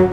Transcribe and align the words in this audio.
Da 0.00 0.06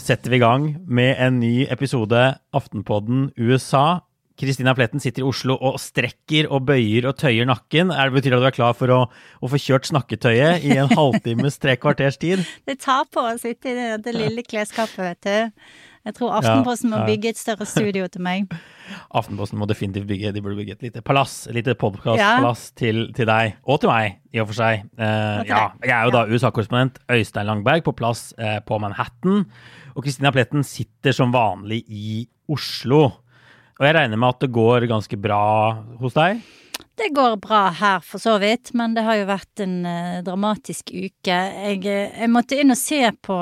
setter 0.00 0.30
vi 0.32 0.38
i 0.38 0.40
gang 0.40 0.62
med 0.88 1.18
en 1.20 1.42
ny 1.42 1.66
episode 1.68 2.22
Aftenpodden 2.56 3.26
USA. 3.36 4.00
Kristina 4.40 4.72
Pletten 4.72 5.02
sitter 5.04 5.20
i 5.20 5.28
Oslo 5.28 5.58
og 5.60 5.76
strekker 5.82 6.48
og 6.48 6.70
bøyer 6.70 7.10
og 7.10 7.18
tøyer 7.20 7.44
nakken. 7.50 7.92
Er 7.92 8.08
det 8.08 8.16
Betyr 8.16 8.38
at 8.38 8.46
du 8.46 8.48
er 8.48 8.56
klar 8.56 8.72
for 8.78 8.94
å, 8.96 9.02
å 9.12 9.52
få 9.52 9.60
kjørt 9.60 9.90
snakketøyet 9.90 10.64
i 10.64 10.72
en 10.80 10.88
halvtimes, 11.02 11.60
tre 11.60 11.76
kvarters 11.76 12.16
tid? 12.16 12.48
Det 12.64 12.80
tar 12.80 13.04
på 13.12 13.28
å 13.28 13.36
sitte 13.42 13.76
i 13.76 13.92
det 14.00 14.16
lille 14.16 14.46
klesskapet, 14.46 15.04
vet 15.04 15.28
du. 15.28 15.68
Jeg 16.06 16.16
tror 16.16 16.32
Aftenposten 16.38 16.88
Ja, 16.88 16.96
må 16.96 17.08
bygge 17.10 17.34
et 17.34 17.38
større 17.38 17.66
studio 17.68 18.06
til 18.08 18.22
meg. 18.24 18.52
Aftenposten 19.18 19.60
må 19.60 19.68
definitivt 19.68 20.08
bygge 20.08 20.32
de 20.32 20.42
burde 20.42 20.56
bygge 20.56 20.78
et 20.78 20.86
lite 20.86 21.02
palass, 21.04 21.42
et 21.50 21.58
lite 21.58 21.74
podkastpalass 21.78 22.70
til, 22.78 23.10
til 23.16 23.28
deg, 23.28 23.58
og 23.68 23.82
til 23.82 23.92
meg, 23.92 24.16
i 24.32 24.40
og 24.40 24.48
for 24.48 24.60
seg. 24.62 24.86
Eh, 24.96 25.42
ja, 25.50 25.66
jeg 25.84 25.92
er 25.96 26.08
jo 26.08 26.14
da 26.14 26.24
USA-korrespondent 26.30 27.02
Øystein 27.12 27.50
Langberg 27.50 27.84
på 27.84 27.94
plass 27.98 28.30
eh, 28.40 28.58
på 28.64 28.80
Manhattan. 28.80 29.44
Og 29.92 30.06
Kristina 30.06 30.32
Pletten 30.32 30.64
sitter 30.64 31.12
som 31.16 31.34
vanlig 31.34 31.82
i 31.92 32.22
Oslo. 32.50 33.02
Og 33.80 33.84
jeg 33.84 33.96
regner 33.96 34.20
med 34.20 34.34
at 34.34 34.46
det 34.46 34.54
går 34.56 34.88
ganske 34.88 35.20
bra 35.20 35.42
hos 36.00 36.16
deg? 36.16 36.40
Det 37.00 37.14
går 37.16 37.38
bra 37.40 37.70
her, 37.72 38.02
for 38.04 38.20
så 38.20 38.34
vidt, 38.40 38.74
men 38.76 38.92
det 38.96 39.06
har 39.06 39.16
jo 39.16 39.28
vært 39.28 39.62
en 39.64 39.76
uh, 39.86 40.18
dramatisk 40.24 40.92
uke. 40.92 41.32
Jeg, 41.32 41.78
eh, 41.88 42.12
jeg 42.12 42.28
måtte 42.32 42.58
inn 42.60 42.74
og 42.74 42.76
se 42.76 43.00
på 43.24 43.36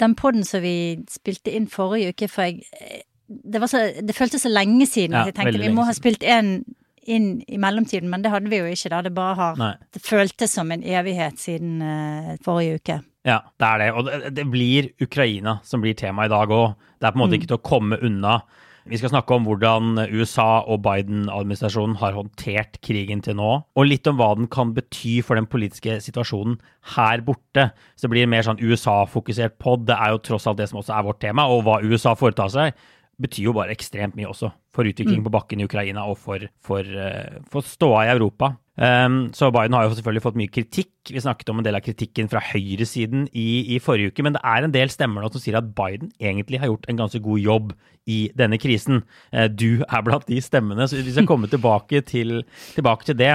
den 0.00 0.16
podden 0.18 0.44
som 0.46 0.64
vi 0.64 0.74
spilte 1.10 1.52
inn 1.54 1.68
forrige 1.70 2.14
uke, 2.14 2.28
for 2.32 2.48
jeg 2.48 3.04
Det, 3.30 3.60
var 3.62 3.70
så, 3.70 3.78
det 4.02 4.14
føltes 4.16 4.42
så 4.42 4.50
lenge 4.50 4.86
siden 4.90 5.14
Ja, 5.14 5.28
jeg 5.28 5.36
tenkte 5.36 5.60
vi 5.62 5.70
må 5.70 5.84
ha 5.86 5.92
spilt 5.94 6.24
en 6.26 6.64
inn 7.10 7.40
i 7.48 7.58
mellomtiden, 7.58 8.10
men 8.10 8.22
det 8.22 8.32
hadde 8.32 8.50
vi 8.50 8.58
jo 8.60 8.66
ikke 8.70 8.90
da. 8.92 9.00
Det 9.02 9.12
bare 9.14 9.36
har 9.38 9.60
Nei. 9.60 9.74
Det 9.94 10.02
føltes 10.04 10.52
som 10.52 10.70
en 10.74 10.82
evighet 10.82 11.38
siden 11.40 11.80
uh, 11.82 12.34
forrige 12.44 12.80
uke. 12.80 12.98
Ja, 13.26 13.40
det 13.60 13.68
er 13.68 13.82
det. 13.82 13.88
Og 13.94 14.06
det, 14.06 14.32
det 14.36 14.46
blir 14.50 14.90
Ukraina 15.02 15.58
som 15.66 15.82
blir 15.82 15.96
tema 15.98 16.26
i 16.26 16.32
dag 16.32 16.52
òg. 16.54 16.74
Det 17.00 17.08
er 17.08 17.14
på 17.14 17.20
en 17.20 17.24
måte 17.24 17.38
ikke 17.38 17.50
til 17.52 17.58
å 17.58 17.64
komme 17.64 17.98
unna. 18.04 18.40
Vi 18.88 18.96
skal 18.96 19.12
snakke 19.12 19.36
om 19.36 19.44
hvordan 19.44 19.98
USA 20.08 20.62
og 20.64 20.80
Biden-administrasjonen 20.86 21.98
har 22.00 22.16
håndtert 22.16 22.78
krigen 22.84 23.20
til 23.24 23.36
nå, 23.36 23.50
og 23.76 23.88
litt 23.88 24.08
om 24.08 24.16
hva 24.16 24.30
den 24.38 24.48
kan 24.52 24.72
bety 24.76 25.18
for 25.26 25.36
den 25.36 25.48
politiske 25.50 25.98
situasjonen 26.00 26.56
her 26.96 27.20
borte. 27.26 27.68
Så 27.94 28.06
det 28.06 28.14
blir 28.14 28.24
en 28.24 28.32
mer 28.32 28.46
sånn 28.46 28.62
USA-fokusert 28.62 29.58
pod. 29.60 29.84
Det 29.90 29.98
er 29.98 30.14
jo 30.14 30.22
tross 30.30 30.48
alt 30.48 30.62
det 30.62 30.70
som 30.70 30.80
også 30.80 30.96
er 30.96 31.06
vårt 31.10 31.20
tema, 31.20 31.44
og 31.52 31.66
hva 31.66 31.80
USA 31.84 32.16
foretar 32.16 32.52
seg 32.54 32.88
betyr 33.20 33.50
jo 33.50 33.54
bare 33.56 33.74
ekstremt 33.74 34.16
mye 34.18 34.28
også 34.30 34.50
for 34.74 34.88
utvikling 34.88 35.22
på 35.26 35.32
bakken 35.34 35.60
i 35.60 35.66
Ukraina 35.66 36.06
og 36.08 36.18
for, 36.22 36.42
for, 36.64 36.86
eh, 36.86 37.40
for 37.50 37.66
ståa 37.66 38.06
i 38.06 38.12
Europa. 38.14 38.54
Um, 38.80 39.28
så 39.36 39.50
Biden 39.52 39.74
har 39.76 39.84
jo 39.84 39.96
selvfølgelig 39.96 40.22
fått 40.24 40.38
mye 40.40 40.52
kritikk. 40.52 40.92
Vi 41.10 41.20
snakket 41.20 41.50
om 41.52 41.58
en 41.60 41.66
del 41.66 41.76
av 41.76 41.84
kritikken 41.84 42.30
fra 42.32 42.40
høyresiden 42.40 43.26
i, 43.36 43.74
i 43.74 43.80
forrige 43.82 44.14
uke, 44.14 44.24
men 44.24 44.38
det 44.38 44.40
er 44.46 44.64
en 44.64 44.72
del 44.72 44.92
stemmer 44.92 45.20
nå 45.20 45.28
som 45.34 45.42
sier 45.42 45.58
at 45.58 45.74
Biden 45.76 46.14
egentlig 46.16 46.62
har 46.62 46.70
gjort 46.70 46.88
en 46.88 47.02
ganske 47.02 47.20
god 47.24 47.42
jobb 47.42 47.74
i 48.08 48.20
denne 48.38 48.60
krisen. 48.62 49.02
Uh, 49.34 49.50
du 49.52 49.82
er 49.84 50.06
blant 50.06 50.24
de 50.30 50.40
stemmene, 50.44 50.88
så 50.88 51.02
vi 51.02 51.12
skal 51.12 51.28
komme 51.28 51.50
tilbake 51.52 52.00
til, 52.08 52.40
tilbake 52.78 53.10
til 53.10 53.20
det. 53.20 53.34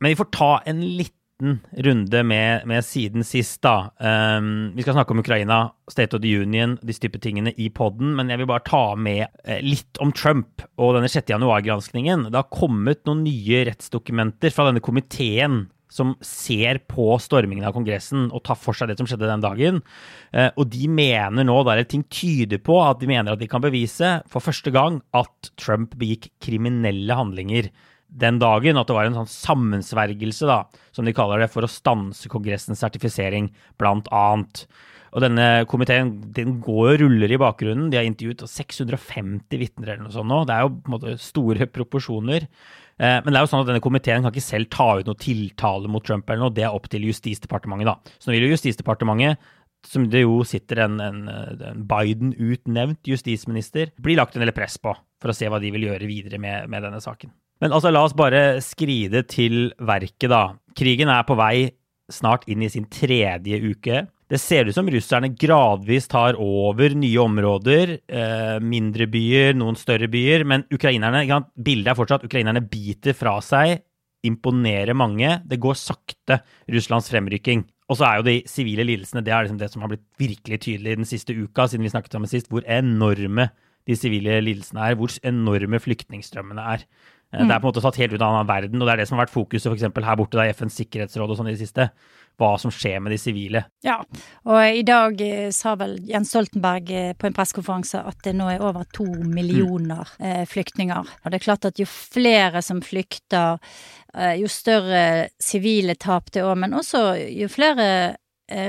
Men 0.00 0.10
vi 0.10 0.18
får 0.18 0.32
ta 0.34 0.50
en 0.66 0.82
liten 1.34 1.60
runde 1.72 2.22
med, 2.22 2.66
med 2.66 2.84
siden 2.84 3.24
sist, 3.24 3.62
da. 3.62 3.90
Um, 3.98 4.72
vi 4.74 4.82
skal 4.82 4.94
snakke 4.94 5.12
om 5.12 5.18
Ukraina, 5.18 5.72
State 5.90 6.16
of 6.16 6.22
the 6.22 6.38
Union, 6.38 6.78
disse 6.82 7.00
type 7.00 7.18
tingene 7.18 7.52
i 7.56 7.70
poden, 7.70 8.14
men 8.16 8.30
jeg 8.30 8.38
vil 8.38 8.46
bare 8.46 8.64
ta 8.64 8.94
med 8.96 9.26
eh, 9.44 9.60
litt 9.62 9.98
om 10.00 10.12
Trump 10.12 10.62
og 10.78 10.94
denne 10.96 11.08
6. 11.08 11.28
januar-granskningen. 11.34 12.30
Det 12.30 12.38
har 12.38 12.50
kommet 12.54 13.04
noen 13.06 13.24
nye 13.24 13.64
rettsdokumenter 13.68 14.50
fra 14.54 14.68
denne 14.68 14.82
komiteen 14.84 15.66
som 15.94 16.14
ser 16.24 16.80
på 16.90 17.12
stormingen 17.22 17.66
av 17.68 17.74
Kongressen 17.76 18.26
og 18.34 18.42
tar 18.46 18.58
for 18.58 18.74
seg 18.74 18.90
det 18.90 18.96
som 18.98 19.06
skjedde 19.06 19.28
den 19.30 19.44
dagen. 19.44 19.82
Eh, 20.34 20.50
og 20.56 20.70
de 20.72 20.88
mener 20.90 21.46
nå, 21.46 21.60
der 21.66 21.84
ting 21.86 22.06
tyder 22.10 22.62
på 22.62 22.80
at 22.82 23.02
de 23.02 23.10
mener 23.10 23.34
at 23.34 23.42
de 23.42 23.50
kan 23.50 23.62
bevise 23.62 24.16
for 24.30 24.42
første 24.42 24.72
gang 24.74 25.02
at 25.14 25.52
Trump 25.60 25.94
begikk 25.98 26.32
kriminelle 26.42 27.18
handlinger 27.18 27.70
den 28.14 28.38
dagen, 28.42 28.78
at 28.78 28.88
det 28.88 28.96
var 28.96 29.08
en 29.08 29.18
sånn 29.18 29.30
sammensvergelse, 29.30 30.46
da, 30.48 30.62
som 30.94 31.06
de 31.06 31.14
kaller 31.16 31.42
det, 31.42 31.50
for 31.52 31.66
å 31.66 31.70
stanse 31.70 32.30
Kongressens 32.30 32.82
sertifisering, 32.84 33.50
blant 33.80 34.10
annet. 34.14 34.64
Og 35.14 35.22
denne 35.22 35.64
komiteen 35.70 36.16
den 36.34 36.56
går 36.62 36.96
og 36.96 37.02
ruller 37.04 37.34
i 37.34 37.38
bakgrunnen. 37.38 37.90
De 37.90 37.98
har 38.00 38.06
intervjuet 38.06 38.42
650 38.50 39.60
vitner 39.60 39.92
eller 39.92 40.06
noe 40.06 40.14
sånt 40.14 40.30
nå. 40.30 40.40
Det 40.46 40.56
er 40.56 40.64
jo 40.64 40.72
på 40.74 40.90
en 40.90 40.94
måte 40.96 41.14
store 41.22 41.68
proporsjoner. 41.70 42.48
Eh, 42.98 43.20
Men 43.22 43.30
det 43.30 43.38
er 43.38 43.44
jo 43.44 43.50
sånn 43.52 43.62
at 43.62 43.70
denne 43.70 43.84
komiteen 43.84 44.26
kan 44.26 44.34
ikke 44.34 44.42
selv 44.42 44.70
ta 44.74 44.88
ut 44.98 45.06
noe 45.06 45.18
tiltale 45.22 45.90
mot 45.90 46.02
Trump 46.02 46.26
eller 46.26 46.48
noe. 46.48 46.54
Det 46.54 46.66
er 46.66 46.74
opp 46.74 46.90
til 46.90 47.06
Justisdepartementet, 47.06 47.86
da. 47.86 48.16
Så 48.18 48.30
nå 48.30 48.34
vil 48.34 48.48
jo 48.48 48.56
Justisdepartementet 48.56 49.38
som 49.84 50.08
det 50.10 50.24
jo 50.24 50.40
sitter 50.48 50.84
en, 50.86 51.00
en, 51.04 51.22
en 51.28 51.82
Biden-utnevnt 51.88 53.04
justisminister, 53.04 53.92
blir 54.00 54.16
lagt 54.16 54.36
en 54.36 54.44
del 54.44 54.54
press 54.56 54.78
på 54.80 54.94
for 55.20 55.32
å 55.32 55.36
se 55.36 55.48
hva 55.50 55.60
de 55.62 55.72
vil 55.74 55.88
gjøre 55.88 56.08
videre 56.08 56.40
med, 56.40 56.70
med 56.72 56.86
denne 56.86 57.02
saken. 57.04 57.32
Men 57.62 57.72
altså, 57.72 57.92
la 57.94 58.02
oss 58.04 58.16
bare 58.16 58.60
skride 58.64 59.24
til 59.30 59.72
verket, 59.78 60.30
da. 60.32 60.44
Krigen 60.74 61.12
er 61.12 61.26
på 61.26 61.36
vei 61.38 61.70
snart 62.12 62.48
inn 62.50 62.64
i 62.64 62.72
sin 62.72 62.88
tredje 62.90 63.60
uke. 63.62 64.04
Det 64.28 64.40
ser 64.40 64.66
ut 64.66 64.76
som 64.76 64.88
russerne 64.90 65.30
gradvis 65.36 66.08
tar 66.10 66.38
over 66.40 66.94
nye 66.96 67.20
områder, 67.20 67.98
eh, 68.08 68.58
mindre 68.60 69.06
byer, 69.06 69.52
noen 69.54 69.76
større 69.76 70.08
byer, 70.08 70.44
men 70.48 70.64
ukrainerne, 70.72 71.44
bildet 71.54 71.92
er 71.92 71.98
fortsatt 71.98 72.24
ukrainerne 72.24 72.64
biter 72.64 73.12
fra 73.12 73.36
seg, 73.44 73.82
imponerer 74.24 74.96
mange. 74.96 75.42
Det 75.46 75.60
går 75.60 75.76
sakte, 75.76 76.40
Russlands 76.72 77.10
fremrykking. 77.12 77.66
Og 77.92 77.98
så 78.00 78.08
er 78.08 78.16
jo 78.16 78.28
de 78.30 78.42
sivile 78.48 78.86
lidelsene 78.88 79.22
det 79.22 79.32
er 79.32 79.44
liksom 79.44 79.60
det 79.60 79.70
som 79.70 79.84
har 79.84 79.92
blitt 79.92 80.06
virkelig 80.18 80.60
tydelig 80.64 80.96
den 80.96 81.08
siste 81.08 81.36
uka, 81.36 81.68
siden 81.68 81.84
vi 81.84 81.92
snakket 81.92 82.16
sammen 82.16 82.30
sist, 82.30 82.48
hvor 82.48 82.64
enorme 82.64 83.50
de 83.84 83.96
sivile 83.98 84.38
lidelsene 84.40 84.80
er, 84.80 84.96
hvor 84.96 85.12
enorme 85.22 85.80
flyktningstrømmene 85.84 86.64
er. 86.74 86.86
Eh, 87.34 87.46
det 87.46 87.54
er 87.54 87.62
på 87.62 87.68
en 87.68 87.72
måte 87.72 87.82
tatt 87.84 88.00
helt 88.00 88.14
ut 88.14 88.20
av 88.20 88.28
en 88.28 88.40
annen 88.40 88.50
verden, 88.50 88.82
og 88.82 88.88
det 88.88 88.94
er 88.94 89.02
det 89.02 89.08
som 89.08 89.18
har 89.18 89.26
vært 89.26 89.34
fokuset 89.34 89.70
for 89.70 90.06
her 90.08 90.18
borte 90.20 90.38
da, 90.38 90.46
i 90.46 90.54
FNs 90.54 90.78
sikkerhetsråd 90.80 91.32
og 91.32 91.40
sånn 91.40 91.50
i 91.50 91.56
det 91.56 91.64
siste. 91.64 91.88
Hva 92.34 92.56
som 92.58 92.72
skjer 92.74 92.98
med 92.98 93.12
de 93.14 93.18
sivile. 93.20 93.60
Ja, 93.86 94.00
og 94.50 94.58
i 94.74 94.82
dag 94.86 95.20
eh, 95.22 95.52
sa 95.54 95.76
vel 95.78 96.00
Jens 96.08 96.32
Stoltenberg 96.32 96.90
eh, 96.90 97.12
på 97.14 97.28
en 97.28 97.36
pressekonferanse 97.36 98.00
at 98.02 98.24
det 98.26 98.32
nå 98.34 98.48
er 98.50 98.64
over 98.64 98.88
to 98.94 99.06
millioner 99.06 100.10
mm. 100.18 100.42
flyktninger. 100.50 101.12
Og 101.22 101.30
det 101.30 101.38
er 101.38 101.44
klart 101.44 101.68
at 101.70 101.78
jo 101.78 101.86
flere 101.86 102.62
som 102.64 102.82
flykter, 102.82 103.62
jo 104.38 104.50
større 104.50 105.28
sivile 105.42 105.94
tap 105.98 106.32
det 106.34 106.42
òg, 106.42 106.56
men 106.58 106.74
også 106.78 107.04
jo 107.34 107.48
flere 107.50 107.86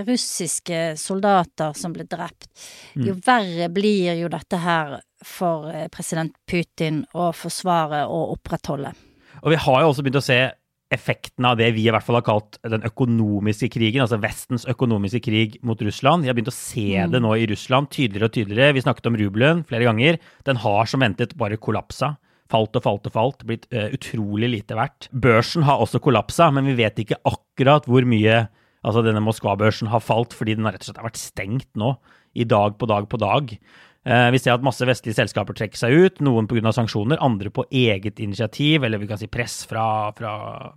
russiske 0.08 0.96
soldater 0.98 1.74
som 1.76 1.94
ble 1.94 2.06
drept, 2.08 2.48
jo 2.96 3.18
mm. 3.18 3.24
verre 3.26 3.68
blir 3.74 4.14
jo 4.22 4.30
dette 4.32 4.62
her 4.62 4.96
for 5.26 5.72
eh, 5.72 5.88
president 5.94 6.36
Putin 6.50 7.04
å 7.18 7.32
forsvare 7.36 8.06
og 8.10 8.38
opprettholde. 8.38 8.94
Og 9.44 9.52
vi 9.54 9.60
har 9.60 9.82
jo 9.82 9.90
også 9.92 10.06
begynt 10.06 10.22
å 10.22 10.26
se 10.26 10.40
effekten 10.94 11.48
av 11.50 11.58
det 11.60 11.72
vi 11.76 11.88
i 11.88 11.92
hvert 11.92 12.06
fall 12.06 12.20
har 12.20 12.26
kalt 12.26 12.60
den 12.64 12.86
økonomiske 12.86 13.72
krigen, 13.74 14.04
altså 14.04 14.20
Vestens 14.22 14.68
økonomiske 14.70 15.24
krig 15.26 15.58
mot 15.66 15.82
Russland. 15.82 16.24
Vi 16.24 16.30
har 16.30 16.38
begynt 16.38 16.52
å 16.54 16.56
se 16.56 16.86
mm. 16.94 17.16
det 17.16 17.22
nå 17.24 17.34
i 17.36 17.48
Russland 17.50 17.90
tydeligere 17.94 18.30
og 18.30 18.36
tydeligere. 18.36 18.76
Vi 18.78 18.84
snakket 18.86 19.10
om 19.10 19.18
rubelen 19.20 19.64
flere 19.68 19.88
ganger. 19.90 20.20
Den 20.48 20.62
har 20.62 20.92
som 20.92 21.04
ventet 21.04 21.34
bare 21.40 21.60
kollapsa. 21.62 22.14
Falt 22.54 22.78
og 22.78 22.86
falt 22.86 23.10
og 23.10 23.16
falt. 23.16 23.48
Blitt 23.50 23.66
uh, 23.74 23.90
utrolig 23.96 24.52
lite 24.54 24.78
verdt. 24.78 25.10
Børsen 25.10 25.66
har 25.66 25.82
også 25.82 26.02
kollapsa, 26.06 26.52
men 26.54 26.70
vi 26.70 26.78
vet 26.78 27.02
ikke 27.02 27.18
akkurat 27.26 27.90
hvor 27.90 28.06
mye 28.08 28.44
altså 28.86 29.02
denne 29.02 29.24
Moskva-børsen 29.26 29.90
har 29.90 30.04
falt, 30.06 30.36
fordi 30.38 30.54
den 30.60 30.68
har 30.68 30.76
rett 30.76 30.86
og 30.86 30.92
slett 30.92 31.02
vært 31.02 31.22
stengt 31.22 31.72
nå. 31.80 31.96
I 32.38 32.46
dag 32.46 32.76
på 32.78 32.88
dag 32.92 33.08
på 33.10 33.18
dag. 33.18 33.56
Eh, 34.06 34.28
vi 34.36 34.40
ser 34.42 34.54
at 34.54 34.66
masse 34.66 34.86
vestlige 34.86 35.18
selskaper 35.18 35.58
trekker 35.58 35.80
seg 35.80 35.96
ut, 35.96 36.22
noen 36.26 36.46
pga. 36.50 36.70
sanksjoner, 36.76 37.18
andre 37.26 37.50
på 37.50 37.66
eget 37.74 38.22
initiativ, 38.22 38.84
eller 38.86 39.02
vi 39.02 39.10
kan 39.10 39.18
si 39.18 39.28
press 39.28 39.64
fra, 39.66 40.12
fra 40.14 40.36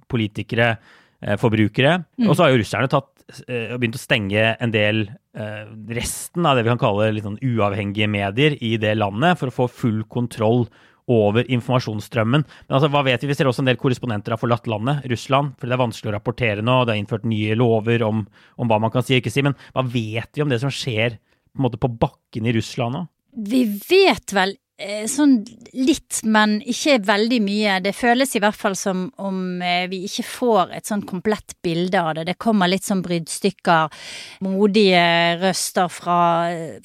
politikere, 0.09 0.79
eh, 1.21 1.37
forbrukere. 1.37 2.05
Mm. 2.17 2.29
Og 2.29 2.37
så 2.37 2.47
har 2.47 2.55
jo 2.55 2.63
russerne 2.63 2.89
tatt, 2.89 3.13
eh, 3.47 3.77
begynt 3.77 3.99
å 3.99 4.07
stenge 4.07 4.57
en 4.59 4.71
del 4.71 5.09
resten 5.39 6.45
av 6.45 6.57
det 6.57 6.65
vi 6.65 6.71
kan 6.71 6.81
kalle 6.81 7.13
litt 7.15 7.23
sånn 7.23 7.39
uavhengige 7.39 8.09
medier 8.11 8.57
i 8.61 8.77
det 8.77 8.97
landet, 8.97 9.39
for 9.39 9.47
å 9.47 9.55
få 9.55 9.71
full 9.71 10.03
kontroll 10.11 10.67
over 11.07 11.45
informasjonsstrømmen. 11.49 12.43
Men 12.43 12.75
altså, 12.75 12.91
hva 12.91 13.05
vet 13.05 13.23
vi? 13.23 13.29
Vi 13.29 13.35
ser 13.35 13.47
også 13.47 13.63
en 13.63 13.71
del 13.71 13.79
korrespondenter 13.79 14.35
har 14.35 14.41
forlatt 14.41 14.67
landet, 14.67 15.07
Russland, 15.07 15.55
fordi 15.57 15.71
det 15.71 15.77
er 15.79 15.85
vanskelig 15.85 16.11
å 16.11 16.17
rapportere 16.17 16.65
nå. 16.65 16.85
Det 16.85 16.97
er 16.97 16.99
innført 16.99 17.25
nye 17.25 17.55
lover 17.55 18.03
om, 18.03 18.27
om 18.59 18.69
hva 18.69 18.81
man 18.81 18.91
kan 18.91 19.07
si 19.07 19.15
og 19.15 19.23
ikke 19.23 19.31
si. 19.31 19.45
Men 19.47 19.55
hva 19.73 19.87
vet 19.87 20.35
vi 20.35 20.43
om 20.43 20.51
det 20.51 20.61
som 20.61 20.75
skjer 20.75 21.21
på, 21.55 21.71
på 21.71 21.95
bakken 22.03 22.51
i 22.51 22.57
Russland 22.59 22.99
nå? 22.99 23.07
Vi 23.37 23.65
vet 23.89 24.33
vel 24.33 24.57
sånn 25.11 25.41
litt, 25.75 26.21
men 26.23 26.61
ikke 26.63 27.01
veldig 27.03 27.39
mye. 27.43 27.79
Det 27.83 27.91
føles 27.99 28.37
i 28.37 28.41
hvert 28.43 28.55
fall 28.55 28.77
som 28.79 29.09
om 29.19 29.59
eh, 29.59 29.89
vi 29.91 30.05
ikke 30.07 30.23
får 30.23 30.75
et 30.77 30.87
sånn 30.87 31.03
komplett 31.09 31.57
bilde 31.65 31.99
av 31.99 32.13
det. 32.15 32.29
Det 32.29 32.37
kommer 32.39 32.71
litt 32.71 32.87
sånn 32.87 33.03
bruddstykker, 33.03 33.97
modige 34.47 35.01
røster 35.43 35.91
fra, 35.91 36.21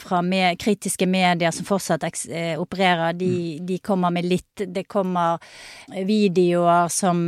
fra 0.01 0.21
med, 0.25 0.57
kritiske 0.61 1.05
medier 1.05 1.53
som 1.53 1.67
fortsatt 1.69 2.07
eh, 2.33 2.55
opererer. 2.57 3.13
De, 3.19 3.29
mm. 3.59 3.67
de, 3.69 3.77
kommer 3.83 4.13
med 4.13 4.25
litt 4.25 4.63
Det 4.73 4.85
kommer 4.89 5.37
videoer 6.07 6.89
som 6.93 7.21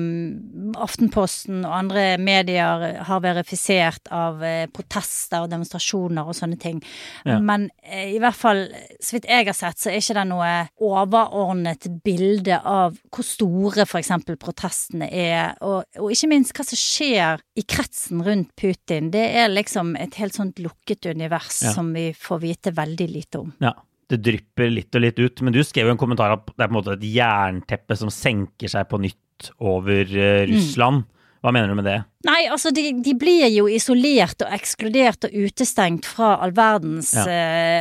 Aftenposten 0.81 1.61
og 1.65 1.73
andre 1.77 2.07
medier 2.21 3.03
har 3.05 3.21
verifisert 3.21 4.09
av 4.13 4.41
protester 4.73 5.45
og 5.45 5.51
demonstrasjoner 5.51 6.25
og 6.25 6.37
sånne 6.37 6.57
ting. 6.61 6.81
Ja. 7.25 7.37
Men 7.37 7.69
i 7.85 8.17
hvert 8.21 8.37
fall, 8.37 8.65
så 8.97 9.17
vidt 9.17 9.29
jeg 9.29 9.49
har 9.49 9.57
sett, 9.57 9.81
så 9.81 9.91
er 9.91 10.01
ikke 10.01 10.17
det 10.17 10.27
noe 10.29 10.54
overordnet 10.81 11.87
bilde 12.05 12.57
av 12.59 12.97
hvor 13.13 13.25
store 13.25 13.85
f.eks. 13.85 14.11
protestene 14.41 15.09
er, 15.09 15.55
og, 15.65 15.83
og, 15.99 16.11
ikke 16.13 16.29
minst 16.31 16.55
hva 16.55 16.65
som 16.67 16.79
skjer 16.79 17.43
i 17.57 17.65
kretsen 17.67 18.23
rundt 18.25 18.53
Putin. 18.59 19.11
Det 19.13 19.25
er 19.41 19.51
liksom 19.51 19.95
et 19.99 20.17
helt 20.21 20.37
sånt 20.37 20.61
lukket 20.63 21.11
univers 21.11 21.63
ja. 21.65 21.73
som 21.75 21.91
vi 21.95 22.09
får 22.17 22.41
vite 22.43 22.75
veldig 22.75 23.09
lite 23.11 23.43
om. 23.43 23.51
Ja. 23.63 23.75
Det 24.05 24.19
drypper 24.21 24.69
litt 24.69 24.93
og 24.93 25.01
litt 25.01 25.17
ut, 25.17 25.41
men 25.41 25.53
du 25.55 25.63
skrev 25.65 25.87
jo 25.89 25.95
en 25.95 25.97
kommentar 25.97 26.35
at 26.35 26.43
det 26.51 26.61
er 26.61 26.67
på 26.67 26.75
en 26.75 26.77
måte 26.77 26.93
et 26.93 27.07
jernteppe 27.09 27.95
som 27.97 28.11
senker 28.13 28.69
seg 28.69 28.85
på 28.91 28.99
nytt 29.01 29.49
over 29.57 30.05
uh, 30.05 30.43
Russland. 30.45 31.01
Mm. 31.01 31.14
Hva 31.45 31.51
mener 31.53 31.69
du 31.69 31.77
med 31.77 31.85
det? 31.85 31.99
Nei, 32.25 32.47
altså 32.49 32.71
de, 32.73 32.87
de, 33.05 33.11
blir 33.21 33.43
jo 33.53 33.67
isolert 33.69 34.41
og 34.41 34.53
ekskludert 34.55 35.27
og 35.27 35.33
utestengt 35.45 36.07
fra 36.09 36.31
all 36.41 36.55
verdens 36.57 37.11
ja. 37.13 37.25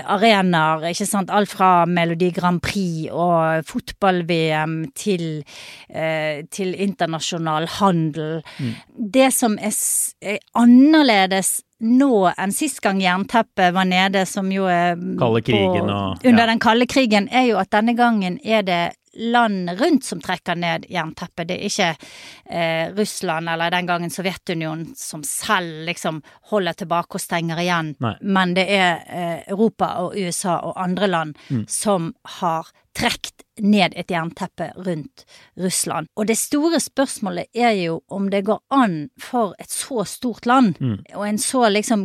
uh, 0.05 0.11
arenaer, 0.19 0.91
ikke 0.91 1.07
sant. 1.09 1.33
Alt 1.33 1.55
fra 1.55 1.87
Melodi 1.89 2.29
Grand 2.37 2.61
Prix 2.61 3.09
og 3.09 3.65
fotball-VM 3.71 4.75
til, 4.93 5.25
uh, 5.97 6.45
til 6.53 6.75
internasjonal 6.77 7.71
handel. 7.79 8.43
Mm. 8.61 8.75
Det 9.17 9.31
som 9.33 9.57
er, 9.57 9.73
er, 10.21 10.43
annerledes 10.61 11.63
nå 11.85 12.27
enn 12.37 12.53
sist 12.53 12.83
gang 12.85 13.01
jernteppet 13.01 13.73
var 13.77 13.89
nede, 13.89 14.27
som 14.29 14.53
jo 14.53 14.69
er 14.69 14.93
krigen 15.41 15.89
og 15.89 16.21
ja. 16.21 16.35
Under 16.35 16.53
den 16.53 16.61
kalde 16.61 16.89
krigen, 16.91 17.33
er 17.33 17.49
jo 17.49 17.57
at 17.65 17.73
denne 17.73 17.97
gangen 17.97 18.37
er 18.45 18.61
det 18.69 18.83
land 19.17 19.71
rundt 19.81 20.05
som 20.05 20.21
trekker 20.21 20.59
ned 20.59 20.87
jernteppet. 20.91 21.49
Det 21.49 21.57
er 21.57 21.67
ikke 21.69 21.91
eh, 22.51 22.95
Russland 22.97 23.49
eller 23.49 23.73
den 23.75 23.89
gangen 23.89 24.13
Sovjetunionen 24.13 24.95
som 24.99 25.25
selv 25.27 25.85
liksom 25.89 26.23
holder 26.51 26.79
tilbake 26.85 27.19
og 27.19 27.23
stenger 27.23 27.61
igjen, 27.63 27.95
Nei. 28.05 28.15
men 28.23 28.55
det 28.57 28.67
er 28.75 29.05
eh, 29.09 29.37
Europa 29.53 29.95
og 30.05 30.17
USA 30.19 30.59
og 30.65 30.81
andre 30.81 31.11
land 31.11 31.39
mm. 31.49 31.67
som 31.71 32.13
har 32.41 32.73
trukket 32.95 33.43
ned 33.63 33.95
et 33.99 34.11
jernteppe 34.11 34.71
rundt 34.87 35.25
Russland. 35.59 36.09
Og 36.19 36.29
det 36.31 36.37
store 36.39 36.81
spørsmålet 36.83 37.51
er 37.55 37.75
jo 37.79 38.01
om 38.09 38.29
det 38.31 38.45
går 38.47 38.61
an 38.75 39.09
for 39.21 39.55
et 39.63 39.71
så 39.71 40.05
stort 40.09 40.47
land, 40.47 40.79
mm. 40.81 40.99
og 41.15 41.25
en 41.29 41.41
så 41.43 41.69
liksom 41.71 42.05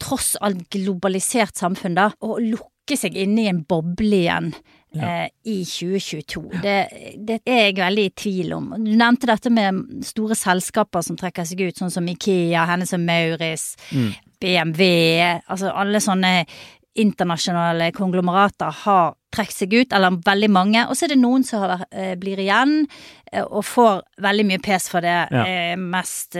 tross 0.00 0.34
alt 0.44 0.68
globalisert 0.72 1.56
samfunn, 1.56 1.96
da, 1.98 2.10
å 2.20 2.38
lukke 2.40 2.96
seg 2.96 3.16
inne 3.20 3.44
i 3.44 3.50
en 3.50 3.64
boble 3.68 4.22
igjen 4.22 4.52
ja. 4.96 5.24
eh, 5.24 5.28
i 5.44 5.58
2022. 5.64 6.62
Det, 6.62 6.76
det, 7.16 7.40
er 7.44 7.62
jeg 7.68 7.76
veldig 7.80 8.06
i 8.08 8.14
tvil 8.22 8.54
om. 8.56 8.70
Du 8.78 8.90
nevnte 8.92 9.30
dette 9.30 9.52
med 9.52 10.06
store 10.06 10.38
selskaper 10.38 11.04
som 11.04 11.18
trekker 11.18 11.48
seg 11.48 11.66
ut, 11.66 11.78
sånn 11.78 11.92
som 11.92 12.08
Ikea, 12.08 12.64
Hennes 12.70 12.94
og 12.96 13.04
Maurits, 13.04 13.70
mm. 13.92 14.10
BMW, 14.38 14.90
altså 15.50 15.72
alle 15.74 16.02
sånne 16.02 16.32
internasjonale 16.98 17.90
konglomerater 17.94 18.74
har 18.84 19.14
trukket 19.34 19.56
seg 19.60 19.76
ut, 19.76 19.94
eller 19.94 20.18
veldig 20.24 20.50
mange. 20.52 20.84
Og 20.88 20.96
så 20.96 21.06
er 21.06 21.14
det 21.14 21.20
noen 21.20 21.44
som 21.44 21.62
har, 21.64 21.84
eh, 21.92 22.14
blir 22.16 22.40
igjen 22.40 22.86
eh, 23.32 23.44
og 23.44 23.60
får 23.66 24.00
veldig 24.24 24.44
mye 24.48 24.60
pes 24.64 24.88
for 24.88 25.04
det. 25.04 25.16
Ja. 25.30 25.44
Eh, 25.44 25.76
mest, 25.76 26.36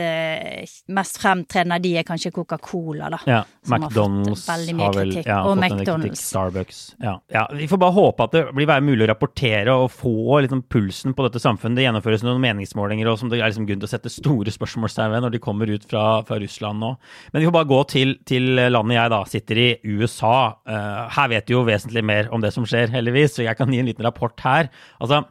mest, 0.89 1.19
fremtredende 1.21 1.77
av 1.77 1.83
de 1.83 1.93
er 1.99 2.07
kanskje 2.07 2.31
Coca-Cola, 2.33 3.11
da. 3.13 3.19
Ja. 3.29 3.43
McDonald's 3.69 4.47
har, 4.49 4.63
har 4.79 4.95
vel 4.97 5.13
ja, 5.21 5.43
og 5.45 5.57
McDonald's. 5.57 6.23
Starbucks. 6.31 6.95
Ja. 7.03 7.19
ja. 7.29 7.45
Vi 7.53 7.67
får 7.69 7.81
bare 7.81 7.93
håpe 7.93 8.25
at 8.25 8.33
det 8.33 8.43
blir 8.57 8.73
mulig 8.81 9.05
å 9.05 9.11
rapportere 9.11 9.75
og 9.75 9.91
få 9.93 10.41
liksom, 10.45 10.63
pulsen 10.71 11.13
på 11.13 11.27
dette 11.27 11.41
samfunnet. 11.43 11.77
Det 11.77 11.85
gjennomføres 11.85 12.25
noen 12.25 12.41
meningsmålinger 12.41 13.11
og 13.11 13.19
som 13.21 13.29
det 13.29 13.39
er 13.39 13.51
liksom 13.51 13.67
grunn 13.69 13.83
til 13.83 13.89
å 13.89 13.91
sette 13.91 14.11
store 14.13 14.53
spørsmålstegn 14.53 15.13
ved 15.13 15.25
når 15.25 15.35
de 15.35 15.43
kommer 15.43 15.69
ut 15.69 15.85
fra, 15.85 16.23
fra, 16.25 16.39
Russland 16.39 16.81
nå. 16.81 16.95
Men 17.33 17.43
vi 17.43 17.49
får 17.49 17.57
bare 17.59 17.69
gå 17.69 17.83
til, 17.91 18.15
til 18.25 18.63
landet 18.71 18.97
jeg 18.97 19.13
da 19.13 19.21
sitter 19.29 19.61
i, 19.61 19.69
USA. 19.89 20.35
Uh, 20.67 21.05
her 21.13 21.29
vet 21.31 21.49
vi 21.49 21.55
jo 21.55 21.65
vesentlig 21.67 22.03
mer 22.05 22.29
om 22.33 22.41
det 22.41 22.51
som 22.55 22.65
skjer 22.67 22.78
skjer, 22.79 22.95
heldigvis, 22.95 23.35
så 23.35 23.45
jeg 23.45 23.57
kan 23.57 23.71
gi 23.71 23.79
en 23.81 23.89
liten 23.89 24.05
rapport 24.05 24.39
her. 24.45 24.69
Altså, 24.99 25.23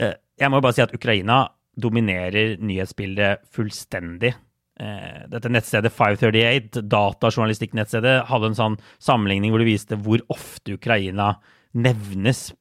eh, 0.00 0.14
jeg 0.38 0.50
må 0.50 0.60
bare 0.60 0.76
si 0.76 0.84
at 0.84 0.94
Ukraina 0.94 1.48
dominerer 1.78 2.58
nyhetsbildet 2.58 3.44
fullstendig. 3.54 4.34
Eh, 4.80 5.26
dette 5.30 5.50
nettstedet 5.50 5.92
538, 5.92 6.82
datajournalistikknettstedet, 6.86 8.26
hadde 8.30 8.46
en 8.52 8.58
sånn 8.58 8.78
sammenligning 9.02 9.52
hvor 9.52 9.62
det 9.62 9.72
viste 9.72 9.98
hvor 9.98 10.22
ofte 10.30 10.76
Ukraina 10.78 11.36
nevnes 11.74 12.52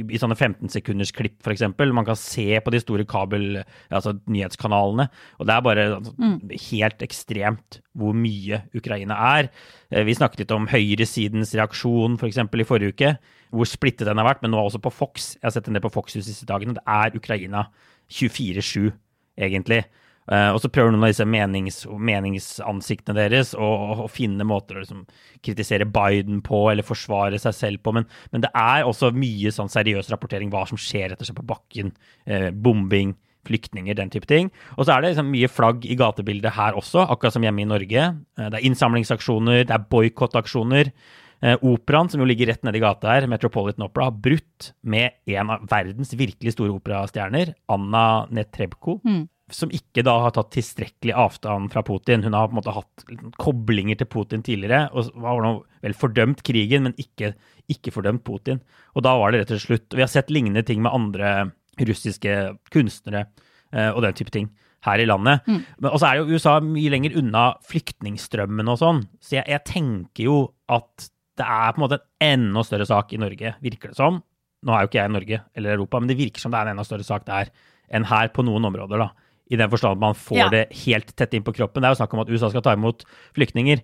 i 0.00 0.20
sånne 0.20 0.36
15 0.36 0.72
sekunders 0.72 1.12
klipp, 1.14 1.38
f.eks. 1.44 1.64
Man 1.78 2.06
kan 2.06 2.18
se 2.18 2.58
på 2.62 2.72
de 2.74 2.80
store 2.82 3.06
kabel, 3.08 3.62
altså 3.92 4.14
nyhetskanalene. 4.30 5.08
Og 5.38 5.48
det 5.48 5.54
er 5.54 5.64
bare 5.66 5.86
altså, 5.98 6.14
mm. 6.18 6.36
helt 6.70 7.04
ekstremt 7.06 7.80
hvor 7.98 8.16
mye 8.16 8.62
Ukraina 8.76 9.18
er. 9.36 9.50
Eh, 9.92 10.04
vi 10.08 10.16
snakket 10.16 10.44
litt 10.44 10.54
om 10.56 10.68
høyresidens 10.72 11.54
reaksjon 11.58 12.18
f.eks. 12.18 12.42
For 12.42 12.64
i 12.64 12.68
forrige 12.68 12.96
uke, 12.96 13.14
hvor 13.52 13.68
splittet 13.68 14.08
den 14.08 14.20
har 14.20 14.30
vært. 14.30 14.44
Men 14.44 14.54
nå 14.54 14.62
også 14.62 14.82
på 14.82 14.94
Fox. 14.94 15.34
Jeg 15.38 15.48
har 15.48 15.56
sett 15.56 15.70
en 15.70 15.78
del 15.78 15.84
på 15.84 15.92
Fox 15.94 16.18
de 16.18 16.24
siste 16.26 16.48
dagene. 16.48 16.76
Det 16.78 16.86
er 16.88 17.18
Ukraina 17.18 17.66
24-7, 18.12 18.92
egentlig. 19.40 19.84
Uh, 20.32 20.54
og 20.54 20.62
så 20.62 20.70
prøver 20.72 20.94
noen 20.94 21.04
av 21.04 21.10
disse 21.12 21.26
menings, 21.28 21.82
meningsansiktene 21.84 23.18
deres 23.18 23.50
å, 23.52 24.06
finne 24.08 24.46
måter 24.48 24.78
å 24.78 24.84
liksom, 24.84 25.02
kritisere 25.44 25.84
Biden 25.84 26.40
på 26.46 26.64
eller 26.70 26.86
forsvare 26.86 27.40
seg 27.42 27.56
selv 27.58 27.82
på. 27.84 27.92
Men, 27.98 28.08
men, 28.32 28.46
det 28.46 28.52
er 28.56 28.86
også 28.88 29.12
mye 29.12 29.52
sånn 29.52 29.72
seriøs 29.72 30.08
rapportering 30.12 30.52
hva 30.52 30.64
som 30.70 30.80
skjer 30.80 31.12
etter 31.12 31.28
seg 31.28 31.36
på 31.36 31.46
bakken. 31.52 31.92
Uh, 32.24 32.48
bombing, 32.54 33.12
flyktninger, 33.44 33.96
den 33.98 34.12
type 34.14 34.28
ting. 34.30 34.48
Og 34.78 34.86
så 34.86 34.94
er 34.94 35.02
det 35.02 35.12
liksom 35.12 35.32
mye 35.34 35.50
flagg 35.50 35.84
i 35.84 35.98
gatebildet 35.98 36.54
her 36.56 36.78
også, 36.78 37.04
akkurat 37.10 37.34
som 37.34 37.44
hjemme 37.44 37.66
i 37.66 37.68
Norge. 37.68 38.12
Uh, 38.38 38.46
det 38.46 38.62
er 38.62 38.70
innsamlingsaksjoner, 38.70 39.66
det 39.68 39.76
er 39.76 39.90
boikottaksjoner. 39.92 40.94
Eh, 41.42 41.56
operaen, 41.66 42.06
som 42.08 42.20
jo 42.22 42.26
ligger 42.30 42.52
rett 42.52 42.62
nedi 42.62 42.78
gata 42.82 43.10
her, 43.10 43.26
Metropolitan 43.26 43.88
Opera, 43.88 44.06
har 44.06 44.18
brutt 44.24 44.68
med 44.86 45.16
en 45.34 45.50
av 45.50 45.64
verdens 45.66 46.14
virkelig 46.14 46.54
store 46.54 46.70
operastjerner, 46.76 47.56
Anna 47.72 48.28
Netrebko. 48.30 49.00
Mm. 49.02 49.24
Som 49.52 49.72
ikke 49.74 50.04
da 50.06 50.14
har 50.24 50.32
tatt 50.32 50.52
tilstrekkelig 50.54 51.12
avstand 51.12 51.72
fra 51.74 51.82
Putin. 51.84 52.24
Hun 52.24 52.36
har 52.36 52.48
på 52.48 52.56
en 52.56 52.60
måte 52.60 52.74
hatt 52.76 53.04
koblinger 53.40 53.98
til 54.00 54.08
Putin 54.08 54.44
tidligere. 54.44 54.88
og 54.92 55.12
har 55.20 55.42
nå 55.44 55.54
vel 55.82 55.96
fordømt 55.98 56.42
krigen, 56.46 56.86
men 56.88 56.96
ikke, 56.96 57.34
ikke 57.68 57.92
fordømt 57.92 58.24
Putin. 58.24 58.62
Og 58.96 59.04
da 59.04 59.16
var 59.18 59.32
det 59.32 59.42
rett 59.42 59.52
og 59.52 59.60
slett 59.60 59.68
slutt. 59.84 59.98
Vi 59.98 60.04
har 60.04 60.10
sett 60.12 60.32
lignende 60.32 60.64
ting 60.64 60.82
med 60.82 60.94
andre 60.94 61.52
russiske 61.80 62.58
kunstnere 62.72 63.26
eh, 63.72 63.90
og 63.90 64.02
den 64.04 64.16
type 64.16 64.32
ting 64.32 64.50
her 64.86 65.02
i 65.02 65.06
landet. 65.06 65.46
Mm. 65.46 65.62
Men 65.78 65.94
også 65.94 66.08
er 66.08 66.20
jo 66.20 66.36
USA 66.36 66.58
mye 66.64 66.92
lenger 66.92 67.16
unna 67.20 67.44
flyktningstrømmen 67.68 68.70
og 68.72 68.80
sånn, 68.80 69.02
så 69.22 69.38
jeg, 69.38 69.46
jeg, 69.52 69.64
tenker 69.68 70.26
jo 70.26 70.38
at 70.72 71.08
det 71.38 71.46
er 71.46 71.72
på 71.72 71.80
en 71.80 71.84
måte 71.86 72.00
en 72.02 72.48
enda 72.48 72.64
større 72.66 72.86
sak 72.88 73.14
i 73.14 73.20
Norge, 73.20 73.54
virker 73.64 73.92
det 73.92 73.98
som. 73.98 74.20
Nå 74.62 74.74
er 74.74 74.84
jo 74.84 74.90
ikke 74.90 75.00
jeg 75.00 75.10
i 75.10 75.16
Norge 75.16 75.42
eller 75.58 75.76
Europa, 75.76 76.00
men 76.02 76.10
det 76.10 76.18
virker 76.18 76.42
som 76.42 76.52
det 76.52 76.60
er 76.60 76.70
en 76.70 76.76
enda 76.76 76.86
større 76.86 77.06
sak 77.06 77.24
der 77.28 77.50
enn 77.92 78.06
her 78.08 78.30
på 78.34 78.44
noen 78.46 78.66
områder, 78.68 79.06
da. 79.06 79.30
I 79.50 79.58
den 79.58 79.70
forstand 79.72 79.98
at 79.98 80.04
man 80.04 80.16
får 80.16 80.38
ja. 80.38 80.48
det 80.52 80.64
helt 80.84 81.14
tett 81.16 81.34
inn 81.34 81.44
på 81.44 81.54
kroppen. 81.56 81.82
Det 81.82 81.90
er 81.90 81.96
jo 81.96 82.00
snakk 82.00 82.14
om 82.16 82.22
at 82.24 82.30
USA 82.32 82.50
skal 82.52 82.64
ta 82.64 82.76
imot 82.76 83.06
flyktninger, 83.36 83.82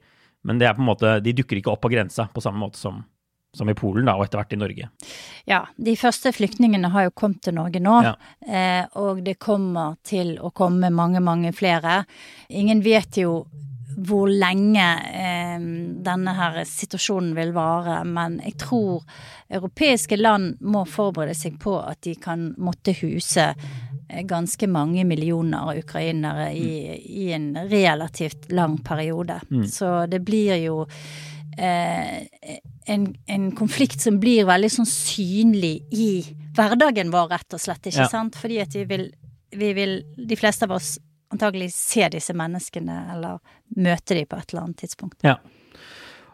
men 0.48 0.60
det 0.60 0.68
er 0.68 0.76
på 0.76 0.84
en 0.84 0.90
måte, 0.90 1.18
de 1.24 1.34
dukker 1.36 1.60
ikke 1.60 1.72
opp 1.74 1.82
på 1.84 1.92
grensa 1.92 2.28
på 2.32 2.44
samme 2.44 2.62
måte 2.62 2.80
som 2.80 3.02
som 3.52 3.70
i 3.70 3.74
Polen, 3.74 4.06
da, 4.06 4.14
og 4.18 4.26
etter 4.26 4.40
hvert 4.42 4.52
i 4.52 4.58
Norge. 4.60 4.88
Ja, 5.48 5.62
de 5.76 5.94
første 5.98 6.32
flyktningene 6.36 6.90
har 6.92 7.08
jo 7.08 7.14
kommet 7.16 7.40
til 7.46 7.56
Norge 7.56 7.80
nå, 7.82 7.94
ja. 8.04 8.12
eh, 8.44 8.84
og 9.00 9.22
det 9.26 9.38
kommer 9.40 9.96
til 10.06 10.36
å 10.36 10.52
komme 10.54 10.92
mange, 10.94 11.22
mange 11.24 11.54
flere. 11.56 12.02
Ingen 12.48 12.84
vet 12.84 13.20
jo 13.22 13.40
hvor 13.98 14.30
lenge 14.30 14.84
eh, 15.10 15.58
denne 16.06 16.34
her 16.38 16.60
situasjonen 16.68 17.32
vil 17.38 17.54
vare, 17.56 18.02
men 18.06 18.38
jeg 18.44 18.58
tror 18.62 19.02
europeiske 19.48 20.20
land 20.20 20.60
må 20.60 20.84
forberede 20.86 21.34
seg 21.34 21.58
på 21.62 21.78
at 21.80 22.02
de 22.06 22.14
kan 22.20 22.52
måtte 22.60 22.94
huse 23.00 23.50
ganske 24.08 24.66
mange 24.66 25.04
millioner 25.04 25.78
ukrainere 25.78 26.52
i, 26.56 26.70
i 26.96 27.32
en 27.32 27.50
relativt 27.68 28.52
lang 28.52 28.78
periode. 28.84 29.40
Mm. 29.50 29.66
Så 29.68 30.06
det 30.06 30.20
blir 30.24 30.56
jo 30.62 30.82
eh, 31.58 32.26
en, 32.86 33.14
en, 33.26 33.50
konflikt 33.56 34.00
som 34.00 34.20
blir 34.20 34.48
veldig 34.48 34.70
sånn 34.72 34.88
synlig 34.88 35.74
i 35.92 36.10
hverdagen 36.56 37.12
vår, 37.12 37.28
rett 37.34 37.58
og 37.58 37.62
slett. 37.62 37.90
Ikke 37.90 38.06
ja. 38.06 38.10
sant? 38.12 38.38
Fordi 38.40 38.60
at 38.64 38.74
vi 38.74 38.86
vil, 38.88 39.08
vi 39.56 39.72
vil, 39.76 40.00
de 40.16 40.40
fleste 40.40 40.68
av 40.68 40.76
oss 40.78 40.96
antagelig 41.32 41.72
se 41.76 42.08
disse 42.08 42.32
menneskene, 42.36 43.02
eller 43.14 43.42
møte 43.76 44.16
dem 44.16 44.28
på 44.28 44.38
et 44.40 44.54
eller 44.54 44.64
annet 44.64 44.84
tidspunkt. 44.86 45.20
Ja. 45.26 45.36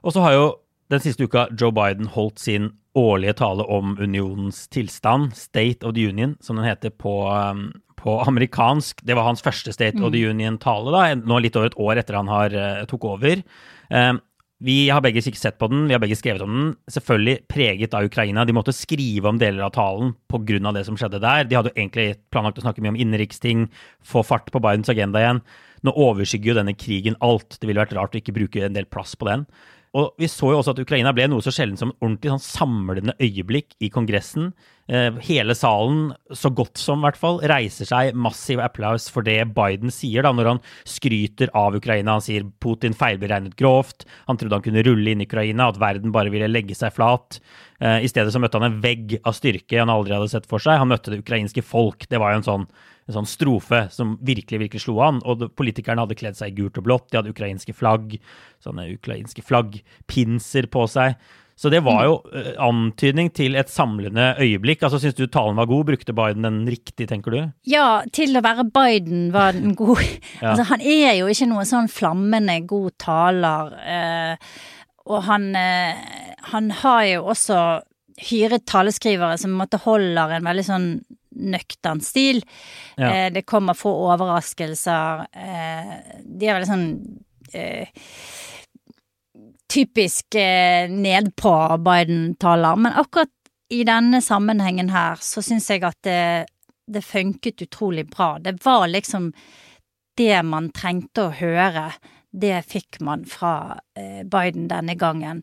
Og 0.05 0.15
så 0.15 0.23
har 0.23 0.37
jo 0.37 0.45
den 0.93 1.01
siste 1.01 1.25
uka 1.25 1.49
Joe 1.61 1.73
Biden 1.75 2.11
holdt 2.13 2.43
sin 2.43 2.73
årlige 2.95 3.39
tale 3.41 3.65
om 3.67 3.97
unionens 3.99 4.69
tilstand, 4.69 5.35
State 5.37 5.87
of 5.87 5.95
the 5.97 6.05
Union, 6.09 6.37
som 6.41 6.57
den 6.57 6.69
heter 6.69 6.91
på, 6.91 7.15
um, 7.31 7.73
på 7.99 8.21
amerikansk. 8.23 9.03
Det 9.03 9.17
var 9.17 9.27
hans 9.27 9.43
første 9.43 9.73
State 9.75 9.99
mm. 9.99 10.05
of 10.05 10.13
the 10.15 10.23
mm. 10.23 10.37
Union-tale, 10.37 10.93
da, 10.95 11.09
nå 11.19 11.41
litt 11.43 11.57
over 11.59 11.73
et 11.73 11.81
år 11.81 12.03
etter 12.03 12.21
han 12.21 12.31
har 12.31 12.55
uh, 12.55 12.85
tok 12.91 13.09
over. 13.17 13.43
Um, 13.91 14.23
vi 14.65 14.87
har 14.89 15.03
begge 15.05 15.21
ikke 15.21 15.37
sett 15.41 15.59
på 15.61 15.67
den, 15.69 15.83
vi 15.91 15.97
har 15.97 16.01
begge 16.01 16.17
skrevet 16.17 16.45
om 16.45 16.53
den. 16.55 16.69
Selvfølgelig 16.89 17.41
preget 17.51 17.95
av 17.97 18.07
Ukraina. 18.07 18.47
De 18.47 18.55
måtte 18.57 18.73
skrive 18.73 19.29
om 19.29 19.41
deler 19.41 19.67
av 19.67 19.75
talen 19.75 20.15
pga. 20.31 20.73
det 20.73 20.85
som 20.87 20.97
skjedde 20.97 21.21
der. 21.21 21.45
De 21.45 21.59
hadde 21.59 21.73
jo 21.73 21.77
egentlig 21.77 22.23
planlagt 22.33 22.63
å 22.63 22.65
snakke 22.65 22.81
mye 22.81 22.95
om 22.95 23.01
innenriksting, 23.03 23.67
få 24.01 24.23
fart 24.25 24.49
på 24.55 24.63
Bidens 24.63 24.89
agenda 24.89 25.21
igjen. 25.21 25.43
Nå 25.85 25.93
overskygger 25.93 26.53
jo 26.53 26.59
denne 26.63 26.77
krigen 26.79 27.19
alt. 27.21 27.59
Det 27.59 27.69
ville 27.69 27.83
vært 27.83 27.93
rart 27.99 28.15
å 28.15 28.23
ikke 28.23 28.37
bruke 28.39 28.63
en 28.65 28.79
del 28.79 28.89
plass 28.89 29.13
på 29.19 29.29
den. 29.29 29.45
Og 29.95 30.17
vi 30.19 30.27
så 30.31 30.49
jo 30.51 30.59
også 30.59 30.73
at 30.75 30.81
Ukraina 30.83 31.13
ble 31.15 31.29
noe 31.31 31.43
så 31.45 31.53
sjelden 31.55 31.79
som 31.79 31.93
et 31.93 32.01
ordentlig 32.03 32.33
sånn 32.33 32.43
samlende 32.43 33.15
øyeblikk 33.23 33.77
i 33.79 33.91
Kongressen. 33.95 34.49
Eh, 34.91 35.15
hele 35.29 35.55
salen, 35.57 36.09
så 36.35 36.51
godt 36.51 36.81
som 36.83 36.99
i 36.99 37.07
hvert 37.07 37.21
fall, 37.21 37.39
reiser 37.47 37.87
seg 37.89 38.17
massiv 38.19 38.59
applaus 38.61 39.07
for 39.13 39.25
det 39.25 39.39
Biden 39.55 39.95
sier, 39.95 40.27
da, 40.27 40.33
når 40.35 40.51
han 40.51 40.61
skryter 40.89 41.53
av 41.57 41.79
Ukraina. 41.79 42.19
Han 42.19 42.25
sier 42.27 42.49
Putin 42.61 42.97
feilberegnet 42.99 43.55
grovt, 43.61 44.03
han 44.27 44.41
trodde 44.41 44.59
han 44.59 44.67
kunne 44.67 44.83
rulle 44.85 45.15
inn 45.15 45.23
i 45.23 45.29
Ukraina, 45.31 45.71
at 45.71 45.79
verden 45.81 46.15
bare 46.15 46.33
ville 46.35 46.51
legge 46.51 46.75
seg 46.77 46.93
flat. 46.97 47.39
Eh, 47.79 48.03
I 48.03 48.11
stedet 48.11 48.35
så 48.35 48.43
møtte 48.43 48.59
han 48.59 48.73
en 48.73 48.83
vegg 48.83 49.21
av 49.23 49.39
styrke 49.39 49.79
han 49.79 49.95
aldri 49.95 50.19
hadde 50.19 50.33
sett 50.35 50.51
for 50.51 50.63
seg. 50.63 50.83
Han 50.83 50.91
møtte 50.91 51.15
det 51.15 51.23
ukrainske 51.23 51.63
folk. 51.63 52.09
Det 52.11 52.19
var 52.19 52.35
jo 52.35 52.43
en 52.43 52.51
sånn 52.51 52.69
en 53.05 53.17
sånn 53.19 53.29
strofe 53.29 53.85
som 53.93 54.17
virkelig 54.25 54.63
virkelig 54.67 54.85
slo 54.87 54.99
an. 55.05 55.21
Og 55.29 55.47
politikerne 55.59 56.05
hadde 56.05 56.19
kledd 56.19 56.39
seg 56.39 56.53
i 56.53 56.59
gult 56.63 56.81
og 56.81 56.87
blått, 56.89 57.09
de 57.11 57.21
hadde 57.21 57.33
ukrainske 57.35 57.77
flagg, 57.77 58.19
sånne 58.65 58.89
ukrainske 58.97 59.45
flaggpinser 59.45 60.71
på 60.73 60.87
seg. 60.91 61.19
Så 61.55 61.71
det 61.71 61.85
var 61.87 62.01
jo 62.03 62.15
uh, 62.35 62.49
antydning 62.67 63.29
til 63.35 63.55
et 63.59 63.71
samlende 63.71 64.33
øyeblikk. 64.43 64.83
Altså, 64.83 64.99
Syns 64.99 65.15
du 65.15 65.29
talen 65.31 65.59
var 65.59 65.69
god? 65.71 65.87
Brukte 65.93 66.15
Biden 66.17 66.47
den 66.47 66.65
riktig, 66.67 67.07
tenker 67.11 67.31
du? 67.31 67.41
Ja, 67.71 68.03
til 68.11 68.35
å 68.35 68.43
være 68.43 68.67
Biden 68.75 69.29
var 69.35 69.55
den 69.55 69.77
god. 69.79 70.03
ja. 70.43 70.51
altså, 70.51 70.67
han 70.73 70.83
er 70.83 71.15
jo 71.21 71.31
ikke 71.31 71.51
noen 71.53 71.71
sånn 71.71 71.91
flammende 71.93 72.59
god 72.67 72.97
taler. 73.05 73.75
Eh, 73.87 74.55
og 75.07 75.27
han, 75.29 75.51
eh, 75.59 76.33
han 76.51 76.73
har 76.83 77.05
jo 77.13 77.27
også 77.31 77.61
hyret 78.31 78.67
taleskrivere 78.71 79.39
som 79.39 79.55
måtte 79.59 79.81
holder 79.85 80.37
en 80.37 80.47
veldig 80.47 80.65
sånn 80.67 80.89
nøktern 81.35 82.03
stil. 82.05 82.43
Ja. 82.97 83.11
Eh, 83.11 83.29
det 83.35 83.47
kommer 83.49 83.79
få 83.79 83.93
overraskelser. 84.09 85.27
Eh, 85.33 85.95
de 86.25 86.49
er 86.49 86.59
veldig 86.59 86.71
sånn 86.71 86.89
eh, 87.55 88.05
typisk 89.75 90.37
nedpå 90.91 91.55
Biden-taler. 91.83 92.77
Men 92.79 93.01
akkurat 93.01 93.33
i 93.75 93.83
denne 93.87 94.21
sammenhengen 94.23 94.93
her 94.95 95.19
så 95.25 95.43
syns 95.43 95.71
jeg 95.73 95.83
at 95.87 95.99
det, 96.07 96.47
det 96.87 97.03
funket 97.03 97.65
utrolig 97.65 98.07
bra. 98.13 98.37
Det 98.39 98.59
var 98.65 98.87
liksom 98.93 99.33
det 100.19 100.37
man 100.47 100.71
trengte 100.75 101.29
å 101.29 101.35
høre. 101.35 101.89
Det 102.35 102.61
fikk 102.67 103.01
man 103.07 103.25
fra 103.31 103.79
eh, 103.99 104.23
Biden 104.27 104.69
denne 104.71 104.97
gangen. 104.99 105.43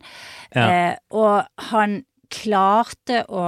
Ja. 0.52 0.66
Eh, 0.66 0.94
og 1.16 1.68
han 1.70 2.02
klarte 2.32 3.24
å 3.28 3.44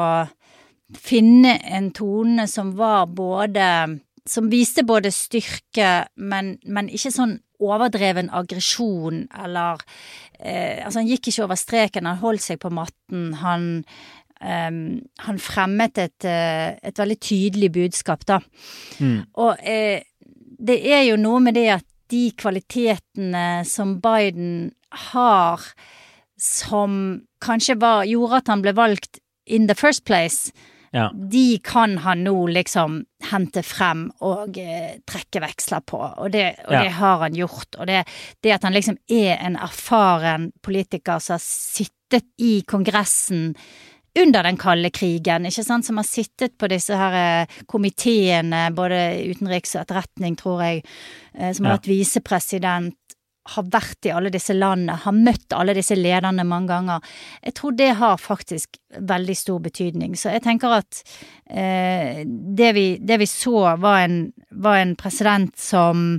finne 1.01 1.59
en 1.65 1.91
tone 1.95 2.49
som 2.51 2.75
var 2.79 3.07
både 3.07 4.01
Som 4.27 4.49
viste 4.49 4.87
både 4.89 5.11
styrke, 5.13 6.07
men, 6.17 6.55
men 6.65 6.89
ikke 6.89 7.11
sånn 7.13 7.39
overdreven 7.61 8.31
aggresjon 8.33 9.27
eller 9.45 9.83
eh, 10.41 10.81
Altså, 10.85 11.03
han 11.03 11.11
gikk 11.11 11.29
ikke 11.29 11.45
over 11.45 11.61
streken, 11.61 12.09
han 12.09 12.23
holdt 12.23 12.45
seg 12.47 12.61
på 12.63 12.71
matten. 12.73 13.35
Han, 13.43 13.85
eh, 14.41 14.71
han 15.27 15.41
fremmet 15.41 16.01
et, 16.01 16.25
eh, 16.25 16.75
et, 16.81 16.99
veldig 16.99 17.19
tydelig 17.21 17.71
budskap, 17.77 18.25
da. 18.29 18.41
Mm. 18.99 19.19
Og 19.45 19.61
eh, 19.61 20.09
det 20.65 20.81
er 20.89 21.05
jo 21.09 21.21
noe 21.21 21.43
med 21.45 21.59
det 21.59 21.69
at 21.79 21.87
de 22.13 22.29
kvalitetene 22.37 23.65
som 23.69 23.99
Biden 24.03 24.73
har, 25.11 25.63
som 26.41 27.25
kanskje 27.45 27.79
var, 27.81 28.05
gjorde 28.09 28.43
at 28.43 28.53
han 28.53 28.63
ble 28.65 28.75
valgt 28.77 29.21
in 29.47 29.69
the 29.69 29.77
first 29.77 30.05
place, 30.05 30.53
ja. 30.95 31.09
de 31.15 31.59
kan 31.65 31.99
han 31.99 32.23
nå 32.25 32.37
liksom 32.55 33.01
hente 33.31 33.65
frem 33.67 34.07
og 34.23 34.59
eh, 34.61 35.01
trekke 35.07 35.43
veksler 35.43 35.83
på, 35.87 35.99
og, 35.99 36.29
det, 36.31 36.47
og 36.69 36.77
ja. 36.77 36.85
det, 36.85 36.93
har 37.01 37.25
han 37.25 37.39
gjort. 37.39 37.81
Og 37.81 37.89
det, 37.91 38.05
det, 38.45 38.55
at 38.55 38.67
han 38.67 38.77
liksom 38.77 39.01
er 39.11 39.35
en 39.41 39.59
erfaren 39.59 40.53
politiker 40.63 41.19
som 41.19 41.37
har 41.39 41.43
sittet 41.43 42.31
i 42.39 42.61
Kongressen 42.69 43.51
under 44.15 44.47
den 44.47 44.59
kalde 44.61 44.93
krigen, 44.95 45.49
ikke 45.49 45.65
sant, 45.67 45.87
som 45.87 45.99
har 45.99 46.07
sittet 46.07 46.55
på 46.59 46.69
disse 46.71 46.95
her 46.95 47.17
eh, 47.19 47.57
komiteene, 47.67 48.69
både 48.77 49.01
utenriks 49.33 49.75
og 49.75 49.83
etterretning, 49.83 50.37
tror 50.39 50.63
jeg, 50.63 50.85
eh, 51.35 51.51
som 51.51 51.67
har 51.67 51.81
vært 51.81 51.91
visepresident, 51.91 52.95
har 53.53 53.67
vært 53.69 54.09
i 54.09 54.13
alle 54.15 54.31
disse 54.33 54.55
landene, 54.57 54.97
har 55.05 55.17
møtt 55.17 55.53
alle 55.57 55.75
disse 55.77 55.97
lederne 55.99 56.47
mange 56.49 56.71
ganger. 56.73 57.17
Jeg 57.45 57.57
tror 57.59 57.75
det 57.77 57.91
har 57.99 58.21
faktisk 58.21 58.79
veldig 58.99 59.37
stor 59.37 59.61
betydning. 59.65 60.15
Så 60.17 60.33
jeg 60.33 60.45
tenker 60.47 60.79
at 60.79 61.03
eh, 61.51 62.23
det, 62.25 62.71
vi, 62.77 62.87
det, 63.05 63.19
vi, 63.21 63.29
så 63.29 63.75
var 63.81 64.07
en, 64.07 64.21
var 64.51 64.81
en 64.81 64.95
president 64.97 65.53
som, 65.61 66.15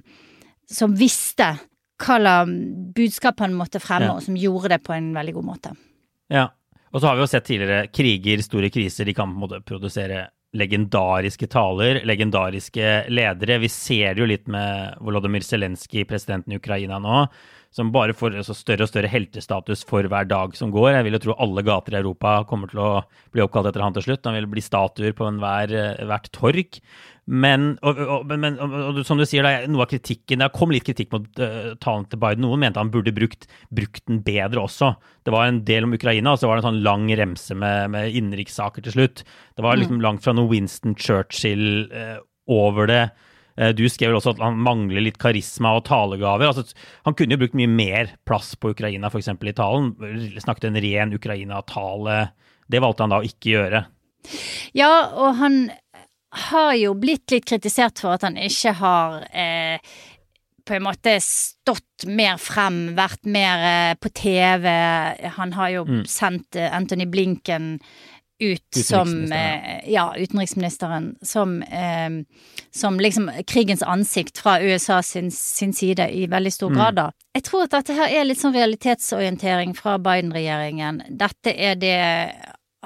som 0.69 0.93
visste 0.97 1.55
hva 1.95 2.19
slags 2.19 2.51
budskap 2.95 3.39
han 3.39 3.55
måtte 3.55 3.79
fremme, 3.79 4.11
ja. 4.11 4.19
og 4.19 4.23
som 4.25 4.37
gjorde 4.37 4.75
det 4.75 4.83
på 4.83 4.93
en 4.93 5.13
veldig 5.15 5.33
god 5.37 5.47
måte. 5.47 5.73
Ja, 6.31 6.49
og 6.91 7.01
så 7.01 7.09
har 7.09 7.17
vi 7.17 7.23
jo 7.23 7.29
sett 7.31 7.47
tidligere 7.47 7.87
kriger, 7.91 8.43
store 8.43 8.69
kriser, 8.71 9.07
de 9.07 9.15
kan 9.15 9.31
på 9.31 9.35
en 9.35 9.45
måte 9.47 9.61
produsere 9.65 10.27
legendariske 10.55 11.49
taler, 11.51 12.01
legendariske 12.07 12.93
ledere. 13.11 13.59
Vi 13.63 13.69
ser 13.71 14.15
det 14.15 14.23
jo 14.23 14.29
litt 14.29 14.47
med 14.51 14.97
Volodymyr 15.03 15.45
Zelenskyj, 15.45 16.05
presidenten 16.09 16.55
i 16.55 16.59
Ukraina 16.59 16.99
nå, 17.03 17.25
som 17.75 17.91
bare 17.91 18.15
får 18.15 18.37
større 18.47 18.85
og 18.85 18.91
større 18.91 19.11
heltestatus 19.11 19.83
for 19.87 20.07
hver 20.07 20.29
dag 20.29 20.55
som 20.55 20.71
går. 20.71 20.93
Jeg 20.95 21.07
vil 21.07 21.17
jo 21.17 21.23
tro 21.25 21.35
alle 21.43 21.65
gater 21.67 21.97
i 21.97 21.99
Europa 21.99 22.37
kommer 22.47 22.71
til 22.71 22.79
å 22.79 22.91
bli 23.35 23.43
oppkalt 23.43 23.71
etter 23.71 23.83
han 23.83 23.97
til 23.97 24.07
slutt. 24.07 24.23
Han 24.29 24.39
vil 24.39 24.47
bli 24.53 24.63
statuer 24.63 25.15
på 25.17 25.27
enhver, 25.27 25.75
eh, 25.75 26.05
hvert 26.07 26.31
torg. 26.31 26.79
Men, 27.25 27.71
og, 27.81 27.99
og, 28.05 28.31
men 28.37 28.59
og, 28.61 28.99
som 29.07 29.17
du 29.17 29.25
sier, 29.25 29.41
da, 29.41 29.65
noe 29.65 29.87
av 29.87 29.89
kritikken 29.89 30.43
Det 30.43 30.51
kom 30.53 30.69
litt 30.69 30.85
kritikk 30.85 31.09
mot 31.09 31.25
uh, 31.41 31.71
talen 31.81 32.05
til 32.11 32.21
Biden. 32.21 32.45
Noen 32.45 32.61
mente 32.61 32.81
han 32.81 32.91
burde 32.93 33.15
brukt, 33.15 33.47
brukt, 33.73 34.03
den 34.05 34.21
bedre 34.25 34.61
også. 34.67 34.91
Det 35.25 35.33
var 35.33 35.49
en 35.49 35.63
del 35.65 35.87
om 35.87 35.95
Ukraina, 35.97 36.35
og 36.35 36.41
så 36.41 36.49
var 36.49 36.59
det 36.59 36.65
en 36.65 36.69
sånn 36.69 36.83
lang 36.85 37.07
remse 37.17 37.57
med, 37.57 37.89
med 37.95 38.13
innenrikssaker 38.13 38.85
til 38.85 38.97
slutt. 38.97 39.23
Det 39.57 39.65
var 39.65 39.81
liksom 39.81 39.97
mm. 39.97 40.05
langt 40.05 40.25
fra 40.25 40.35
noe 40.37 40.51
Winston 40.51 40.93
Churchill 41.01 41.87
uh, 41.89 42.19
over 42.51 42.91
det. 42.91 43.05
Eh, 43.57 43.71
du 43.75 43.85
skrev 43.89 44.11
vel 44.11 44.19
også 44.19 44.35
at 44.35 44.43
han 44.43 44.59
mangler 44.61 45.03
litt 45.03 45.19
karisma 45.21 45.75
og 45.77 45.85
talegaver. 45.87 46.51
Altså, 46.51 46.75
han 47.07 47.15
kunne 47.17 47.37
jo 47.37 47.43
brukt 47.45 47.57
mye 47.57 47.71
mer 47.71 48.15
plass 48.27 48.53
på 48.59 48.73
Ukraina, 48.75 49.11
f.eks. 49.11 49.31
i 49.31 49.55
talen. 49.55 49.93
Snakket 50.43 50.69
en 50.69 50.81
ren 50.83 51.15
Ukraina-tale. 51.15 52.21
Det 52.71 52.81
valgte 52.83 53.05
han 53.05 53.15
da 53.15 53.21
å 53.21 53.27
ikke 53.27 53.53
gjøre. 53.55 53.85
Ja, 54.75 54.91
og 55.13 55.37
han 55.39 55.67
har 56.35 56.73
jo 56.79 56.93
blitt 56.99 57.31
litt 57.31 57.47
kritisert 57.47 58.01
for 58.03 58.15
at 58.15 58.25
han 58.27 58.37
ikke 58.39 58.75
har 58.79 59.23
eh, 59.31 59.95
på 60.65 60.73
en 60.73 60.85
måte 60.87 61.13
stått 61.21 62.07
mer 62.09 62.39
frem, 62.41 62.95
vært 62.97 63.23
mer 63.29 63.63
eh, 63.69 63.93
på 64.01 64.11
TV. 64.17 64.67
Han 65.37 65.55
har 65.55 65.71
jo 65.75 65.85
mm. 65.87 66.03
sendt 66.09 66.57
eh, 66.59 66.71
Anthony 66.73 67.05
Blinken 67.05 67.75
ut 68.39 68.75
som 68.85 69.31
eh, 69.31 69.89
Ja, 69.89 70.15
utenriksministeren. 70.17 71.15
Som, 71.21 71.61
eh, 71.63 72.09
som 72.71 72.99
liksom 72.99 73.31
krigens 73.47 73.83
ansikt 73.83 74.37
fra 74.37 74.57
USA 74.61 75.01
sin, 75.03 75.31
sin 75.31 75.73
side 75.73 76.09
i 76.11 76.25
veldig 76.27 76.53
stor 76.53 76.73
mm. 76.73 76.77
grad, 76.79 76.99
da. 76.99 77.07
Jeg 77.35 77.47
tror 77.47 77.65
at 77.67 77.77
dette 77.77 77.95
her 77.95 78.11
er 78.11 78.27
litt 78.27 78.41
sånn 78.41 78.55
realitetsorientering 78.55 79.75
fra 79.77 79.97
Biden-regjeringen. 80.01 81.03
Dette 81.09 81.53
er 81.53 81.79
det 81.79 81.97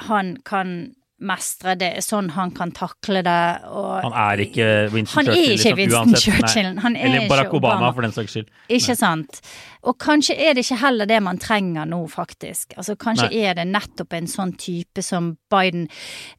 han 0.10 0.38
kan 0.48 0.94
mestre 1.20 1.76
det, 1.80 1.92
sånn 2.06 2.32
han 2.36 2.52
kan 2.56 2.72
takle 2.76 3.24
det. 3.26 3.40
han 3.64 4.14
er 4.26 4.44
ikke 4.46 4.70
Winston 4.94 5.26
han 5.26 5.32
Churchill. 5.32 5.40
Er 5.40 5.56
ikke 5.56 5.58
liksom, 5.58 5.80
Winston 5.82 6.14
uansett, 6.14 6.24
Churchill. 6.24 6.72
Han 6.86 6.96
er 6.96 7.10
Eller 7.10 7.28
Barack 7.32 7.50
ikke 7.50 7.62
Obama, 7.62 7.76
Obama, 7.76 7.94
for 7.98 8.08
den 8.08 8.16
saks 8.16 8.38
skyld. 8.38 8.54
Ikke 8.70 8.96
nei. 8.96 9.02
sant. 9.02 9.42
Og 9.88 9.96
kanskje 9.96 10.36
er 10.36 10.56
det 10.56 10.66
ikke 10.66 10.82
heller 10.82 11.08
det 11.08 11.22
man 11.24 11.38
trenger 11.40 11.88
nå, 11.88 12.02
faktisk. 12.12 12.74
Altså 12.76 12.98
Kanskje 13.00 13.30
nei. 13.30 13.44
er 13.48 13.56
det 13.56 13.68
nettopp 13.70 14.16
en 14.18 14.28
sånn 14.28 14.52
type 14.60 15.04
som 15.06 15.32
Biden. 15.52 15.86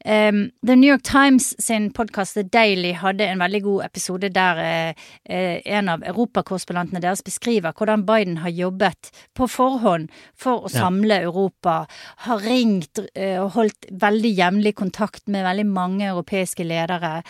Um, 0.05 0.43
The 0.61 0.75
New 0.77 0.91
York 0.91 1.03
Times 1.07 1.55
sin 1.57 1.89
podkast 1.97 2.37
The 2.37 2.43
Daily 2.45 2.93
hadde 3.01 3.25
en 3.25 3.41
veldig 3.41 3.63
god 3.65 3.87
episode 3.87 4.29
der 4.35 4.61
uh, 4.61 5.07
uh, 5.25 5.57
en 5.65 5.89
av 5.89 6.05
europakorrespondentene 6.05 7.01
deres 7.01 7.25
beskriver 7.25 7.73
hvordan 7.73 8.05
Biden 8.05 8.37
har 8.45 8.53
jobbet 8.53 9.09
på 9.37 9.49
forhånd 9.49 10.13
for 10.37 10.67
å 10.67 10.71
samle 10.71 11.17
ja. 11.23 11.31
Europa. 11.31 11.79
Har 12.27 12.45
ringt 12.45 13.01
uh, 13.01 13.41
og 13.41 13.55
holdt 13.57 13.89
veldig 14.05 14.35
jevnlig 14.37 14.70
kontakt 14.77 15.27
med 15.31 15.45
veldig 15.45 15.67
mange 15.69 16.07
europeiske 16.09 16.65
ledere. 16.67 17.21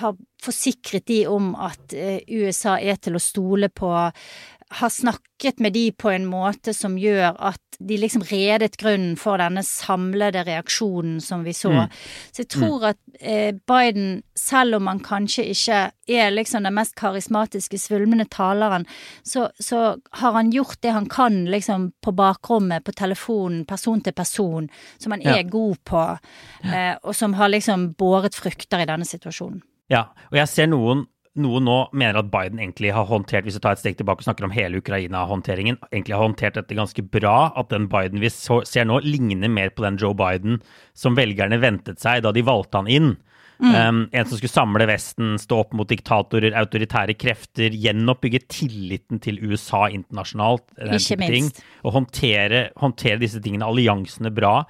Har 0.00 0.16
forsikret 0.42 1.08
de 1.10 1.22
om 1.30 1.52
at 1.58 1.94
USA 2.30 2.78
er 2.78 3.00
til 3.02 3.18
å 3.18 3.22
stole 3.22 3.70
på 3.70 3.90
har 4.68 4.88
snakket 4.88 5.60
med 5.60 5.72
de 5.72 5.92
på 5.92 6.10
en 6.10 6.26
måte 6.28 6.74
som 6.76 6.98
gjør 7.00 7.36
at 7.38 7.60
de 7.78 7.96
liksom 7.96 8.24
redet 8.26 8.76
grunnen 8.76 9.14
for 9.16 9.38
denne 9.40 9.62
samlede 9.64 10.42
reaksjonen 10.44 11.20
som 11.24 11.44
vi 11.46 11.54
så. 11.56 11.70
Mm. 11.72 11.94
Så 12.32 12.42
jeg 12.42 12.48
tror 12.52 12.82
mm. 12.82 12.88
at 12.90 12.98
eh, 13.20 13.54
Biden, 13.70 14.22
selv 14.36 14.76
om 14.80 14.90
han 14.90 15.00
kanskje 15.04 15.46
ikke 15.54 15.80
er 16.10 16.34
liksom 16.34 16.66
den 16.66 16.76
mest 16.76 16.96
karismatiske, 16.98 17.78
svulmende 17.80 18.26
taleren, 18.30 18.84
så, 19.22 19.48
så 19.60 19.96
har 20.20 20.36
han 20.36 20.52
gjort 20.52 20.82
det 20.82 20.92
han 20.96 21.08
kan 21.08 21.44
liksom 21.48 21.92
på 22.04 22.12
bakrommet, 22.12 22.84
på 22.84 22.92
telefonen, 22.92 23.64
person 23.64 24.02
til 24.04 24.12
person, 24.12 24.68
som 24.98 25.14
han 25.16 25.22
er 25.22 25.48
god 25.48 25.80
på, 25.88 26.04
eh, 26.66 26.94
og 27.02 27.16
som 27.16 27.38
har 27.38 27.54
liksom 27.54 27.92
båret 27.98 28.36
frukter 28.36 28.82
i 28.82 28.90
denne 28.90 29.08
situasjonen. 29.08 29.62
Ja, 29.88 30.10
og 30.28 30.36
jeg 30.36 30.50
ser 30.52 30.68
noen 30.68 31.06
noen 31.40 31.66
nå 31.68 31.76
mener 31.96 32.20
at 32.20 32.30
Biden 32.32 32.60
egentlig 32.60 32.92
har 32.96 33.08
håndtert, 33.08 33.46
hvis 33.46 33.58
vi 33.58 33.62
tar 33.64 33.76
et 33.76 33.82
steg 33.82 33.98
tilbake 33.98 34.22
og 34.22 34.28
snakker 34.28 34.48
om 34.48 34.54
hele 34.54 34.82
Ukraina-håndteringen, 34.82 35.78
egentlig 35.90 36.16
har 36.16 36.24
håndtert 36.24 36.58
dette 36.58 36.78
ganske 36.78 37.04
bra. 37.14 37.52
At 37.58 37.70
den 37.72 37.88
Biden 37.92 38.22
vi 38.22 38.30
ser 38.32 38.88
nå, 38.88 39.00
ligner 39.06 39.52
mer 39.52 39.72
på 39.74 39.86
den 39.86 39.98
Joe 40.00 40.16
Biden 40.18 40.60
som 40.98 41.18
velgerne 41.18 41.60
ventet 41.62 42.02
seg 42.02 42.24
da 42.26 42.34
de 42.34 42.44
valgte 42.46 42.82
han 42.82 42.92
inn. 42.92 43.16
Mm. 43.58 43.74
Um, 43.74 44.02
en 44.12 44.26
som 44.26 44.38
skulle 44.38 44.52
samle 44.52 44.86
Vesten, 44.86 45.32
stå 45.42 45.56
opp 45.64 45.72
mot 45.74 45.88
diktatorer, 45.90 46.54
autoritære 46.60 47.16
krefter, 47.18 47.74
gjenoppbygge 47.74 48.44
tilliten 48.46 49.18
til 49.22 49.40
USA 49.42 49.88
internasjonalt. 49.90 50.62
Ikke 50.94 51.18
minst. 51.24 51.62
og 51.82 51.96
håndtere, 51.96 52.68
håndtere, 52.78 53.18
disse 53.24 53.42
tingene, 53.42 53.66
alliansene, 53.66 54.30
bra. 54.34 54.60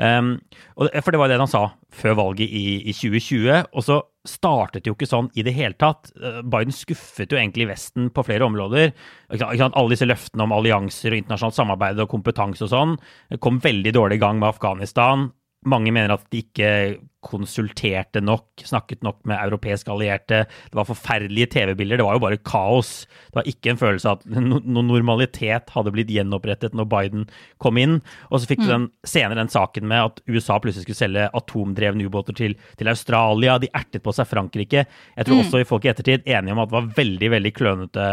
Um, 0.00 0.38
og, 0.76 0.88
for 1.02 1.12
det 1.12 1.20
var 1.20 1.32
det 1.32 1.40
han 1.42 1.50
sa 1.50 1.66
før 1.92 2.16
valget 2.22 2.48
i, 2.48 2.66
i 2.88 2.96
2020. 2.96 3.68
Og 3.72 3.84
så 3.84 4.00
startet 4.28 4.86
jo 4.86 4.94
ikke 4.94 5.08
sånn 5.08 5.30
i 5.38 5.44
det 5.46 5.54
hele 5.56 5.76
tatt. 5.80 6.12
Uh, 6.18 6.40
Biden 6.44 6.74
skuffet 6.74 7.32
jo 7.32 7.40
egentlig 7.40 7.68
Vesten 7.70 8.12
på 8.14 8.24
flere 8.26 8.46
områder. 8.46 8.92
Alle 9.40 9.88
disse 9.92 10.08
løftene 10.08 10.46
om 10.46 10.54
allianser 10.56 11.14
og 11.14 11.22
internasjonalt 11.22 11.58
samarbeid 11.58 12.04
og 12.04 12.12
kompetanse 12.12 12.66
og 12.68 12.72
sånn 12.72 12.96
kom 13.42 13.60
veldig 13.64 13.92
dårlig 13.96 14.20
i 14.20 14.22
gang 14.22 14.40
med 14.40 14.50
Afghanistan. 14.52 15.28
Mange 15.68 15.92
mener 15.94 16.14
at 16.14 16.28
de 16.30 16.44
ikke 16.44 16.70
konsulterte 17.24 18.20
nok, 18.22 18.62
snakket 18.62 19.02
nok 19.02 19.18
med 19.26 19.40
europeiske 19.40 19.90
allierte. 19.90 20.44
Det 20.70 20.78
var 20.78 20.86
forferdelige 20.86 21.50
TV-bilder. 21.54 21.98
Det 21.98 22.06
var 22.06 22.16
jo 22.16 22.22
bare 22.22 22.40
kaos. 22.46 22.92
Det 23.28 23.40
var 23.40 23.48
ikke 23.50 23.72
en 23.72 23.80
følelse 23.80 24.10
av 24.10 24.20
at 24.20 24.38
noen 24.38 24.86
normalitet 24.86 25.72
hadde 25.74 25.92
blitt 25.94 26.12
gjenopprettet 26.14 26.76
når 26.78 26.90
Biden 26.92 27.24
kom 27.62 27.80
inn. 27.80 27.98
Og 28.30 28.38
så 28.38 28.50
fikk 28.50 28.62
du 28.62 28.68
mm. 28.68 28.74
den, 28.74 28.86
senere 29.06 29.40
den 29.40 29.50
saken 29.52 29.88
med 29.90 30.12
at 30.12 30.22
USA 30.30 30.60
plutselig 30.62 30.86
skulle 30.86 31.00
selge 31.00 31.30
atomdrevne 31.40 32.06
ubåter 32.06 32.36
til, 32.38 32.54
til, 32.78 32.92
Australia. 32.92 33.58
De 33.58 33.72
ertet 33.74 34.04
på 34.04 34.14
seg 34.14 34.28
Frankrike. 34.30 34.84
Jeg 35.16 35.28
tror 35.28 35.40
mm. 35.40 35.42
også 35.46 35.64
folk 35.68 35.88
i 35.88 35.92
ettertid 35.92 36.28
enige 36.28 36.54
om 36.54 36.62
at 36.62 36.70
det 36.70 36.78
var 36.78 36.92
veldig, 37.00 37.32
veldig 37.34 37.54
klønete 37.56 38.06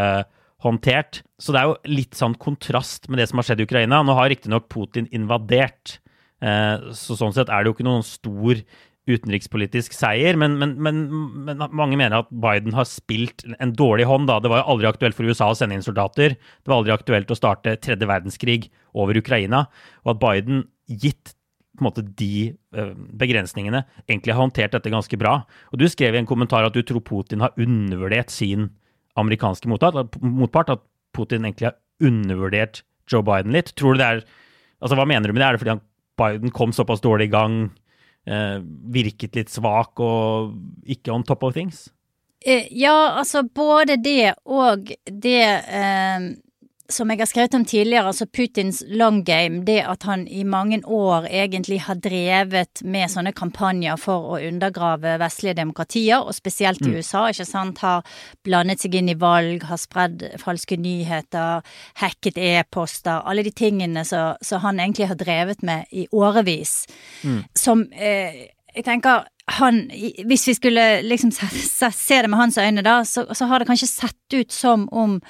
håndtert. 0.64 1.22
Så 1.38 1.54
det 1.54 1.62
er 1.62 1.70
jo 1.70 1.94
litt 1.94 2.18
sånn 2.18 2.34
kontrast 2.42 3.06
med 3.10 3.20
det 3.20 3.28
som 3.30 3.38
har 3.38 3.46
skjedd 3.48 3.62
i 3.62 3.68
Ukraina. 3.68 4.02
Nå 4.02 4.16
har 4.18 4.32
riktignok 4.32 4.66
Putin 4.72 5.06
invadert. 5.14 5.98
Eh, 6.44 6.90
så 6.96 7.16
sånn 7.16 7.34
sett 7.36 7.52
er 7.52 7.62
det 7.62 7.70
jo 7.70 7.76
ikke 7.78 7.86
noen 7.88 8.04
stor 8.06 8.60
utenrikspolitisk 9.06 9.94
seier, 9.94 10.36
men, 10.38 10.56
men, 10.58 10.74
men, 10.82 11.00
men, 11.46 11.62
mange 11.70 11.98
mener 11.98 12.24
at 12.24 12.30
Biden 12.30 12.74
har 12.74 12.88
spilt 12.90 13.44
en 13.62 13.74
dårlig 13.78 14.08
hånd. 14.10 14.26
Da. 14.30 14.40
Det 14.42 14.50
var 14.50 14.64
jo 14.64 14.72
aldri 14.74 14.88
aktuelt 14.90 15.16
for 15.18 15.28
USA 15.28 15.52
å 15.52 15.58
sende 15.58 15.78
inn 15.78 15.86
soldater. 15.86 16.34
Det 16.34 16.70
var 16.70 16.80
aldri 16.80 16.94
aktuelt 16.94 17.30
å 17.30 17.38
starte 17.38 17.76
tredje 17.82 18.08
verdenskrig 18.10 18.66
over 18.98 19.18
Ukraina. 19.18 19.66
Og 20.04 20.16
at 20.16 20.22
Biden, 20.24 20.64
gitt 20.90 21.36
måte 21.82 22.02
de 22.18 22.56
uh, 22.74 22.94
begrensningene, 23.20 23.84
egentlig 24.08 24.34
har 24.34 24.42
håndtert 24.42 24.74
dette 24.74 24.92
ganske 24.92 25.18
bra. 25.20 25.38
Og 25.70 25.80
Du 25.82 25.86
skrev 25.92 26.16
i 26.16 26.22
en 26.22 26.28
kommentar 26.28 26.66
at 26.66 26.74
du 26.74 26.82
tror 26.86 27.04
Putin 27.04 27.44
har 27.44 27.54
undervurdert 27.60 28.32
sin 28.32 28.70
amerikanske 29.20 29.70
motpart. 29.70 30.72
At 30.72 30.86
Putin 31.16 31.46
egentlig 31.46 31.70
har 31.70 31.78
undervurdert 32.02 32.82
Joe 33.10 33.22
Biden 33.26 33.54
litt. 33.54 33.74
Tror 33.78 33.94
du 33.94 34.02
det 34.02 34.10
er 34.10 34.26
Altså, 34.76 34.92
Hva 34.92 35.06
mener 35.08 35.24
du 35.24 35.32
med 35.32 35.40
det? 35.40 35.46
Er 35.46 35.56
det 35.56 35.60
fordi 35.62 35.74
Biden 36.20 36.50
kom 36.52 36.72
såpass 36.76 37.00
dårlig 37.00 37.30
i 37.30 37.32
gang, 37.32 37.54
eh, 38.26 38.58
virket 38.92 39.38
litt 39.38 39.52
svak 39.52 40.02
og 40.02 40.56
ikke 40.84 41.14
on 41.14 41.24
top 41.26 41.46
of 41.46 41.54
things? 41.56 41.86
Eh, 42.44 42.68
ja, 42.70 43.16
altså 43.18 43.42
både 43.42 43.96
det 44.02 44.34
og 44.44 44.92
det 45.06 45.42
eh, 45.42 46.26
som 46.92 47.10
jeg 47.10 47.20
har 47.20 47.28
skrevet 47.28 47.54
om 47.58 47.64
tidligere, 47.66 48.10
altså 48.10 48.26
Putins 48.26 48.82
long 48.86 49.22
game, 49.26 49.62
det 49.66 49.80
at 49.88 50.06
han 50.08 50.26
i 50.28 50.44
mange 50.46 50.80
år 50.84 51.26
egentlig 51.30 51.80
har 51.86 51.98
drevet 52.02 52.82
med 52.84 53.10
sånne 53.10 53.32
kampanjer 53.36 53.98
for 54.00 54.34
å 54.34 54.40
undergrave 54.48 55.16
vestlige 55.22 55.56
demokratier, 55.60 56.22
og 56.22 56.36
spesielt 56.36 56.82
i 56.84 56.92
mm. 56.92 56.96
USA, 56.98 57.26
ikke 57.30 57.48
sant, 57.48 57.82
har 57.84 58.18
blandet 58.46 58.84
seg 58.84 58.98
inn 58.98 59.10
i 59.12 59.18
valg, 59.18 59.66
har 59.68 59.80
spredd 59.80 60.26
falske 60.42 60.78
nyheter, 60.80 61.64
hacket 62.02 62.38
e-poster, 62.38 63.22
alle 63.24 63.46
de 63.46 63.54
tingene 63.56 64.04
som 64.06 64.66
han 64.66 64.82
egentlig 64.82 65.10
har 65.10 65.20
drevet 65.20 65.64
med 65.66 65.90
i 65.92 66.06
årevis, 66.14 66.84
mm. 67.22 67.40
som 67.56 67.86
eh, 67.92 68.46
jeg 68.76 68.84
tenker 68.84 69.24
han, 69.56 69.84
hvis 70.26 70.48
vi 70.48 70.54
skulle 70.56 70.84
liksom 71.06 71.30
se 71.32 72.22
det 72.22 72.30
med 72.30 72.38
hans 72.38 72.58
øyne, 72.58 72.82
da, 72.82 73.04
så, 73.04 73.24
så 73.34 73.46
har 73.46 73.58
det 73.58 73.68
kanskje 73.68 73.88
sett 73.88 74.34
ut 74.34 74.52
som 74.52 74.88
om 74.92 75.20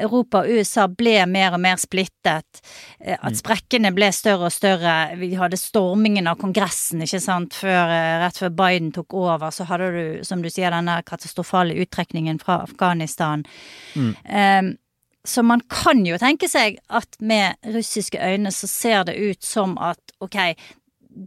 Europa 0.00 0.42
og 0.42 0.58
USA 0.58 0.86
ble 0.88 1.16
mer 1.28 1.56
og 1.56 1.62
mer 1.62 1.78
splittet. 1.80 2.62
Eh, 3.00 3.16
at 3.16 3.34
mm. 3.34 3.38
sprekkene 3.40 3.92
ble 3.96 4.10
større 4.14 4.48
og 4.48 4.54
større. 4.54 4.96
Vi 5.20 5.34
hadde 5.38 5.60
stormingen 5.60 6.30
av 6.30 6.40
Kongressen, 6.40 7.04
ikke 7.04 7.20
sant, 7.22 7.56
før, 7.60 7.92
eh, 7.94 8.16
rett 8.24 8.40
før 8.40 8.54
Biden 8.58 8.90
tok 8.96 9.16
over. 9.18 9.50
Så 9.54 9.68
hadde 9.68 9.92
du, 9.94 10.02
som 10.26 10.44
du 10.44 10.50
sier, 10.52 10.72
denne 10.74 11.00
katastrofale 11.06 11.76
uttrekningen 11.84 12.40
fra 12.42 12.62
Afghanistan. 12.64 13.44
Mm. 13.94 14.12
Um, 14.28 14.76
så 15.28 15.42
man 15.44 15.60
kan 15.68 16.06
jo 16.06 16.16
tenke 16.20 16.48
seg 16.48 16.78
at 16.88 17.18
med 17.20 17.58
russiske 17.74 18.16
øyne 18.16 18.52
så 18.54 18.68
ser 18.70 19.02
det 19.08 19.18
ut 19.18 19.44
som 19.44 19.74
at 19.82 20.00
ok, 20.24 20.38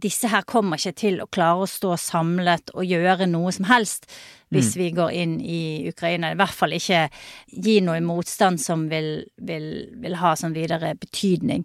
disse 0.00 0.30
her 0.32 0.44
kommer 0.48 0.80
ikke 0.80 0.94
til 0.96 1.20
å 1.22 1.28
klare 1.32 1.64
å 1.64 1.70
stå 1.70 1.96
samlet 2.00 2.72
og 2.74 2.86
gjøre 2.88 3.28
noe 3.30 3.52
som 3.54 3.66
helst 3.68 4.08
hvis 4.52 4.72
mm. 4.74 4.78
vi 4.80 4.88
går 4.96 5.12
inn 5.16 5.34
i 5.40 5.62
Ukraina. 5.88 6.32
I 6.32 6.38
hvert 6.40 6.56
fall 6.56 6.76
ikke 6.76 7.06
gi 7.52 7.78
noe 7.84 8.00
motstand 8.04 8.60
som 8.60 8.86
vil, 8.90 9.24
vil, 9.40 9.68
vil 10.02 10.16
ha 10.20 10.34
sånn 10.38 10.56
videre 10.56 10.94
betydning. 11.00 11.64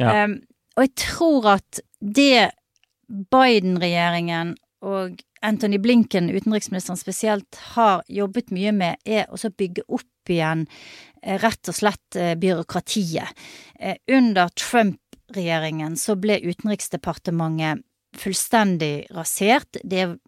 Ja. 0.00 0.24
Um, 0.24 0.40
og 0.76 0.86
jeg 0.86 0.94
tror 1.00 1.50
at 1.56 1.80
det 2.00 2.50
Biden-regjeringen 3.06 4.56
og 4.86 5.20
Anthony 5.46 5.78
Blinken, 5.80 6.28
utenriksministeren 6.32 6.98
spesielt, 7.00 7.58
har 7.76 8.02
jobbet 8.08 8.52
mye 8.54 8.72
med, 8.76 9.00
er 9.04 9.28
å 9.30 9.38
bygge 9.38 9.84
opp 9.88 10.32
igjen 10.32 10.64
eh, 11.22 11.36
rett 11.40 11.70
og 11.70 11.76
slett 11.76 12.18
eh, 12.18 12.34
byråkratiet. 12.40 13.44
Under 14.10 14.48
under 14.56 14.96
Trump-regjeringen 15.26 15.96
så 15.96 16.16
ble 16.16 16.38
Utenriksdepartementet 16.42 17.82
fullstendig 18.16 19.06
rasert. 19.10 19.76
Det 19.84 20.18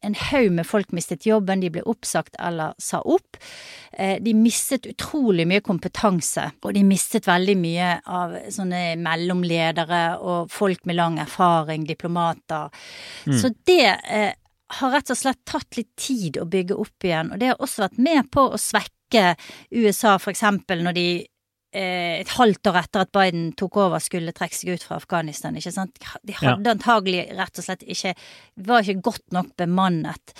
en 0.00 0.14
haug 0.14 0.52
med 0.52 0.66
folk 0.66 0.92
mistet 0.92 1.26
jobben, 1.26 1.60
de 1.60 1.70
ble 1.70 1.82
oppsagt 1.82 2.36
eller 2.38 2.74
sa 2.78 3.00
opp. 3.00 3.36
De 4.20 4.34
mistet 4.34 4.86
utrolig 4.86 5.46
mye 5.46 5.60
kompetanse, 5.60 6.44
og 6.62 6.74
de 6.74 6.84
mistet 6.86 7.26
veldig 7.26 7.56
mye 7.58 7.88
av 8.06 8.36
sånne 8.54 8.96
mellomledere 9.02 10.18
og 10.18 10.50
folk 10.50 10.84
med 10.86 10.98
lang 10.98 11.18
erfaring, 11.18 11.86
diplomater. 11.86 12.70
Mm. 13.26 13.38
Så 13.38 13.50
det 13.66 13.96
har 14.78 14.92
rett 14.92 15.10
og 15.10 15.18
slett 15.18 15.42
tatt 15.48 15.78
litt 15.78 15.94
tid 15.98 16.38
å 16.38 16.46
bygge 16.46 16.78
opp 16.78 17.04
igjen, 17.04 17.32
og 17.32 17.40
det 17.40 17.52
har 17.52 17.62
også 17.62 17.88
vært 17.88 17.98
med 17.98 18.30
på 18.34 18.48
å 18.52 18.60
svekke 18.60 19.34
USA, 19.74 20.18
for 20.18 20.30
eksempel 20.30 20.84
når 20.86 20.98
de 20.98 21.08
eh, 21.22 21.28
et 21.76 22.30
halvt 22.38 22.70
år 22.70 22.78
etter 22.80 23.04
at 23.04 23.10
Biden 23.12 23.50
tok 23.58 23.76
over, 23.76 24.00
skulle 24.00 24.32
trekke 24.32 24.56
seg 24.56 24.76
ut 24.78 24.84
fra 24.88 24.96
Afghanistan. 24.96 25.56
ikke 25.56 25.74
sant? 25.74 25.98
De 26.24 26.36
hadde 26.36 26.64
ja. 26.64 26.74
antagelig 26.74 27.26
rett 27.36 27.60
og 27.60 27.66
slett 27.66 27.84
ikke 27.84 28.14
Var 28.68 28.86
ikke 28.86 29.04
godt 29.10 29.26
nok 29.36 29.50
bemannet. 29.60 30.32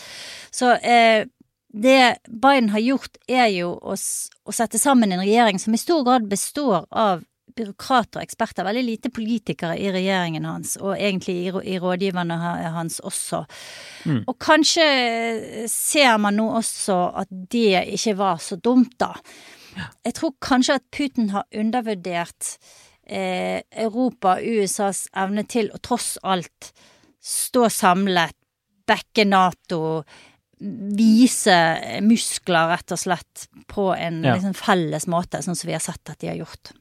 Så 0.54 0.72
eh, 0.80 1.26
det 1.68 2.18
Biden 2.28 2.70
har 2.72 2.80
gjort, 2.80 3.18
er 3.28 3.48
jo 3.52 3.74
å, 3.76 3.94
å, 3.94 4.54
sette 4.54 4.80
sammen 4.80 5.12
en 5.12 5.20
regjering 5.20 5.60
som 5.60 5.74
i 5.76 5.80
stor 5.80 6.04
grad 6.06 6.28
består 6.30 6.86
av 6.88 7.26
byråkrater 7.58 8.20
og 8.20 8.24
eksperter, 8.24 8.64
veldig 8.64 8.84
lite 8.86 9.10
politikere 9.12 9.76
i 9.80 9.90
regjeringen 9.92 10.46
hans, 10.46 10.76
og 10.80 10.94
egentlig 10.94 11.34
i, 11.42 11.52
i 11.74 11.78
rådgiverne 11.82 12.38
hans 12.74 13.00
også. 13.04 13.42
Mm. 14.06 14.22
Og 14.24 14.34
kanskje 14.40 14.88
ser 15.72 16.16
man 16.22 16.38
nå 16.38 16.48
også 16.60 16.98
at 17.24 17.32
det 17.52 17.84
ikke 17.98 18.16
var 18.20 18.42
så 18.42 18.60
dumt, 18.62 18.94
da. 19.00 19.12
Jeg 20.06 20.16
tror 20.18 20.34
kanskje 20.44 20.78
at 20.80 20.86
Putin 20.94 21.30
har 21.34 21.46
undervurdert 21.54 22.56
eh, 23.08 23.60
Europa 23.72 24.38
USAs 24.42 25.06
evne 25.16 25.44
til 25.48 25.70
å 25.74 25.80
tross 25.82 26.16
alt 26.22 26.72
stå 27.24 27.68
samlet, 27.72 28.34
backe 28.88 29.26
Nato, 29.28 30.02
vise 30.58 31.54
muskler, 32.02 32.72
rett 32.72 32.94
og 32.94 33.00
slett, 33.00 33.46
på 33.70 33.90
en 33.94 34.22
ja. 34.24 34.34
liksom, 34.38 34.56
felles 34.58 35.06
måte, 35.10 35.42
sånn 35.44 35.58
som 35.58 35.70
vi 35.70 35.76
har 35.76 35.84
sett 35.84 36.10
at 36.10 36.18
de 36.22 36.32
har 36.32 36.40
gjort. 36.40 36.72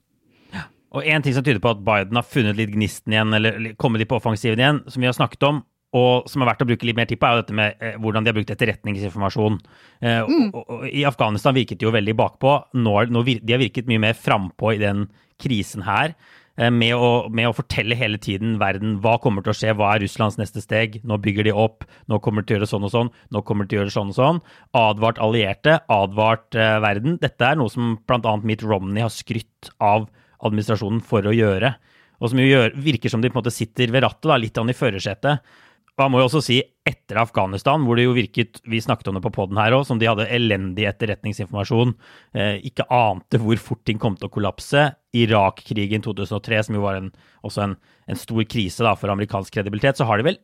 Og 0.95 1.03
en 1.03 1.23
ting 1.23 1.35
som 1.35 1.43
tyder 1.43 1.59
på 1.61 1.73
at 1.73 1.81
Biden 1.83 2.17
har 2.17 2.25
funnet 2.25 2.57
litt 2.57 2.71
gnisten 2.73 3.13
igjen, 3.13 3.33
eller 3.35 3.73
kommet 3.79 4.01
litt 4.01 4.09
på 4.09 4.17
offensiven 4.21 4.61
igjen, 4.61 4.79
som 4.87 5.03
vi 5.03 5.09
har 5.09 5.17
snakket 5.17 5.43
om, 5.49 5.59
og 5.95 6.27
som 6.27 6.43
er 6.43 6.49
verdt 6.49 6.65
å 6.65 6.67
bruke 6.67 6.87
litt 6.87 6.97
mer 6.97 7.07
tid 7.07 7.19
på, 7.21 7.27
er 7.27 7.37
jo 7.37 7.43
dette 7.43 7.55
med 7.55 7.83
eh, 7.83 7.99
hvordan 8.01 8.25
de 8.25 8.31
har 8.31 8.35
brukt 8.35 8.51
etterretningsinformasjon. 8.51 9.61
Eh, 10.01 10.19
mm. 10.27 10.49
og, 10.51 10.63
og, 10.63 10.81
I 10.91 11.05
Afghanistan 11.07 11.55
virket 11.55 11.79
de 11.79 11.87
jo 11.87 11.93
veldig 11.95 12.17
bakpå. 12.19 12.57
Nå, 12.81 12.97
nå 13.13 13.23
vir, 13.27 13.39
de 13.43 13.55
har 13.55 13.63
virket 13.63 13.87
mye 13.87 14.03
mer 14.09 14.17
frampå 14.19 14.75
i 14.75 14.81
den 14.81 15.05
krisen 15.39 15.85
her. 15.87 16.17
Eh, 16.57 16.71
med, 16.73 16.95
å, 16.97 17.29
med, 17.29 17.47
å, 17.47 17.55
fortelle 17.55 17.95
hele 17.95 18.19
tiden 18.21 18.57
verden 18.61 18.97
hva 19.03 19.15
kommer 19.21 19.45
til 19.45 19.53
å 19.53 19.57
skje, 19.57 19.75
hva 19.77 19.93
er 19.93 20.03
Russlands 20.03 20.39
neste 20.41 20.63
steg, 20.63 20.99
nå 21.05 21.19
bygger 21.21 21.47
de 21.47 21.53
opp, 21.53 21.85
nå 22.09 22.17
kommer 22.25 22.41
de 22.41 22.49
til 22.49 22.57
å 22.57 22.59
gjøre 22.59 22.71
sånn 22.73 22.87
og 22.87 22.93
sånn, 22.95 23.11
nå 23.31 23.43
kommer 23.45 23.67
de 23.67 23.71
til 23.71 23.79
å 23.79 23.83
gjøre 23.83 23.93
sånn 23.93 24.13
og 24.13 24.17
sånn. 24.17 24.41
Advart 24.77 25.21
allierte, 25.23 25.79
advart 25.93 26.57
eh, 26.57 26.79
verden. 26.83 27.19
Dette 27.21 27.51
er 27.51 27.59
noe 27.61 27.71
som 27.73 27.95
bl.a. 28.09 28.39
Mitt 28.43 28.65
Romney 28.65 29.05
har 29.05 29.13
skrytt 29.13 29.71
av 29.77 30.09
administrasjonen 30.43 30.99
for 31.05 31.29
å 31.29 31.35
gjøre. 31.35 31.77
Og 32.17 32.31
som 32.31 32.41
jo 32.41 32.49
gjør, 32.49 32.73
virker 32.81 33.13
som 33.13 33.21
de 33.21 33.29
på 33.29 33.37
en 33.37 33.43
måte 33.43 33.53
sitter 33.53 33.93
ved 33.93 34.01
rattet, 34.07 34.25
da, 34.25 34.39
litt 34.41 34.57
an 34.57 34.73
i 34.73 34.77
førersetet. 34.77 35.53
Han 35.97 36.13
må 36.13 36.19
jo 36.21 36.27
også 36.27 36.43
si 36.45 36.59
etter 36.87 37.17
Afghanistan, 37.23 37.81
hvor 37.83 37.97
det 37.97 38.05
jo 38.05 38.13
virket, 38.15 38.59
vi 38.69 38.79
snakket 38.83 39.09
om 39.09 39.17
det 39.17 39.23
på 39.25 39.31
poden 39.33 39.57
her 39.57 39.73
òg, 39.73 39.85
som 39.87 39.97
de 39.97 40.07
hadde 40.07 40.27
elendig 40.33 40.85
etterretningsinformasjon, 40.85 41.95
eh, 42.37 42.59
ikke 42.69 42.85
ante 42.93 43.41
hvor 43.41 43.57
fort 43.61 43.81
ting 43.87 43.97
kom 44.01 44.15
til 44.19 44.29
å 44.29 44.33
kollapse. 44.33 44.85
Irak-krigen 45.17 46.05
2003, 46.05 46.61
som 46.67 46.77
jo 46.77 46.85
var 46.85 46.99
en, 46.99 47.09
også 47.47 47.65
en, 47.65 47.75
en, 48.05 48.19
stor 48.19 48.45
krise 48.45 48.85
da, 48.85 48.93
for 48.99 49.11
amerikansk 49.13 49.57
kredibilitet, 49.57 49.97
så 49.97 50.05
har 50.07 50.21
de 50.21 50.29
vel 50.29 50.39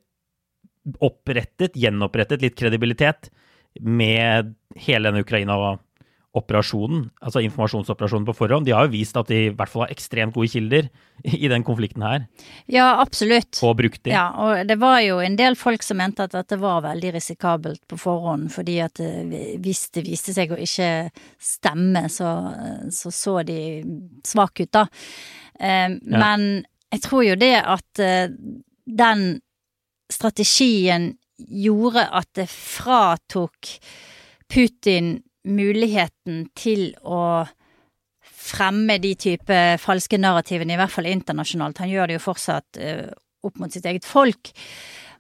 opprettet, 1.06 1.78
gjenopprettet 1.80 2.42
litt 2.44 2.58
kredibilitet 2.60 3.30
med 3.80 4.56
hele 4.88 5.10
denne 5.10 5.24
Ukraina- 5.24 5.56
og 5.60 5.84
operasjonen, 6.34 7.06
altså 7.22 7.44
informasjonsoperasjonen 7.46 8.26
på 8.26 8.34
forhånd, 8.34 8.66
de 8.66 8.74
har 8.74 8.88
jo 8.88 8.94
vist 8.96 9.18
at 9.20 9.30
de 9.30 9.38
i 9.48 9.52
hvert 9.54 9.70
fall 9.70 9.84
har 9.86 9.94
ekstremt 9.94 10.34
gode 10.34 10.50
kilder 10.50 10.88
i 11.30 11.50
den 11.52 11.66
konflikten 11.66 12.02
her. 12.06 12.26
Ja, 12.66 12.88
absolutt. 13.04 13.60
Og 13.62 13.76
brukt 13.78 14.02
de. 14.02 14.16
Ja, 14.16 14.26
og 14.42 14.64
det 14.70 14.80
var 14.82 14.98
jo 15.06 15.20
en 15.22 15.38
del 15.38 15.58
folk 15.60 15.86
som 15.86 16.02
mente 16.02 16.26
at 16.26 16.34
dette 16.34 16.58
var 16.62 16.82
veldig 16.88 17.14
risikabelt 17.20 17.84
på 17.90 18.00
forhånd, 18.02 18.50
fordi 18.56 18.80
at 18.82 19.02
eh, 19.04 19.60
hvis 19.62 19.86
det 19.94 20.06
viste 20.08 20.34
seg 20.34 20.56
å 20.56 20.62
ikke 20.64 20.90
stemme, 21.38 22.08
så 22.10 22.34
så, 22.90 23.12
så 23.12 23.44
de 23.44 23.84
svake 24.26 24.64
ut, 24.66 24.74
da. 24.74 24.88
Eh, 25.60 25.90
ja. 25.90 26.20
Men 26.20 26.64
jeg 26.94 27.04
tror 27.06 27.26
jo 27.26 27.36
det 27.40 27.56
at 27.60 28.02
eh, 28.02 28.32
den 28.86 29.26
strategien 30.12 31.14
gjorde 31.38 32.06
at 32.14 32.30
det 32.38 32.48
fratok 32.52 33.78
Putin 34.54 35.16
muligheten 35.44 36.48
til 36.56 36.92
å 37.04 37.44
fremme 38.24 38.98
de 39.04 39.14
type 39.20 39.60
falske 39.82 40.20
narrativene, 40.20 40.76
i 40.76 40.80
hvert 40.80 40.94
fall 40.94 41.10
internasjonalt. 41.12 41.84
Han 41.84 41.92
gjør 41.92 42.10
det 42.10 42.18
jo 42.18 42.26
fortsatt 42.26 42.80
uh, 42.80 43.12
opp 43.44 43.60
mot 43.62 43.74
sitt 43.74 43.86
eget 43.90 44.08
folk. 44.08 44.54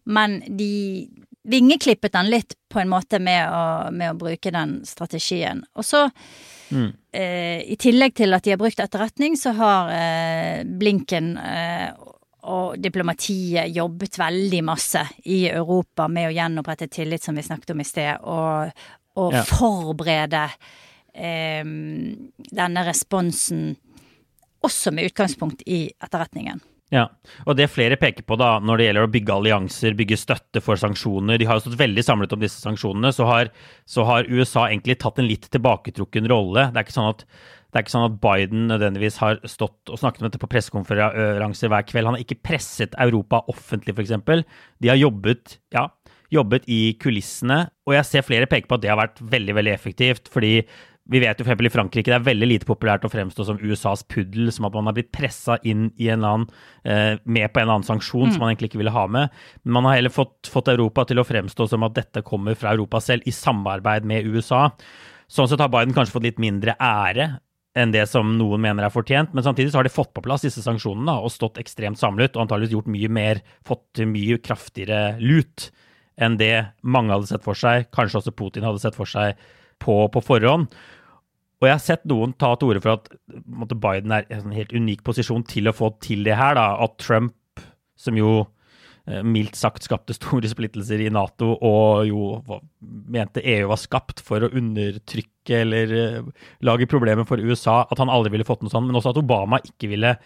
Men 0.03 0.41
de 0.47 1.07
vingeklippet 1.47 2.15
han 2.15 2.31
litt 2.31 2.55
på 2.71 2.79
en 2.79 2.91
måte 2.91 3.19
med 3.23 3.47
å, 3.51 3.91
med 3.91 4.13
å 4.13 4.19
bruke 4.19 4.51
den 4.51 4.79
strategien. 4.87 5.63
Og 5.75 5.87
så, 5.87 6.05
mm. 6.71 6.89
uh, 7.15 7.59
i 7.63 7.77
tillegg 7.79 8.15
til 8.19 8.35
at 8.35 8.47
de 8.47 8.55
har 8.55 8.61
brukt 8.61 8.83
etterretning, 8.83 9.37
så 9.39 9.55
har 9.59 9.91
uh, 9.91 10.65
Blinken 10.79 11.35
og 12.43 12.73
diplomatiet 12.83 13.71
jobbet 13.71 14.17
veldig 14.19 14.59
masse 14.67 14.99
i 15.31 15.45
Europa 15.47 16.09
med 16.11 16.27
å 16.27 16.33
gjenopprette 16.35 16.89
tillit, 16.91 17.23
som 17.23 17.37
vi 17.39 17.45
snakket 17.45 17.71
om 17.71 17.79
i 17.79 17.85
sted, 17.87 18.19
og, 18.19 18.83
å 19.19 19.29
ja. 19.33 19.43
forberede 19.47 20.43
eh, 21.13 21.63
denne 21.63 22.85
responsen 22.87 23.73
også 24.63 24.93
med 24.95 25.11
utgangspunkt 25.11 25.65
i 25.67 25.85
etterretningen. 26.01 26.61
Ja, 26.93 27.07
og 27.47 27.55
det 27.57 27.71
flere 27.73 27.97
peker 27.97 28.25
på 28.27 28.35
da, 28.37 28.59
når 28.61 28.77
det 28.77 28.85
gjelder 28.85 29.07
å 29.07 29.11
bygge 29.15 29.33
allianser, 29.33 29.95
bygge 29.97 30.19
støtte 30.19 30.61
for 30.61 30.77
sanksjoner 30.77 31.39
De 31.41 31.47
har 31.49 31.57
jo 31.57 31.63
stått 31.63 31.79
veldig 31.79 32.03
samlet 32.05 32.35
om 32.35 32.43
disse 32.43 32.61
sanksjonene. 32.61 33.09
Så 33.15 33.25
har, 33.25 33.49
så 33.89 34.05
har 34.05 34.29
USA 34.29 34.67
egentlig 34.67 34.99
tatt 35.01 35.17
en 35.17 35.29
litt 35.29 35.47
tilbaketrukken 35.53 36.29
rolle. 36.29 36.67
Det 36.69 36.79
er 36.79 36.85
ikke 36.85 36.97
sånn 36.99 37.09
at 37.15 37.25
det 37.73 37.79
er 37.79 37.85
ikke 37.87 37.93
sånn 37.95 38.05
at 38.05 38.17
Biden 38.21 38.67
nødvendigvis 38.69 39.15
har 39.17 39.39
stått 39.49 39.89
og 39.89 39.97
snakket 39.97 40.21
om 40.21 40.27
dette 40.27 40.39
på 40.43 40.49
pressekonferanser 40.51 41.71
hver 41.73 41.85
kveld. 41.89 42.05
Han 42.05 42.19
har 42.19 42.21
ikke 42.21 42.43
presset 42.45 42.93
Europa 43.01 43.39
offentlig, 43.49 43.95
f.eks. 43.97 44.13
De 44.77 44.91
har 44.91 44.99
jobbet 44.99 45.57
ja, 45.73 45.87
jobbet 46.33 46.65
i 46.71 46.95
kulissene, 47.01 47.65
og 47.87 47.95
jeg 47.97 48.09
ser 48.09 48.25
flere 48.25 48.49
peke 48.49 48.69
på 48.69 48.79
at 48.79 48.83
det 48.83 48.91
har 48.91 48.99
vært 48.99 49.21
veldig, 49.21 49.55
veldig 49.59 49.73
effektivt. 49.73 50.31
fordi 50.33 50.55
vi 51.11 51.19
vet 51.19 51.39
jo 51.39 51.43
for 51.43 51.67
i 51.67 51.71
Frankrike 51.71 52.07
det 52.07 52.15
er 52.15 52.23
veldig 52.23 52.47
lite 52.47 52.67
populært 52.67 53.03
å 53.03 53.11
fremstå 53.11 53.43
som 53.47 53.59
USAs 53.59 54.05
puddel, 54.07 54.47
som 54.55 54.69
at 54.69 54.75
man 54.77 54.87
har 54.87 54.95
blitt 54.95 55.11
pressa 55.11 55.57
inn 55.67 55.89
i 55.99 56.07
en 56.13 56.23
annen, 56.23 56.45
eh, 56.87 57.19
med 57.25 57.51
på 57.51 57.59
en 57.59 57.73
annen 57.73 57.87
sanksjon 57.87 58.29
mm. 58.29 58.31
som 58.31 58.43
man 58.43 58.53
egentlig 58.53 58.71
ikke 58.71 58.79
ville 58.79 58.95
ha 58.95 59.03
med. 59.11 59.33
Men 59.63 59.77
man 59.79 59.89
har 59.89 59.99
heller 59.99 60.13
fått, 60.13 60.47
fått, 60.47 60.71
Europa 60.71 61.03
til 61.09 61.19
å 61.19 61.27
fremstå 61.27 61.67
som 61.73 61.83
at 61.83 61.97
dette 61.97 62.23
kommer 62.23 62.55
fra 62.55 62.71
Europa 62.71 63.03
selv, 63.03 63.27
i 63.27 63.35
samarbeid 63.35 64.07
med 64.07 64.29
USA. 64.31 64.69
Sånn 65.27 65.49
sett 65.51 65.63
har 65.63 65.71
Biden 65.73 65.95
kanskje 65.95 66.15
fått 66.15 66.29
litt 66.29 66.39
mindre 66.41 66.77
ære 66.79 67.33
enn 67.75 67.91
det 67.91 68.05
som 68.07 68.35
noen 68.37 68.61
mener 68.61 68.85
er 68.85 68.93
fortjent, 68.93 69.33
men 69.33 69.43
samtidig 69.43 69.73
så 69.73 69.81
har 69.81 69.87
de 69.87 69.91
fått 69.91 70.13
på 70.13 70.21
plass 70.23 70.45
disse 70.45 70.61
sanksjonene 70.63 71.17
og 71.25 71.33
stått 71.33 71.57
ekstremt 71.59 71.99
samlet 71.99 72.37
og 72.37 72.45
antageligvis 72.45 72.77
gjort 72.77 72.91
mye 72.93 73.09
mer, 73.11 73.41
fått 73.65 74.03
mye 74.07 74.37
kraftigere 74.45 75.17
lut 75.19 75.71
enn 76.21 76.37
det 76.39 76.55
mange 76.81 77.13
hadde 77.15 77.29
sett 77.31 77.45
for 77.45 77.57
seg, 77.57 77.87
kanskje 77.95 78.21
også 78.21 78.35
Putin 78.37 78.65
hadde 78.67 78.81
sett 78.83 78.97
for 78.97 79.09
seg 79.09 79.39
på, 79.83 79.95
på 80.13 80.23
forhånd. 80.23 80.69
Og 81.63 81.69
jeg 81.69 81.77
har 81.77 81.83
sett 81.83 82.09
noen 82.11 82.33
ta 82.35 82.49
til 82.59 82.73
orde 82.73 82.81
for 82.83 82.97
at 82.97 83.05
måtte, 83.47 83.77
Biden 83.79 84.11
er 84.11 84.25
i 84.27 84.35
en 84.35 84.55
helt 84.55 84.73
unik 84.75 85.05
posisjon 85.07 85.45
til 85.47 85.71
å 85.71 85.75
få 85.75 85.93
til 86.03 86.25
det 86.27 86.35
her. 86.35 86.57
Da. 86.59 86.73
At 86.83 86.97
Trump, 86.99 87.63
som 87.95 88.19
jo 88.19 88.41
eh, 89.07 89.21
mildt 89.23 89.55
sagt 89.55 89.87
skapte 89.87 90.15
store 90.17 90.51
splittelser 90.51 91.05
i 91.05 91.11
Nato, 91.13 91.53
og 91.55 92.03
jo 92.09 92.25
mente 92.83 93.45
EU 93.55 93.69
var 93.71 93.79
skapt 93.79 94.19
for 94.27 94.43
å 94.43 94.51
undertrykke 94.51 95.61
eller 95.63 95.93
uh, 95.95 96.27
lage 96.67 96.87
problemer 96.91 97.27
for 97.27 97.39
USA, 97.39 97.85
at 97.87 97.99
han 97.99 98.11
aldri 98.11 98.35
ville 98.35 98.47
fått 98.47 98.63
noe 98.63 98.71
sånt, 98.71 98.89
men 98.89 98.99
også 98.99 99.11
at 99.11 99.23
Obama 99.23 99.61
ikke 99.63 99.93
ville 99.95 100.17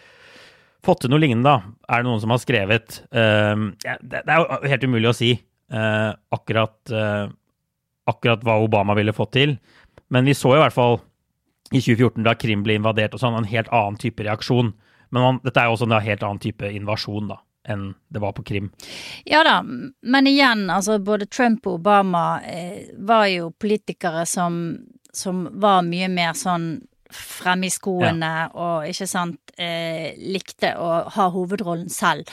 fått 0.85 1.03
til 1.05 1.13
noe 1.13 1.21
lignende, 1.21 1.53
da. 1.53 1.77
Er 1.89 2.01
det 2.01 2.09
noen 2.09 2.21
som 2.21 2.33
har 2.33 2.41
skrevet 2.41 2.99
det, 3.09 4.01
det, 4.13 4.25
er 4.25 4.41
jo 4.41 4.59
helt 4.73 4.85
umulig 4.85 5.09
å 5.09 5.17
si 5.17 5.31
uh, 5.73 6.11
akkurat, 6.33 6.77
eh, 6.91 7.27
akkurat 8.07 8.43
hva 8.45 8.57
Obama 8.63 8.95
ville 8.97 9.15
fått 9.15 9.33
til. 9.37 9.57
Men 10.13 10.27
vi 10.27 10.35
så 10.37 10.55
i 10.55 10.61
hvert 10.61 10.75
fall 10.75 10.99
i 11.71 11.81
2014, 11.81 12.23
da 12.23 12.35
Krim 12.39 12.63
ble 12.63 12.77
invadert, 12.79 13.15
og 13.15 13.21
sånn, 13.21 13.35
en 13.35 13.49
helt 13.49 13.71
annen 13.75 13.99
type 13.99 14.23
reaksjon. 14.23 14.71
Men 15.11 15.23
man, 15.23 15.41
dette 15.43 15.59
er 15.59 15.67
jo 15.67 15.75
også 15.75 15.87
en 15.89 15.99
helt 16.03 16.23
annen 16.23 16.43
type 16.43 16.71
invasjon, 16.71 17.27
da 17.33 17.41
enn 17.67 17.93
det 18.07 18.21
var 18.23 18.31
på 18.31 18.43
Krim. 18.47 18.69
Ja 19.27 19.43
da, 19.43 19.59
men 20.01 20.27
igjen, 20.27 20.69
altså 20.71 20.97
både 21.03 21.27
Trump 21.27 21.67
og 21.67 21.81
Obama 21.81 22.39
eh, 22.47 22.93
var 22.97 23.27
jo 23.27 23.51
politikere 23.51 24.25
som, 24.25 24.77
som, 25.11 25.47
var 25.59 25.83
mye 25.87 26.07
mer 26.11 26.37
sånn 26.37 26.77
fremme 27.13 27.69
i 27.69 27.71
skoene 27.71 28.29
ja. 28.29 28.47
og 28.51 28.87
ikke 28.89 29.07
sant 29.07 29.53
eh, 29.55 30.15
likte 30.19 30.73
å 30.79 31.03
ha 31.15 31.27
hovedrollen 31.31 31.91
selv. 31.91 32.27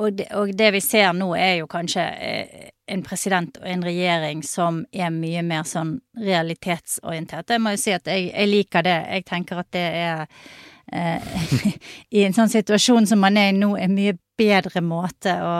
Og 0.00 0.18
det, 0.18 0.28
og 0.38 0.52
det, 0.56 0.72
vi 0.76 0.80
ser 0.80 1.12
nå, 1.16 1.32
er 1.36 1.58
jo 1.60 1.68
kanskje 1.70 2.04
eh, 2.24 2.68
en 2.92 3.04
president 3.04 3.58
og 3.60 3.68
en 3.68 3.84
regjering 3.84 4.42
som 4.46 4.82
er 4.92 5.12
mye 5.14 5.42
mer 5.46 5.66
sånn 5.68 5.98
realitetsorientert. 6.18 7.52
Jeg 7.52 7.62
må 7.62 7.74
jo 7.74 7.80
si 7.82 7.94
at 7.94 8.08
jeg, 8.08 8.30
jeg 8.32 8.50
liker 8.50 8.86
det. 8.86 8.98
Jeg 9.18 9.26
tenker 9.28 9.62
at 9.62 9.72
det 9.76 9.86
er 10.02 10.22
eh, 10.92 11.34
I 12.16 12.24
en 12.26 12.36
sånn 12.36 12.52
situasjon 12.52 13.10
som 13.10 13.20
man 13.22 13.40
er 13.40 13.52
i 13.52 13.58
nå, 13.58 13.74
en 13.76 13.96
mye 13.96 14.16
bedre 14.38 14.80
måte 14.84 15.34
å, 15.44 15.56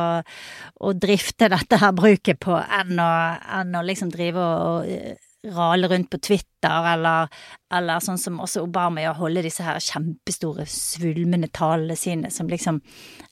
å 0.80 0.94
drifte 0.96 1.50
dette 1.52 1.78
her 1.78 1.92
bruket 1.94 2.40
på 2.42 2.56
enn 2.56 2.96
å, 2.98 3.12
enn 3.60 3.76
å 3.78 3.84
liksom 3.86 4.10
drive 4.12 4.40
og, 4.40 4.88
og 4.88 5.20
rale 5.42 5.88
rundt 5.88 6.10
på 6.10 6.18
Twitter, 6.22 6.86
eller, 6.92 7.28
eller, 7.74 8.02
sånn 8.02 8.20
som 8.20 8.40
også 8.42 8.62
Obama 8.62 9.02
gjør, 9.02 9.18
holde 9.24 9.44
disse 9.46 9.64
her 9.66 9.80
kjempestore, 9.82 10.66
svulmende 10.70 11.50
talene 11.50 11.96
sine, 11.98 12.30
som 12.30 12.50
liksom 12.50 12.78
eh, 12.78 13.31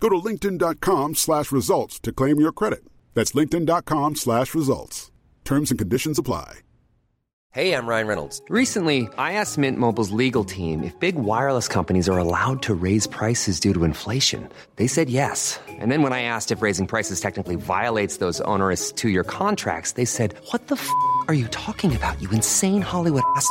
Go 0.00 0.08
to 0.08 0.16
linkedin.com 0.16 1.14
slash 1.16 1.52
results 1.52 2.00
to 2.00 2.12
claim 2.12 2.40
your 2.40 2.52
credit. 2.52 2.84
That's 3.14 3.32
linkedin.com 3.32 4.16
slash 4.16 4.54
results. 4.54 5.10
Terms 5.44 5.70
and 5.70 5.78
conditions 5.78 6.18
apply. 6.18 6.60
Hey, 7.50 7.72
I'm 7.72 7.86
Ryan 7.86 8.06
Reynolds. 8.06 8.42
Recently, 8.50 9.08
I 9.16 9.32
asked 9.32 9.56
Mint 9.56 9.78
Mobile's 9.78 10.10
legal 10.10 10.44
team 10.44 10.84
if 10.84 11.00
big 11.00 11.14
wireless 11.16 11.66
companies 11.66 12.06
are 12.06 12.18
allowed 12.18 12.60
to 12.62 12.74
raise 12.74 13.06
prices 13.06 13.58
due 13.58 13.72
to 13.72 13.84
inflation. 13.84 14.48
They 14.76 14.86
said 14.86 15.08
yes. 15.08 15.58
And 15.66 15.90
then 15.90 16.02
when 16.02 16.12
I 16.12 16.22
asked 16.22 16.52
if 16.52 16.60
raising 16.60 16.86
prices 16.86 17.20
technically 17.20 17.56
violates 17.56 18.18
those 18.18 18.42
onerous 18.42 18.92
two-year 18.92 19.24
contracts, 19.24 19.92
they 19.92 20.04
said, 20.04 20.34
what 20.50 20.68
the 20.68 20.76
f*** 20.76 20.88
are 21.26 21.34
you 21.34 21.48
talking 21.48 21.96
about, 21.96 22.20
you 22.20 22.30
insane 22.30 22.82
Hollywood 22.82 23.24
ass? 23.34 23.50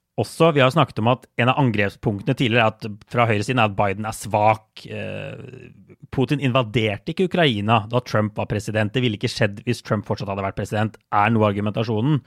også. 0.19 0.51
Vi 0.55 0.61
har 0.63 0.71
snakket 0.73 0.99
om 1.01 1.09
at 1.13 1.27
en 1.39 1.51
av 1.51 1.59
angrepspunktene 1.61 2.35
tidligere 2.37 2.71
at, 2.73 2.87
fra 3.11 3.27
høyresiden 3.29 3.61
er 3.61 3.69
at 3.69 3.77
Biden 3.77 4.07
er 4.07 4.17
svak. 4.17 4.83
Eh, 4.85 5.69
Putin 6.11 6.43
invaderte 6.43 7.13
ikke 7.13 7.29
Ukraina 7.29 7.83
da 7.91 8.01
Trump 8.03 8.35
var 8.39 8.49
president. 8.51 8.93
Det 8.93 9.03
ville 9.03 9.19
ikke 9.19 9.31
skjedd 9.31 9.63
hvis 9.67 9.83
Trump 9.85 10.07
fortsatt 10.09 10.31
hadde 10.31 10.45
vært 10.45 10.59
president, 10.59 10.99
er 11.15 11.31
noe 11.31 11.45
av 11.45 11.53
argumentasjonen. 11.53 12.19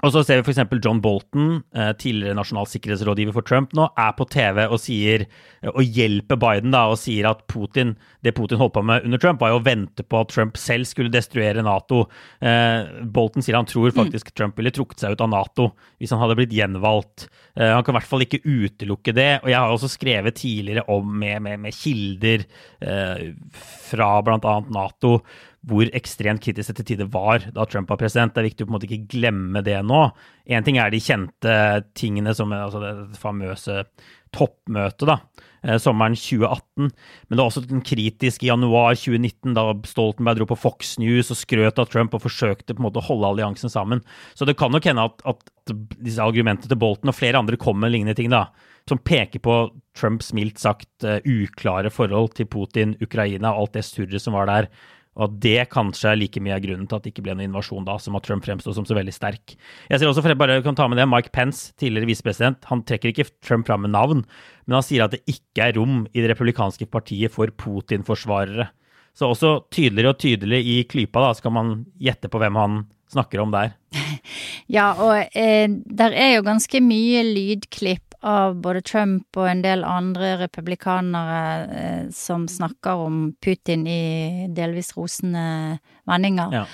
Og 0.00 0.14
så 0.14 0.22
ser 0.24 0.40
vi 0.40 0.48
f.eks. 0.48 0.60
John 0.80 1.00
Bolton, 1.04 1.60
eh, 1.76 1.90
tidligere 2.00 2.36
nasjonal 2.38 2.68
sikkerhetsrådgiver 2.70 3.34
for 3.36 3.46
Trump, 3.46 3.74
nå 3.76 3.88
er 4.00 4.14
på 4.16 4.26
TV 4.32 4.62
og 4.64 4.78
sier, 4.80 5.26
eh, 5.60 5.70
og 5.70 5.82
hjelper 5.84 6.40
Biden 6.40 6.74
da, 6.74 6.86
og 6.88 6.98
sier 7.00 7.28
at 7.28 7.42
Putin, 7.50 7.94
det 8.24 8.34
Putin 8.36 8.60
holdt 8.60 8.76
på 8.78 8.84
med 8.86 9.04
under 9.04 9.20
Trump, 9.20 9.42
var 9.42 9.52
jo 9.52 9.60
å 9.60 9.64
vente 9.66 10.04
på 10.06 10.22
at 10.22 10.32
Trump 10.32 10.56
selv 10.60 10.88
skulle 10.88 11.12
destruere 11.12 11.64
Nato. 11.66 12.06
Eh, 12.40 12.88
Bolton 13.04 13.44
sier 13.44 13.58
han 13.58 13.68
tror 13.68 13.92
faktisk 13.96 14.32
mm. 14.32 14.36
Trump 14.36 14.60
ville 14.60 14.72
trukket 14.74 15.04
seg 15.04 15.16
ut 15.16 15.24
av 15.24 15.30
Nato 15.32 15.70
hvis 16.00 16.14
han 16.14 16.20
hadde 16.22 16.38
blitt 16.38 16.54
gjenvalgt. 16.54 17.28
han 17.60 17.82
kan 17.84 17.92
i 17.92 17.98
hvert 17.98 18.08
fall 18.08 18.24
ikke 18.24 18.40
utelukke 18.46 19.12
det. 19.12 19.42
Og 19.42 19.50
jeg 19.50 19.58
har 19.58 19.72
også 19.72 19.90
skrevet 19.90 20.38
tidligere 20.38 20.86
om 20.88 21.10
med, 21.20 21.42
med, 21.44 21.60
med 21.60 21.74
kilder 21.76 22.46
fra 22.80 24.08
bl.a. 24.24 24.54
Nato 24.72 25.18
hvor 25.68 25.90
ekstremt 25.96 26.40
kritisk 26.40 26.70
det 26.70 26.78
til 26.78 26.86
tider 26.94 27.08
var 27.12 27.44
da 27.52 27.66
Trump 27.68 27.90
var 27.92 27.98
president. 28.00 28.32
Det 28.32 28.40
er 28.40 28.48
viktig 28.48 28.64
å 28.64 28.68
på 28.68 28.72
en 28.72 28.76
måte 28.78 28.88
ikke 28.88 29.10
glemme 29.12 29.60
det 29.64 29.76
nå. 29.84 30.06
Én 30.48 30.64
ting 30.64 30.78
er 30.80 30.92
de 30.92 31.02
kjente 31.04 31.56
tingene 31.98 32.32
som 32.36 32.54
altså 32.56 32.80
det 32.80 33.20
famøse 33.20 33.82
toppmøtet 34.34 35.08
da, 35.08 35.16
eh, 35.64 35.76
sommeren 35.82 36.14
2018, 36.14 36.86
men 36.86 37.34
det 37.34 37.40
var 37.40 37.50
også 37.50 37.64
den 37.66 37.82
kritiske 37.82 38.46
januar 38.46 38.94
2019, 38.94 39.54
da 39.56 39.64
Stoltenberg 39.90 40.38
dro 40.38 40.46
på 40.52 40.58
Fox 40.58 40.96
News 41.02 41.32
og 41.34 41.40
skrøt 41.40 41.80
av 41.82 41.90
Trump 41.90 42.14
og 42.14 42.22
forsøkte 42.22 42.74
på 42.74 42.78
en 42.78 42.86
måte 42.86 43.02
å 43.02 43.08
holde 43.08 43.32
alliansen 43.32 43.72
sammen. 43.72 44.04
Så 44.38 44.46
det 44.46 44.56
kan 44.60 44.72
nok 44.72 44.86
hende 44.86 45.08
at, 45.10 45.24
at 45.26 45.74
disse 45.98 46.22
argumentene 46.22 46.70
til 46.70 46.80
Bolton 46.80 47.10
og 47.10 47.18
flere 47.18 47.42
andre 47.42 47.58
kommer 47.60 47.88
med 47.88 47.96
lignende 47.96 48.16
ting, 48.18 48.30
da, 48.30 48.46
som 48.88 49.02
peker 49.02 49.42
på 49.42 49.58
Trumps 49.98 50.30
mildt 50.32 50.62
sagt 50.62 51.04
uh, 51.04 51.18
uklare 51.26 51.90
forhold 51.92 52.32
til 52.38 52.48
Putin, 52.50 52.94
Ukraina 53.02 53.52
og 53.52 53.66
alt 53.66 53.76
det 53.76 53.84
surret 53.86 54.22
som 54.22 54.38
var 54.38 54.48
der 54.50 54.70
og 55.18 55.26
at 55.26 55.38
det 55.42 55.68
kanskje 55.72 56.12
er 56.12 56.18
like 56.20 56.40
mye 56.42 56.54
av 56.54 56.62
grunnen 56.64 56.86
til 56.88 56.98
at 56.98 57.04
det 57.04 57.12
ikke 57.12 57.24
ble 57.26 57.34
noen 57.34 57.48
invasjon 57.48 57.86
da, 57.86 57.96
som 58.00 58.16
at 58.18 58.26
Trump 58.26 58.44
fremsto 58.46 58.74
som 58.76 58.86
så 58.86 58.96
veldig 58.96 59.14
sterk. 59.14 59.56
Jeg 59.90 60.00
ser 60.00 60.10
også, 60.10 60.22
for 60.22 60.32
jeg 60.32 60.40
bare 60.40 60.60
kan 60.64 60.78
ta 60.78 60.86
med 60.90 61.00
det, 61.00 61.08
Mike 61.10 61.32
Pence, 61.34 61.72
tidligere 61.80 62.08
visepresident, 62.12 62.62
han 62.70 62.84
trekker 62.86 63.10
ikke 63.10 63.26
Trump 63.42 63.66
fram 63.68 63.84
med 63.86 63.94
navn, 63.96 64.22
men 64.66 64.78
han 64.78 64.86
sier 64.86 65.06
at 65.06 65.16
det 65.16 65.24
ikke 65.30 65.66
er 65.66 65.76
rom 65.80 66.04
i 66.12 66.22
det 66.22 66.30
republikanske 66.32 66.86
partiet 66.92 67.34
for 67.34 67.50
Putin-forsvarere. 67.50 68.70
Så 69.16 69.26
også 69.26 69.56
tydeligere 69.74 70.14
og 70.14 70.20
tydeligere 70.22 70.78
i 70.78 70.84
klypa, 70.86 71.26
da, 71.26 71.34
så 71.34 71.48
kan 71.48 71.56
man 71.56 71.74
gjette 71.98 72.30
på 72.30 72.38
hvem 72.40 72.58
han 72.60 72.82
snakker 73.10 73.42
om 73.42 73.54
der. 73.54 73.74
Ja, 74.70 74.92
og 75.02 75.34
eh, 75.34 75.66
der 75.66 76.12
er 76.14 76.36
jo 76.36 76.44
ganske 76.46 76.78
mye 76.78 77.24
lydklipp 77.26 78.09
av 78.20 78.56
både 78.60 78.82
Trump 78.84 79.36
og 79.40 79.46
en 79.48 79.62
del 79.64 79.84
andre 79.86 80.34
republikanere 80.42 81.38
eh, 81.72 82.02
som 82.12 82.46
snakker 82.48 83.04
om 83.06 83.20
Putin 83.40 83.86
i 83.88 84.46
delvis 84.52 84.92
rosende 84.96 85.78
vendinger. 86.08 86.52
Ja. 86.52 86.64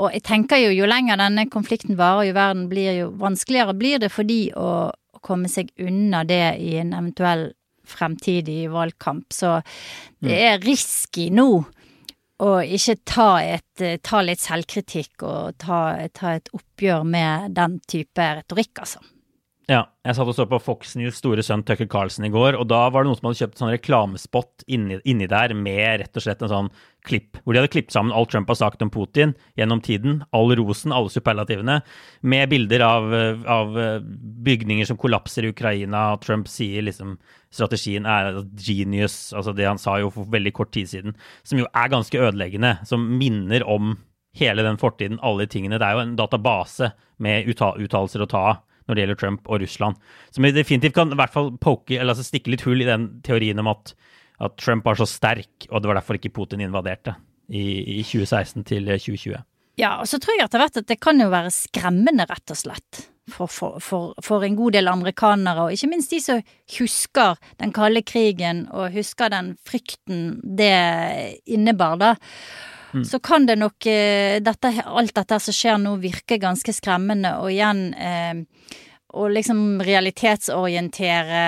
Og 0.00 0.14
jeg 0.16 0.24
tenker 0.24 0.62
jo 0.62 0.72
jo 0.72 0.88
lenger 0.88 1.20
denne 1.20 1.46
konflikten 1.52 1.98
varer, 2.00 2.30
jo 2.30 2.38
verden 2.38 2.66
blir 2.72 2.96
jo 3.02 3.10
vanskeligere 3.20 3.76
blir 3.76 4.00
det 4.00 4.10
for 4.14 4.28
de 4.28 4.48
å, 4.56 4.88
å 4.88 5.22
komme 5.24 5.50
seg 5.52 5.74
unna 5.76 6.24
det 6.28 6.56
i 6.64 6.76
en 6.80 6.96
eventuell 6.96 7.50
fremtidig 7.84 8.70
valgkamp. 8.72 9.28
Så 9.32 9.58
det 10.24 10.32
mm. 10.32 10.44
er 10.48 10.62
risky 10.64 11.28
nå 11.34 11.48
å 12.44 12.52
ikke 12.64 12.96
ta, 13.06 13.28
et, 13.44 13.84
ta 14.02 14.20
litt 14.24 14.42
selvkritikk 14.42 15.22
og 15.22 15.58
ta, 15.60 15.80
ta 16.16 16.34
et 16.38 16.48
oppgjør 16.56 17.04
med 17.06 17.54
den 17.56 17.78
type 17.88 18.30
retorikk, 18.40 18.80
altså. 18.80 19.04
Ja, 19.64 19.86
jeg 20.04 20.16
satt 20.18 20.28
og 20.28 20.34
så 20.36 20.44
på 20.44 20.58
Fox 20.60 20.90
News' 21.00 21.16
store 21.22 21.40
sønn 21.44 21.62
Tucker 21.64 21.86
Carlson 21.88 22.26
i 22.26 22.30
går, 22.32 22.58
og 22.60 22.66
da 22.68 22.82
var 22.92 23.04
det 23.04 23.08
noen 23.08 23.16
som 23.16 23.30
hadde 23.30 23.38
kjøpt 23.38 23.60
sånn 23.62 23.70
reklamespot 23.72 24.64
inni, 24.68 24.98
inni, 25.08 25.24
der 25.30 25.54
med 25.56 26.02
rett 26.02 26.18
og 26.20 26.24
slett 26.26 26.42
en 26.44 26.50
sånn 26.52 26.68
klipp, 27.08 27.38
hvor 27.40 27.56
de 27.56 27.62
hadde 27.62 27.70
klippet 27.72 27.94
sammen 27.94 28.12
alt 28.12 28.28
Trump 28.34 28.52
har 28.52 28.58
sagt 28.60 28.84
om 28.84 28.90
Putin 28.92 29.32
gjennom 29.56 29.80
tiden, 29.84 30.18
all 30.36 30.52
rosen, 30.60 30.92
alle 30.92 31.08
superlativene, 31.12 31.78
med 32.20 32.52
bilder 32.52 32.84
av, 32.84 33.16
av 33.54 33.78
bygninger 34.44 34.90
som 34.90 35.00
kollapser 35.00 35.48
i 35.48 35.54
Ukraina, 35.54 36.10
og 36.12 36.26
Trump 36.26 36.52
sier 36.52 36.84
liksom 36.84 37.16
strategien 37.54 38.04
er 38.04 38.42
genius, 38.60 39.32
altså 39.32 39.56
det 39.56 39.70
han 39.70 39.80
sa 39.80 39.96
jo 40.02 40.12
for 40.12 40.28
veldig 40.28 40.52
kort 40.60 40.74
tid 40.76 40.92
siden, 40.92 41.16
som 41.40 41.62
jo 41.62 41.70
er 41.72 41.88
ganske 41.94 42.20
ødeleggende, 42.20 42.74
som 42.84 43.08
minner 43.16 43.64
om 43.64 43.96
hele 44.36 44.66
den 44.66 44.76
fortiden, 44.76 45.22
alle 45.24 45.46
de 45.46 45.56
tingene. 45.56 45.80
Det 45.80 45.88
er 45.88 45.96
jo 45.96 46.04
en 46.04 46.16
database 46.20 46.92
med 47.22 47.48
uttalelser 47.48 48.28
å 48.28 48.28
ta 48.28 48.46
av 48.52 48.62
når 48.84 48.96
det 48.96 49.04
gjelder 49.04 49.20
Trump 49.20 49.48
og 49.48 49.62
Russland. 49.62 50.00
Som 50.34 50.46
definitivt 50.48 50.96
kan 50.96 51.12
i 51.12 51.18
hvert 51.18 51.32
fall 51.34 51.52
poke, 51.60 51.96
eller 51.96 52.14
altså 52.14 52.26
stikke 52.26 52.52
litt 52.52 52.66
hull 52.66 52.84
i 52.84 52.88
den 52.88 53.08
teorien 53.26 53.60
om 53.62 53.70
at, 53.72 53.94
at, 54.44 54.58
Trump 54.60 54.84
var 54.86 55.00
så 55.00 55.08
sterk, 55.08 55.68
og 55.70 55.80
det 55.80 55.90
var 55.90 56.00
derfor 56.00 56.18
ikke 56.18 56.34
Putin 56.34 56.64
invaderte 56.64 57.16
i, 57.48 58.00
i 58.00 58.02
2016 58.02 58.64
til 58.68 58.92
2020. 58.92 59.40
Ja, 59.80 59.96
og 59.98 60.06
så 60.06 60.20
tror 60.22 60.36
jeg 60.36 60.46
etter 60.46 60.62
hvert 60.62 60.78
at 60.78 60.86
det 60.90 61.00
kan 61.02 61.18
jo 61.18 61.32
være 61.32 61.50
skremmende, 61.54 62.28
rett 62.30 62.54
og 62.54 62.60
slett. 62.60 63.08
For, 63.24 63.48
for, 63.48 63.78
for, 63.80 64.12
for, 64.20 64.44
en 64.44 64.56
god 64.58 64.74
del 64.76 64.90
amerikanere, 64.90 65.64
og 65.64 65.72
ikke 65.72 65.88
minst 65.88 66.12
de 66.12 66.18
som 66.20 66.42
husker 66.76 67.38
den 67.62 67.72
kalde 67.72 68.02
krigen 68.04 68.66
og 68.68 68.92
husker 68.92 69.32
den 69.32 69.54
frykten 69.64 70.42
det 70.44 71.40
innebar, 71.48 71.96
da. 72.02 72.10
Mm. 72.94 73.04
Så 73.04 73.18
kan 73.18 73.46
det 73.46 73.58
nok 73.58 73.86
eh, 73.90 74.40
dette, 74.44 74.70
alt 74.86 75.14
dette 75.16 75.38
som 75.42 75.56
skjer 75.56 75.80
nå, 75.82 75.96
virke 76.02 76.38
ganske 76.42 76.72
skremmende, 76.72 77.34
og 77.42 77.50
igjen 77.50 77.88
eh, 77.94 78.42
å 79.14 79.26
liksom 79.30 79.82
realitetsorientere 79.84 81.42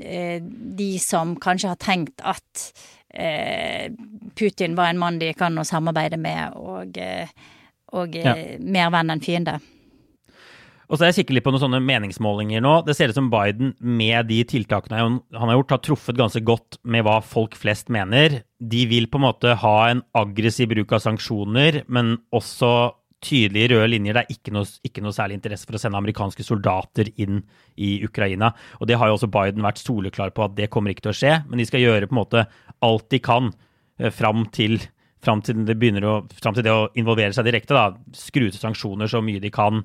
eh, 0.00 0.42
de 0.80 0.90
som 1.02 1.36
kanskje 1.40 1.72
har 1.72 1.80
tenkt 1.80 2.24
at 2.24 2.66
eh, 3.08 3.92
Putin 4.36 4.76
var 4.76 4.92
en 4.92 5.00
mann 5.00 5.20
de 5.20 5.32
kan 5.36 5.56
samarbeide 5.64 6.20
med, 6.20 6.56
og, 6.56 6.96
eh, 7.00 7.28
og 7.96 8.16
ja. 8.16 8.36
mer 8.60 8.92
venn 8.92 9.12
enn 9.16 9.24
fiende. 9.24 9.58
Og 10.86 10.96
så 10.96 11.04
er 11.04 11.10
jeg 11.10 11.22
kikker 11.22 11.36
litt 11.36 11.46
på 11.46 11.52
noen 11.54 11.64
sånne 11.64 11.80
meningsmålinger 11.82 12.62
nå. 12.62 12.74
Det 12.86 12.94
ser 12.94 13.10
ut 13.10 13.18
som 13.18 13.30
Biden 13.32 13.72
med 13.78 14.28
de 14.30 14.42
tiltakene 14.46 15.00
han 15.02 15.18
har 15.34 15.56
gjort, 15.56 15.74
har 15.74 15.82
truffet 15.82 16.18
ganske 16.18 16.42
godt 16.46 16.78
med 16.86 17.06
hva 17.06 17.18
folk 17.26 17.56
flest 17.58 17.90
mener. 17.92 18.40
De 18.60 18.84
vil 18.90 19.08
på 19.10 19.18
en 19.18 19.26
måte 19.26 19.56
ha 19.62 19.76
en 19.90 20.04
aggressiv 20.16 20.70
bruk 20.70 20.94
av 20.94 21.02
sanksjoner, 21.02 21.82
men 21.90 22.14
også 22.34 22.70
tydelige 23.26 23.72
røde 23.74 23.90
linjer. 23.90 24.16
Det 24.16 24.24
er 24.24 24.36
ikke 24.36 24.54
noe, 24.54 24.68
ikke 24.86 25.04
noe, 25.04 25.14
særlig 25.16 25.38
interesse 25.38 25.68
for 25.68 25.78
å 25.78 25.82
sende 25.82 26.00
amerikanske 26.00 26.44
soldater 26.46 27.10
inn 27.22 27.42
i 27.74 27.96
Ukraina. 28.06 28.52
Og 28.80 28.90
det 28.90 28.98
har 29.00 29.10
jo 29.10 29.16
også 29.18 29.30
Biden 29.32 29.64
vært 29.66 29.82
soleklar 29.82 30.34
på 30.36 30.44
at 30.46 30.56
det 30.58 30.70
kommer 30.72 30.92
ikke 30.92 31.08
til 31.08 31.14
å 31.14 31.18
skje. 31.20 31.38
Men 31.48 31.60
de 31.62 31.68
skal 31.68 31.82
gjøre 31.82 32.10
på 32.10 32.16
en 32.16 32.22
måte 32.22 32.44
alt 32.86 33.08
de 33.12 33.22
kan 33.24 33.50
eh, 33.98 34.12
fram 34.14 34.46
til, 34.54 34.78
fram 35.24 35.42
til, 35.42 35.64
det, 35.66 35.78
å, 36.04 36.18
fram 36.42 36.58
til 36.58 36.66
det 36.66 36.74
å 36.74 36.90
involvere 36.98 37.34
seg 37.36 37.48
direkte. 37.48 37.76
da, 37.76 37.96
Skru 38.16 38.46
til 38.50 38.60
sanksjoner 38.60 39.10
så 39.10 39.24
mye 39.24 39.42
de 39.42 39.52
kan. 39.54 39.82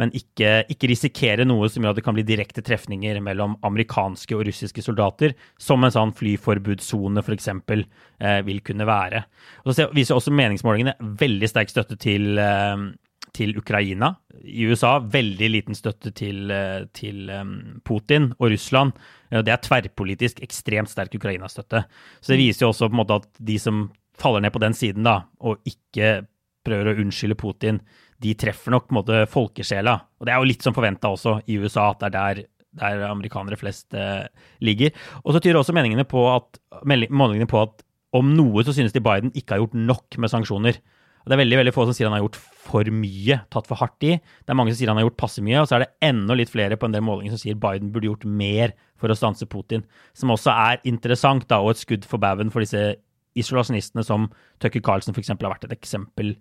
Men 0.00 0.12
ikke, 0.16 0.62
ikke, 0.72 0.88
risikere 0.90 1.46
noe 1.46 1.68
som 1.70 1.84
gjør 1.84 1.94
at 1.94 2.00
det 2.00 2.06
kan 2.06 2.16
bli 2.16 2.24
direkte 2.26 2.64
trefninger 2.64 3.20
mellom 3.24 3.58
amerikanske 3.66 4.36
og 4.36 4.46
russiske 4.48 4.84
soldater, 4.84 5.36
som 5.60 5.84
en 5.84 5.94
sånn 5.94 6.14
flyforbudssone 6.16 7.22
f.eks. 7.22 7.48
Eh, 7.52 8.40
vil 8.46 8.60
kunne 8.64 8.88
være. 8.88 9.24
Og 9.66 9.76
så 9.76 9.88
viser 9.94 10.18
også 10.18 10.34
meningsmålingene 10.34 10.96
veldig 11.20 11.50
sterk 11.50 11.72
støtte 11.72 11.98
til, 12.00 12.38
eh, 12.40 12.86
til 13.32 13.56
Ukraina. 13.58 14.14
I 14.42 14.66
USA 14.68 14.98
veldig 15.00 15.48
liten 15.52 15.78
støtte 15.78 16.12
til, 16.16 16.50
eh, 16.50 16.84
til 16.92 17.30
um, 17.30 17.80
Putin 17.84 18.32
og 18.38 18.50
Russland. 18.52 18.92
Det 19.32 19.48
er 19.48 19.62
tverrpolitisk 19.64 20.42
ekstremt 20.44 20.90
sterk 20.92 21.14
Ukraina-støtte. 21.16 21.86
Så 22.20 22.34
det 22.34 22.42
viser 22.42 22.66
jo 22.66 22.72
også 22.72 22.90
på 22.90 22.92
en 22.92 23.00
måte 23.00 23.22
at 23.22 23.28
de 23.40 23.56
som 23.58 23.86
faller 24.20 24.44
ned 24.44 24.52
på 24.52 24.60
den 24.60 24.76
siden 24.76 25.06
da, 25.06 25.22
og 25.40 25.62
ikke 25.64 26.26
prøver 26.66 26.92
å 26.92 26.98
unnskylde 27.02 27.38
Putin, 27.38 27.80
de 28.22 28.34
treffer 28.38 28.74
nok 28.74 28.88
på 28.88 28.94
en 28.94 29.00
måte 29.00 29.20
folkesjela. 29.30 29.98
Og 30.20 30.26
det 30.26 30.34
er 30.34 30.40
jo 30.40 30.48
litt 30.50 30.64
som 30.64 30.76
forventa 30.76 31.10
også 31.12 31.40
i 31.50 31.58
USA, 31.62 31.90
at 31.90 32.02
det 32.02 32.08
er 32.08 32.16
der, 32.16 32.42
der 32.82 33.06
amerikanere 33.10 33.58
flest 33.60 33.96
eh, 33.98 34.26
ligger. 34.64 34.94
Og 35.22 35.34
så 35.34 35.42
tyder 35.42 35.60
også 35.60 35.74
meningene 35.76 36.06
på 36.08 36.24
at, 36.32 36.60
målingene 36.86 37.50
på 37.50 37.62
at 37.64 37.84
om 38.16 38.34
noe 38.36 38.64
så 38.64 38.74
synes 38.76 38.92
de 38.94 39.02
Biden 39.02 39.32
ikke 39.34 39.56
har 39.56 39.62
gjort 39.62 39.78
nok 39.78 40.20
med 40.20 40.32
sanksjoner. 40.32 40.78
Og 41.22 41.30
Det 41.30 41.36
er 41.36 41.42
veldig 41.44 41.58
veldig 41.60 41.72
få 41.74 41.84
som 41.86 41.94
sier 41.94 42.08
han 42.08 42.16
har 42.16 42.24
gjort 42.24 42.38
for 42.66 42.88
mye, 42.94 43.38
tatt 43.54 43.68
for 43.70 43.78
hardt 43.78 44.06
i. 44.06 44.16
Det 44.18 44.50
er 44.52 44.58
mange 44.58 44.72
som 44.74 44.80
sier 44.80 44.90
han 44.90 44.98
har 44.98 45.06
gjort 45.06 45.20
passe 45.22 45.44
mye, 45.44 45.60
og 45.62 45.68
så 45.70 45.76
er 45.76 45.84
det 45.84 45.92
enda 46.08 46.34
litt 46.38 46.50
flere 46.50 46.78
på 46.78 46.88
en 46.88 46.96
del 46.96 47.04
målinger 47.06 47.36
som 47.36 47.42
sier 47.44 47.58
Biden 47.62 47.92
burde 47.94 48.10
gjort 48.10 48.26
mer 48.26 48.74
for 48.98 49.12
å 49.12 49.16
stanse 49.18 49.46
Putin. 49.50 49.86
Som 50.18 50.34
også 50.34 50.50
er 50.50 50.82
interessant, 50.88 51.46
da, 51.50 51.60
og 51.62 51.74
et 51.74 51.82
skudd 51.82 52.08
for 52.10 52.22
baugen 52.22 52.50
for 52.50 52.64
disse 52.64 52.96
isolasjonistene 53.38 54.04
som 54.04 54.28
Tucker 54.60 54.82
Carlson 54.84 55.14
f.eks. 55.14 55.30
har 55.30 55.40
vært 55.46 55.68
et 55.68 55.76
eksempel 55.76 56.34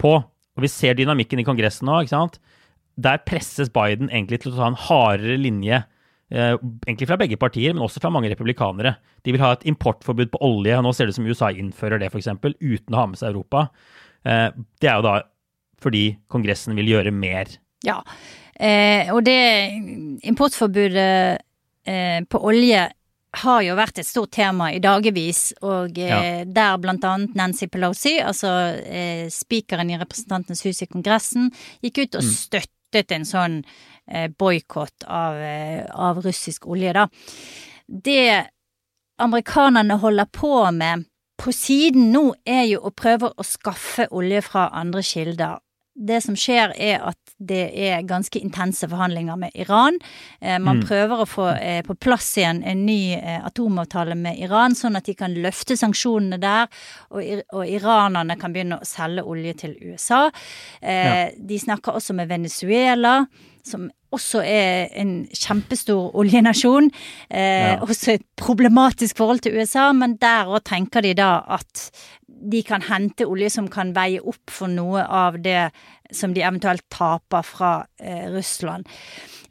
på. 0.00 0.14
Og 0.58 0.64
vi 0.66 0.72
ser 0.72 0.98
dynamikken 0.98 1.38
i 1.38 1.46
Kongressen 1.46 1.86
nå. 1.86 2.00
ikke 2.02 2.16
sant? 2.16 2.40
Der 2.98 3.20
presses 3.22 3.70
Biden 3.70 4.10
egentlig 4.10 4.42
til 4.42 4.52
å 4.52 4.58
ta 4.58 4.66
en 4.72 4.80
hardere 4.88 5.38
linje. 5.38 5.84
Eh, 6.34 6.56
egentlig 6.82 7.06
fra 7.08 7.16
begge 7.20 7.38
partier, 7.40 7.72
men 7.72 7.84
også 7.86 8.02
fra 8.02 8.10
mange 8.10 8.32
republikanere. 8.32 8.96
De 9.22 9.32
vil 9.32 9.44
ha 9.44 9.52
et 9.54 9.64
importforbud 9.70 10.32
på 10.34 10.42
olje. 10.42 10.74
og 10.74 10.84
Nå 10.84 10.92
ser 10.92 11.06
det 11.06 11.14
ut 11.14 11.20
som 11.20 11.30
USA 11.30 11.52
innfører 11.54 12.02
det, 12.02 12.10
f.eks., 12.10 12.28
uten 12.42 12.96
å 12.96 12.98
ha 12.98 13.06
med 13.06 13.20
seg 13.20 13.30
Europa. 13.30 13.68
Eh, 14.26 14.50
det 14.82 14.90
er 14.90 14.98
jo 14.98 15.06
da 15.06 15.16
fordi 15.78 16.04
Kongressen 16.26 16.74
vil 16.74 16.90
gjøre 16.90 17.14
mer. 17.14 17.54
Ja, 17.86 18.00
eh, 18.58 19.06
og 19.14 19.22
det 19.28 19.38
importforbudet 20.26 21.44
på 22.28 22.38
olje 22.44 22.82
har 23.36 23.60
jo 23.62 23.76
vært 23.76 24.00
et 24.00 24.08
stort 24.08 24.32
tema 24.32 24.70
i 24.72 24.80
dagevis, 24.82 25.52
og 25.60 25.98
eh, 26.00 26.08
ja. 26.08 26.44
der 26.44 26.80
blant 26.80 27.04
annet 27.04 27.36
Nancy 27.36 27.68
Pelosi, 27.68 28.16
altså 28.24 28.52
eh, 28.80 29.28
spikeren 29.32 29.92
i 29.92 29.98
Representantenes 30.00 30.64
hus 30.64 30.82
i 30.82 30.88
Kongressen, 30.88 31.50
gikk 31.84 32.02
ut 32.04 32.18
og 32.20 32.24
mm. 32.24 32.32
støttet 32.38 33.14
en 33.14 33.28
sånn 33.28 33.60
eh, 33.60 34.30
boikott 34.32 35.04
av, 35.04 35.36
eh, 35.36 35.84
av, 35.92 36.22
russisk 36.24 36.66
olje, 36.72 36.96
da. 36.96 37.06
Det 37.88 38.24
amerikanerne 39.20 40.00
holder 40.00 40.28
på 40.32 40.52
med 40.72 41.06
på 41.38 41.52
siden 41.54 42.10
nå, 42.10 42.32
er 42.48 42.64
jo 42.66 42.80
å 42.82 42.90
prøve 42.90 43.30
å 43.30 43.44
skaffe 43.46 44.08
olje 44.10 44.40
fra 44.42 44.70
andre 44.74 45.04
kilder 45.06 45.60
det 45.98 46.20
som 46.24 46.36
skjer, 46.38 46.72
er 46.76 47.02
at 47.10 47.27
det 47.38 47.70
er 47.70 48.06
ganske 48.06 48.40
intense 48.42 48.88
forhandlinger 48.90 49.36
med 49.38 49.54
Iran. 49.54 49.98
Eh, 50.40 50.58
man 50.58 50.80
mm. 50.80 50.86
prøver 50.88 51.22
å 51.22 51.28
få 51.28 51.48
eh, 51.54 51.82
på 51.86 51.94
plass 51.94 52.32
igjen 52.40 52.64
en 52.66 52.84
ny 52.86 53.14
eh, 53.14 53.38
atomavtale 53.46 54.16
med 54.18 54.40
Iran, 54.42 54.74
sånn 54.78 54.98
at 54.98 55.06
de 55.06 55.14
kan 55.18 55.36
løfte 55.38 55.76
sanksjonene 55.78 56.40
der, 56.42 56.66
og, 57.14 57.44
og 57.54 57.62
iranerne 57.68 58.38
kan 58.40 58.54
begynne 58.54 58.80
å 58.80 58.88
selge 58.88 59.26
olje 59.26 59.54
til 59.64 59.76
USA. 59.82 60.26
Ja. 60.82 61.28
De 61.30 61.58
snakker 61.60 61.94
også 61.94 62.14
med 62.16 62.28
Venezuela, 62.30 63.20
som 63.68 63.88
også 64.14 64.40
er 64.40 64.88
en 64.96 65.12
kjempestor 65.36 66.14
oljenasjon. 66.18 66.90
Eh, 67.30 67.74
ja. 67.74 67.76
Også 67.84 68.14
et 68.16 68.24
problematisk 68.40 69.18
forhold 69.20 69.42
til 69.44 69.58
USA, 69.58 69.90
men 69.92 70.16
der 70.20 70.48
òg 70.48 70.64
tenker 70.68 71.04
de 71.04 71.14
da 71.18 71.38
at 71.58 71.88
de 72.38 72.62
kan 72.66 72.84
hente 72.86 73.26
olje 73.26 73.50
som 73.50 73.68
kan 73.72 73.92
veie 73.96 74.20
opp 74.20 74.52
for 74.52 74.70
noe 74.70 75.02
av 75.04 75.40
det 75.42 75.70
som 76.14 76.32
de 76.34 76.44
eventuelt 76.44 76.84
taper 76.92 77.44
fra 77.44 77.72
eh, 78.00 78.28
Russland. 78.32 78.88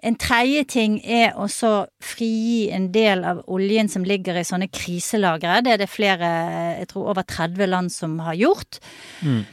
En 0.05 0.15
tredje 0.15 0.63
ting 0.69 0.97
er 1.03 1.35
også 1.35 1.87
frigi 2.03 2.69
en 2.73 2.91
del 2.93 3.23
av 3.25 3.41
oljen 3.49 3.89
som 3.89 4.05
ligger 4.05 4.37
i 4.37 4.45
sånne 4.45 4.69
kriselagre. 4.69 5.59
Det 5.65 5.73
er 5.73 5.81
det 5.81 5.89
flere, 5.89 6.31
jeg 6.77 6.89
tror 6.91 7.11
over 7.13 7.25
30 7.25 7.71
land 7.71 7.93
som 7.93 8.19
har 8.25 8.37
gjort. 8.37 8.79
Mm. 9.25 9.43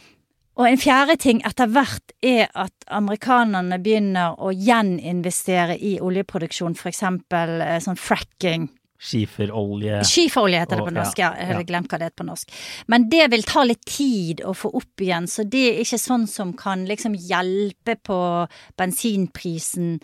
Og 0.55 0.69
en 0.69 0.79
fjerde 0.79 1.17
ting 1.19 1.41
etter 1.49 1.71
hvert 1.73 2.15
er 2.23 2.47
at 2.55 2.87
amerikanerne 2.87 3.81
begynner 3.83 4.37
å 4.39 4.53
gjeninvestere 4.55 5.75
i 5.81 5.97
oljeproduksjon, 6.05 6.77
f.eks. 6.79 7.03
Eh, 7.03 7.79
sånn 7.83 7.99
fracking. 7.99 8.69
Skiferolje. 9.05 9.99
Skiferolje 10.09 10.63
heter 10.63 10.81
det 10.81 10.87
på 10.87 10.95
norsk, 10.97 11.19
ja. 11.21 11.33
Jeg 11.37 11.51
hadde 11.51 11.67
glemt 11.69 11.91
hva 11.93 11.99
det 12.01 12.09
heter 12.09 12.21
på 12.23 12.29
norsk. 12.31 12.55
Men 12.89 13.09
det 13.13 13.27
vil 13.35 13.45
ta 13.49 13.65
litt 13.67 13.83
tid 13.85 14.41
å 14.49 14.55
få 14.57 14.71
opp 14.81 15.05
igjen, 15.05 15.29
så 15.29 15.45
det 15.45 15.65
er 15.73 15.83
ikke 15.83 16.01
sånn 16.01 16.25
som 16.31 16.55
kan 16.57 16.87
liksom 16.89 17.17
hjelpe 17.19 17.99
på 18.01 18.21
bensinprisen 18.81 19.99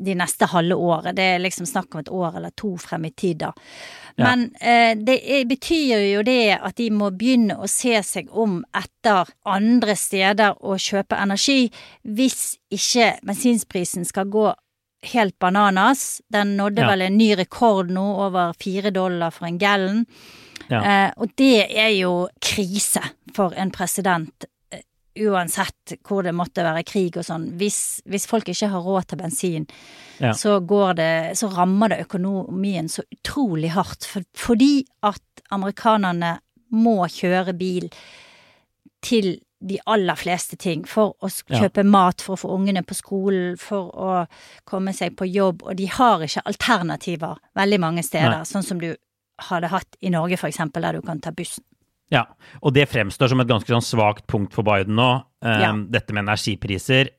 de 0.00 0.14
neste 0.16 0.48
halve 0.50 0.74
året. 0.74 1.14
Det 1.16 1.26
er 1.34 1.42
liksom 1.44 1.68
snakk 1.68 1.94
om 1.94 2.02
et 2.02 2.10
år 2.10 2.38
eller 2.40 2.54
to 2.58 2.72
frem 2.80 3.04
i 3.06 3.12
tid, 3.12 3.44
da. 3.44 3.52
Men 4.20 4.48
eh, 4.60 4.96
det 4.98 5.18
er, 5.22 5.44
betyr 5.48 6.02
jo 6.08 6.24
det 6.26 6.56
at 6.56 6.76
de 6.80 6.88
må 6.92 7.12
begynne 7.14 7.56
å 7.60 7.68
se 7.70 7.94
seg 8.04 8.32
om 8.32 8.60
etter 8.76 9.30
andre 9.48 9.96
steder 9.96 10.58
å 10.60 10.74
kjøpe 10.80 11.20
energi, 11.20 11.68
hvis 12.02 12.58
ikke 12.72 13.12
bensinsprisen 13.26 14.08
skal 14.08 14.28
gå 14.32 14.48
helt 15.02 15.38
bananas. 15.38 16.20
Den 16.28 16.56
nådde 16.56 16.84
ja. 16.84 16.90
vel 16.92 17.02
en 17.06 17.18
ny 17.18 17.32
rekord 17.38 17.90
nå, 17.90 18.06
over 18.26 18.52
fire 18.60 18.92
dollar 18.94 19.30
for 19.34 19.48
en 19.48 19.58
gallon. 19.58 20.04
Ja. 20.68 20.80
Eh, 20.80 21.10
og 21.16 21.32
det 21.40 21.66
er 21.66 21.90
jo 21.96 22.28
krise 22.44 23.02
for 23.34 23.56
en 23.58 23.72
president 23.74 24.46
uansett 25.18 25.96
hvor 26.06 26.22
det 26.22 26.32
måtte 26.36 26.64
være 26.64 26.84
krig 26.86 27.16
og 27.18 27.26
sånn, 27.26 27.48
hvis, 27.58 28.00
hvis 28.08 28.26
folk 28.30 28.48
ikke 28.52 28.70
har 28.72 28.84
råd 28.84 29.10
til 29.10 29.20
bensin, 29.20 29.66
Ja. 30.20 30.34
så 30.36 30.60
går 30.60 30.94
det 30.94 31.38
Så 31.38 31.48
rammer 31.48 31.88
det 31.88 32.04
økonomien 32.04 32.88
så 32.88 33.02
utrolig 33.10 33.70
hardt. 33.70 34.04
For, 34.04 34.22
fordi 34.36 34.84
at 35.02 35.22
amerikanerne 35.50 36.38
må 36.70 37.08
kjøre 37.08 37.56
bil 37.56 37.88
til 39.00 39.40
de 39.66 39.78
aller 39.86 40.14
fleste 40.16 40.56
ting. 40.56 40.84
For 40.88 41.14
å 41.22 41.28
kjøpe 41.28 41.76
Ja. 41.84 41.90
mat, 41.90 42.20
for 42.22 42.36
å 42.36 42.38
få 42.40 42.50
ungene 42.58 42.82
på 42.82 42.94
skolen, 42.94 43.58
for 43.58 43.90
å 43.92 44.26
komme 44.66 44.92
seg 44.94 45.16
på 45.16 45.26
jobb. 45.30 45.62
Og 45.62 45.76
de 45.76 45.86
har 45.86 46.20
ikke 46.20 46.42
alternativer 46.46 47.36
veldig 47.56 47.80
mange 47.80 48.02
steder, 48.02 48.30
Nei. 48.38 48.44
sånn 48.44 48.64
som 48.64 48.78
du 48.80 48.96
hadde 49.38 49.68
hatt 49.68 49.96
i 50.02 50.08
Norge, 50.10 50.36
for 50.38 50.48
eksempel, 50.48 50.82
der 50.82 50.92
du 50.92 51.02
kan 51.02 51.20
ta 51.20 51.30
bussen. 51.30 51.64
Ja, 52.10 52.24
og 52.58 52.74
det 52.74 52.88
fremstår 52.90 53.30
som 53.30 53.38
et 53.38 53.50
ganske 53.50 53.70
sånn 53.70 53.84
svakt 53.86 54.24
punkt 54.30 54.54
for 54.56 54.66
Biden 54.66 54.96
nå. 54.98 55.10
Um, 55.40 55.60
Ja. 55.62 55.70
Dette 55.94 56.12
med 56.12 56.26
energipriser. 56.26 57.12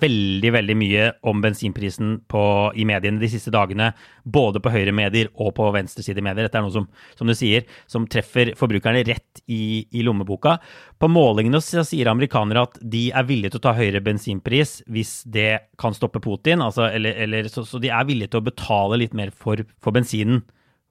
Veldig, 0.00 0.50
veldig 0.56 0.76
mye 0.80 1.10
om 1.28 1.42
bensinprisen 1.44 2.14
på, 2.26 2.40
i 2.74 2.86
mediene 2.88 3.20
de 3.20 3.28
siste 3.28 3.52
dagene. 3.54 3.90
Både 4.24 4.62
på 4.64 4.72
høyremedier 4.72 5.28
og 5.36 5.52
på 5.60 5.68
venstresidemedier. 5.76 6.48
Dette 6.48 6.58
er 6.58 6.64
noe 6.64 6.74
som, 6.74 6.88
som 7.14 7.28
du 7.28 7.36
sier, 7.36 7.68
som 7.86 8.08
treffer 8.08 8.54
forbrukerne 8.56 9.04
rett 9.06 9.44
i, 9.46 9.84
i 9.92 10.02
lommeboka. 10.02 10.56
På 10.98 11.12
målingene 11.12 11.60
så 11.62 11.84
sier 11.86 12.08
amerikanere 12.08 12.64
at 12.70 12.80
de 12.80 13.10
er 13.12 13.28
villige 13.28 13.52
til 13.52 13.60
å 13.60 13.66
ta 13.68 13.76
høyere 13.76 14.02
bensinpris 14.02 14.78
hvis 14.88 15.18
det 15.28 15.50
kan 15.78 15.94
stoppe 15.94 16.24
Putin. 16.24 16.64
Altså, 16.64 16.88
eller, 16.88 17.20
eller, 17.28 17.52
så, 17.52 17.68
så 17.68 17.78
de 17.84 17.92
er 17.92 18.08
villige 18.08 18.32
til 18.32 18.40
å 18.40 18.48
betale 18.48 19.04
litt 19.04 19.12
mer 19.12 19.30
for, 19.30 19.60
for 19.84 19.92
bensinen 19.92 20.40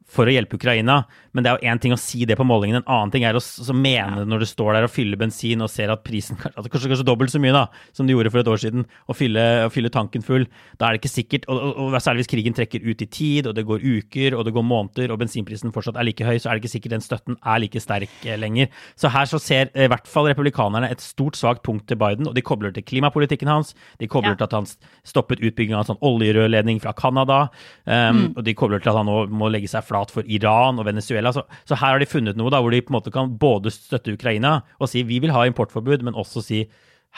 for 0.08 0.28
å 0.28 0.34
hjelpe 0.34 0.56
Ukraina. 0.56 1.02
Men 1.36 1.44
det 1.44 1.52
er 1.52 1.58
jo 1.60 1.70
én 1.70 1.80
ting 1.84 1.94
å 1.94 2.00
si 2.00 2.24
det 2.26 2.38
på 2.40 2.46
målingen, 2.48 2.80
en 2.80 2.88
annen 2.90 3.12
ting 3.14 3.26
er 3.28 3.38
å 3.38 3.42
så 3.44 3.74
mene 3.76 4.22
det 4.22 4.30
når 4.32 4.42
du 4.42 4.48
står 4.50 4.78
der 4.78 4.88
og 4.88 4.94
fyller 4.94 5.20
bensin 5.20 5.62
og 5.62 5.70
ser 5.70 5.92
at 5.94 6.04
prisen 6.08 6.40
at 6.48 6.64
det 6.64 6.72
kanskje 6.74 6.90
kanskje 6.94 7.06
dobbelt 7.06 7.34
så 7.34 7.42
mye 7.44 7.54
da, 7.54 7.66
som 7.94 8.08
du 8.08 8.14
gjorde 8.16 8.32
for 8.34 8.42
et 8.42 8.50
år 8.50 8.62
siden, 8.64 8.86
å 9.06 9.16
fylle, 9.18 9.44
fylle 9.74 9.92
tanken 9.94 10.24
full. 10.26 10.48
Da 10.80 10.88
er 10.88 10.96
det 10.96 11.02
ikke 11.04 11.12
sikkert, 11.14 11.50
og, 11.52 11.60
og, 11.60 11.82
og 11.92 11.98
særlig 12.02 12.24
hvis 12.24 12.32
krigen 12.32 12.56
trekker 12.58 12.88
ut 12.88 13.04
i 13.04 13.10
tid, 13.12 13.50
og 13.52 13.58
det 13.58 13.66
går 13.68 13.84
uker, 13.84 14.38
og 14.38 14.48
det 14.48 14.56
går 14.56 14.66
måneder, 14.66 15.14
og 15.14 15.20
bensinprisen 15.22 15.76
fortsatt 15.76 16.00
er 16.00 16.08
like 16.08 16.26
høy, 16.26 16.38
så 16.40 16.50
er 16.50 16.56
det 16.58 16.64
ikke 16.64 16.74
sikkert 16.78 16.96
den 16.96 17.06
støtten 17.06 17.38
er 17.44 17.62
like 17.62 17.84
sterk 17.84 18.16
eh, 18.24 18.40
lenger. 18.40 18.72
Så 18.98 19.12
her 19.14 19.28
så 19.30 19.42
ser 19.44 19.70
eh, 19.74 19.86
i 19.86 19.92
hvert 19.92 20.08
fall 20.10 20.32
republikanerne 20.32 20.90
et 20.94 21.04
stort 21.04 21.38
svakt 21.38 21.66
punkt 21.68 21.86
til 21.92 22.00
Biden, 22.00 22.32
og 22.32 22.38
de 22.38 22.46
kobler 22.46 22.74
til 22.76 22.86
klimapolitikken 22.88 23.52
hans, 23.52 23.76
de 24.00 24.08
kobler 24.10 24.34
Ja. 24.34 24.40
til 24.40 24.48
at 24.50 24.56
han 24.58 24.66
stoppet 25.08 25.40
utbygging 25.40 25.76
av 25.76 25.86
en 25.86 25.92
sånn 25.94 26.02
oljerørledning 26.04 26.82
fra 26.84 26.92
Canada, 26.98 27.38
um, 27.86 28.34
og 28.36 28.42
de 28.44 28.54
kobler 28.58 28.82
til 28.84 28.92
at 28.92 28.98
han 29.00 29.08
nå 29.08 29.22
må 29.32 29.48
legge 29.54 29.70
seg 29.72 29.86
flat 29.88 29.97
for 30.14 30.28
Iran 30.28 30.80
og 30.80 30.88
Venezuela. 30.88 31.34
Så, 31.34 31.44
så 31.68 31.78
her 31.78 31.96
har 31.96 32.02
de 32.02 32.10
funnet 32.10 32.38
noe 32.40 32.52
da, 32.54 32.62
hvor 32.64 32.74
de 32.74 32.82
på 32.84 32.94
en 32.94 32.98
måte 33.00 33.14
kan 33.14 33.34
både 33.40 33.74
støtte 33.74 34.14
Ukraina 34.16 34.60
og 34.78 34.92
si 34.92 35.04
vi 35.08 35.20
vil 35.24 35.34
ha 35.36 35.46
importforbud, 35.48 36.06
men 36.06 36.18
også 36.18 36.44
si 36.46 36.66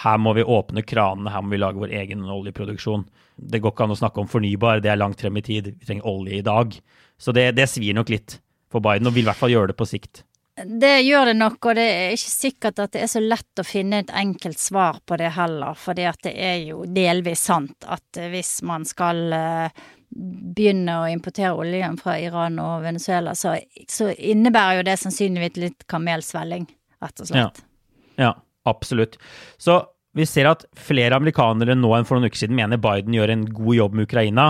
her 0.04 0.20
må 0.22 0.34
vi 0.38 0.46
åpne 0.48 0.84
kranene, 0.88 1.32
her 1.34 1.44
må 1.44 1.54
vi 1.54 1.60
lage 1.60 1.82
vår 1.82 1.92
egen 2.02 2.24
oljeproduksjon. 2.24 3.04
Det 3.36 3.60
går 3.60 3.74
ikke 3.74 3.88
an 3.88 3.96
å 3.96 4.00
snakke 4.00 4.24
om 4.24 4.32
fornybar, 4.32 4.84
det 4.84 4.94
er 4.94 5.02
langt 5.02 5.22
frem 5.22 5.38
i 5.40 5.44
tid. 5.44 5.74
Vi 5.76 5.90
trenger 5.90 6.08
olje 6.08 6.40
i 6.40 6.46
dag. 6.46 6.78
Så 7.20 7.36
det, 7.36 7.50
det 7.58 7.68
svir 7.72 7.98
nok 7.98 8.12
litt 8.14 8.40
for 8.72 8.84
Biden, 8.86 9.10
og 9.10 9.16
vil 9.16 9.26
i 9.26 9.30
hvert 9.30 9.40
fall 9.40 9.52
gjøre 9.52 9.74
det 9.74 9.80
på 9.80 9.88
sikt. 9.90 10.24
Det 10.60 11.02
gjør 11.02 11.30
det 11.32 11.36
nok, 11.40 11.58
og 11.72 11.78
det 11.80 11.86
er 11.88 12.14
ikke 12.16 12.32
sikkert 12.32 12.82
at 12.84 12.96
det 12.96 13.04
er 13.06 13.12
så 13.12 13.22
lett 13.24 13.62
å 13.62 13.68
finne 13.68 14.02
et 14.04 14.12
enkelt 14.12 14.60
svar 14.60 15.00
på 15.08 15.16
det 15.20 15.32
heller, 15.38 15.78
For 15.80 15.96
det 15.96 16.10
er 16.34 16.58
jo 16.68 16.84
delvis 16.84 17.46
sant 17.48 17.88
at 17.88 18.20
hvis 18.32 18.60
man 18.68 18.84
skal 18.88 19.22
eh, 19.36 19.86
begynne 20.10 20.96
å 21.02 21.08
importere 21.12 21.54
oljen 21.58 21.98
fra 22.00 22.18
Iran 22.22 22.58
og 22.64 22.84
Venezuela, 22.86 23.36
så, 23.38 23.56
så 23.90 24.10
innebærer 24.14 24.80
jo 24.80 24.88
det 24.90 24.98
sannsynligvis 25.02 25.60
litt 25.62 25.88
kamelsvelling, 25.92 26.66
rett 27.04 27.24
og 27.24 27.30
slett. 27.30 27.62
Ja, 28.20 28.34
absolutt. 28.70 29.20
Så 29.62 29.84
vi 30.18 30.26
ser 30.26 30.50
at 30.50 30.66
flere 30.78 31.20
amerikanere 31.20 31.78
nå 31.78 31.94
enn 31.96 32.08
for 32.08 32.18
noen 32.18 32.32
uker 32.32 32.42
siden 32.42 32.58
mener 32.58 32.82
Biden 32.82 33.16
gjør 33.16 33.36
en 33.36 33.46
god 33.54 33.78
jobb 33.78 33.96
med 33.96 34.10
Ukraina. 34.10 34.50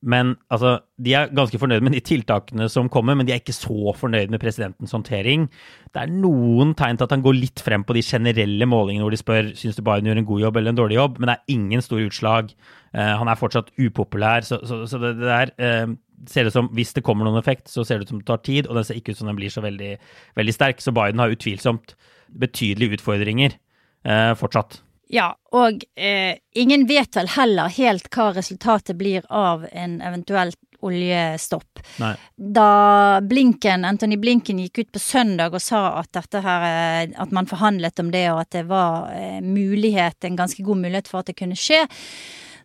Men 0.00 0.32
altså, 0.48 0.78
de 0.96 1.12
er 1.12 1.32
ganske 1.36 1.58
fornøyd 1.60 1.84
med 1.84 1.92
de 1.92 2.00
tiltakene 2.00 2.70
som 2.72 2.88
kommer, 2.92 3.18
men 3.18 3.28
de 3.28 3.34
er 3.34 3.42
ikke 3.42 3.52
så 3.52 3.92
fornøyd 3.98 4.32
med 4.32 4.40
presidentens 4.40 4.94
håndtering. 4.96 5.44
Det 5.92 6.00
er 6.00 6.14
noen 6.14 6.72
tegn 6.78 6.96
til 6.96 7.04
at 7.04 7.12
han 7.12 7.24
går 7.26 7.36
litt 7.36 7.60
frem 7.60 7.84
på 7.84 7.98
de 7.98 8.04
generelle 8.06 8.68
målingene 8.70 9.04
hvor 9.04 9.12
de 9.12 9.20
spør 9.20 9.50
syns 9.58 9.76
du 9.76 9.84
Biden 9.84 10.08
gjør 10.08 10.22
en 10.22 10.30
god 10.30 10.44
jobb 10.46 10.60
eller 10.60 10.72
en 10.72 10.80
dårlig 10.80 10.96
jobb, 10.96 11.20
men 11.20 11.28
det 11.28 11.36
er 11.36 11.56
ingen 11.58 11.84
store 11.84 12.08
utslag. 12.08 12.54
Eh, 12.94 13.12
han 13.20 13.30
er 13.30 13.38
fortsatt 13.38 13.72
upopulær, 13.78 14.46
så, 14.46 14.60
så, 14.66 14.82
så 14.90 15.00
det, 15.02 15.14
det 15.20 15.30
der 15.30 15.52
eh, 15.62 15.96
ser 16.28 16.48
det 16.48 16.54
som, 16.54 16.68
Hvis 16.74 16.92
det 16.96 17.04
kommer 17.06 17.28
noen 17.28 17.40
effekt, 17.40 17.68
så 17.70 17.84
ser 17.86 17.98
det 17.98 18.08
ut 18.08 18.14
som 18.14 18.20
det 18.20 18.28
tar 18.28 18.42
tid, 18.46 18.68
og 18.68 18.78
den 18.78 18.86
ser 18.86 19.00
ikke 19.00 19.14
ut 19.14 19.22
som 19.22 19.30
den 19.30 19.38
blir 19.38 19.52
så 19.52 19.64
veldig, 19.64 19.96
veldig 20.38 20.54
sterk. 20.54 20.82
Så 20.82 20.94
Biden 20.96 21.22
har 21.22 21.32
utvilsomt 21.32 21.94
betydelige 22.40 23.00
utfordringer 23.00 23.56
eh, 24.04 24.32
fortsatt. 24.38 24.82
Ja, 25.10 25.32
og 25.50 25.82
eh, 25.98 26.36
ingen 26.54 26.86
vet 26.86 27.16
vel 27.18 27.30
heller 27.34 27.72
helt 27.74 28.06
hva 28.14 28.30
resultatet 28.36 28.98
blir 28.98 29.24
av 29.26 29.64
en 29.72 29.98
eventuell 30.06 30.52
oljestopp. 30.86 31.80
Nei. 32.00 32.12
Da 32.36 33.20
Blinken, 33.26 33.84
Anthony 33.84 34.16
Blinken 34.20 34.60
gikk 34.62 34.84
ut 34.84 34.92
på 34.94 35.02
søndag 35.02 35.56
og 35.56 35.62
sa 35.64 35.82
at 36.00 36.12
dette 36.16 36.42
her, 36.44 36.68
eh, 36.68 37.10
at 37.20 37.34
man 37.36 37.50
forhandlet 37.50 38.00
om 38.00 38.12
det, 38.14 38.26
og 38.32 38.44
at 38.44 38.52
det 38.54 38.64
var 38.70 39.10
eh, 39.16 39.40
mulighet, 39.44 40.22
en 40.24 40.38
ganske 40.38 40.64
god 40.64 40.84
mulighet 40.86 41.10
for 41.10 41.20
at 41.20 41.32
det 41.32 41.36
kunne 41.40 41.58
skje, 41.58 41.82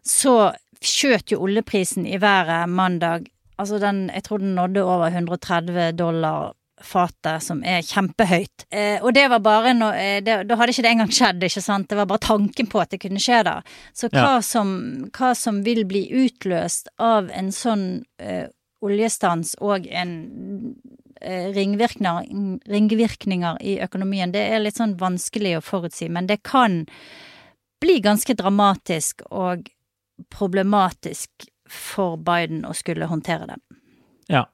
så 0.08 0.54
skjøt 0.86 1.32
jo 1.34 1.42
oljeprisen 1.46 2.06
i 2.06 2.20
været 2.22 2.70
mandag. 2.70 3.26
Altså 3.58 3.80
den, 3.80 4.10
jeg 4.14 4.24
tror 4.24 4.38
den 4.44 4.56
nådde 4.56 4.84
over 4.84 5.08
130 5.08 5.92
dollar 5.98 6.54
fatet, 6.84 7.42
som 7.44 7.62
er 7.64 7.80
kjempehøyt. 7.88 8.66
Eh, 8.70 9.00
og 9.02 9.14
det 9.16 9.30
var 9.32 9.40
bare 9.40 9.72
no, 9.74 9.88
eh, 9.96 10.20
det, 10.22 10.42
Da 10.50 10.58
hadde 10.60 10.74
ikke 10.76 10.84
det 10.84 10.92
engang 10.92 11.14
skjedd, 11.16 11.44
ikke 11.48 11.64
sant. 11.64 11.88
Det 11.90 11.98
var 11.98 12.06
bare 12.10 12.20
tanken 12.26 12.68
på 12.68 12.82
at 12.84 12.92
det 12.92 13.00
kunne 13.02 13.22
skje 13.24 13.40
da. 13.48 13.62
Så 13.96 14.10
hva, 14.12 14.36
Ja. 14.36 14.42
som, 14.44 15.08
hva 15.16 15.32
som 15.36 15.64
vil 15.64 15.86
bli 15.88 16.04
utløst 16.26 16.92
av 17.00 17.32
en 17.32 17.50
sånn 17.56 18.04
eh, 18.20 18.48
oljestans 18.84 19.56
og 19.64 19.88
en 19.88 20.12
eh, 21.22 21.48
ringvirkninger, 21.56 22.28
ringvirkninger 22.70 23.58
i 23.64 23.80
økonomien, 23.82 24.36
det 24.36 24.44
er 24.52 24.60
litt 24.60 24.76
sånn 24.78 24.98
vanskelig 25.00 25.56
å 25.58 25.64
forutsi. 25.64 26.10
Men 26.12 26.28
det 26.28 26.44
kan 26.44 26.84
bli 27.82 28.02
ganske 28.04 28.36
dramatisk 28.36 29.24
og 29.32 29.70
problematisk 30.30 31.50
for 31.70 32.18
Biden 32.18 32.66
å 32.66 32.74
skulle 32.78 33.10
håndtere 33.10 33.48
den. 33.50 33.62
Ja. 34.28 34.46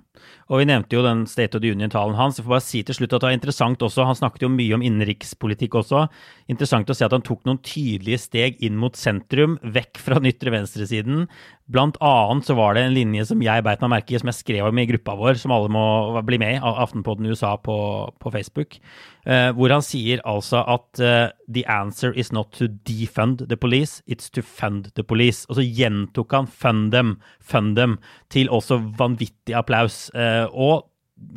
Og 0.51 0.59
vi 0.59 0.67
nevnte 0.67 0.97
jo 0.97 1.03
den 1.05 1.23
State 1.31 1.55
of 1.55 1.63
the 1.63 1.71
Union-talen 1.71 2.17
hans. 2.19 2.35
Jeg 2.35 2.43
får 2.43 2.51
bare 2.51 2.65
si 2.65 2.81
til 2.83 2.97
slutt 2.97 3.13
at 3.15 3.23
det 3.23 3.29
var 3.29 3.37
interessant 3.37 3.83
også, 3.87 4.03
Han 4.03 4.17
snakket 4.19 4.43
jo 4.43 4.51
mye 4.51 4.75
om 4.75 4.83
innenrikspolitikk 4.83 5.77
også. 5.79 6.03
Interessant 6.51 6.91
å 6.91 6.97
se 6.97 7.07
at 7.07 7.15
han 7.15 7.23
tok 7.23 7.45
noen 7.47 7.61
tydelige 7.63 8.19
steg 8.25 8.59
inn 8.59 8.75
mot 8.75 8.97
sentrum, 8.99 9.55
vekk 9.63 10.01
fra 10.03 10.19
den 10.19 10.27
ytre 10.33 10.51
venstresiden. 10.51 11.29
Blant 11.71 11.95
annet 12.03 12.47
så 12.47 12.55
var 12.57 12.75
det 12.75 12.83
en 12.83 12.95
linje 12.95 13.23
som 13.29 13.39
jeg 13.43 13.63
beit 13.63 13.83
meg 13.83 13.93
merke 13.93 14.11
i, 14.11 14.19
som 14.19 14.27
jeg 14.27 14.41
skrev 14.41 14.67
om 14.67 14.79
i 14.81 14.87
gruppa 14.89 15.15
vår, 15.15 15.39
som 15.39 15.53
alle 15.55 15.71
må 15.71 16.19
bli 16.27 16.39
med 16.41 16.57
i, 16.57 16.59
Aftenpodden 16.59 17.29
USA 17.31 17.53
på, 17.63 17.77
på 18.19 18.31
Facebook, 18.33 18.75
eh, 19.23 19.51
hvor 19.55 19.71
han 19.71 19.85
sier 19.85 20.19
altså 20.27 20.65
at 20.67 20.99
eh, 20.99 21.29
the 21.47 21.63
answer 21.71 22.11
is 22.11 22.33
not 22.35 22.51
to 22.57 22.67
defund 22.67 23.45
the 23.47 23.55
police, 23.55 24.01
it's 24.03 24.27
to 24.33 24.43
fund 24.43 24.89
the 24.99 25.05
police. 25.07 25.45
Og 25.47 25.61
så 25.61 25.63
gjentok 25.63 26.35
han 26.35 26.49
fund 26.49 26.91
them, 26.91 27.15
fund 27.39 27.77
them, 27.79 27.99
til 28.33 28.51
også 28.51 28.81
vanvittig 28.99 29.55
applaus. 29.55 30.09
Eh, 30.11 30.40
og 30.49 30.87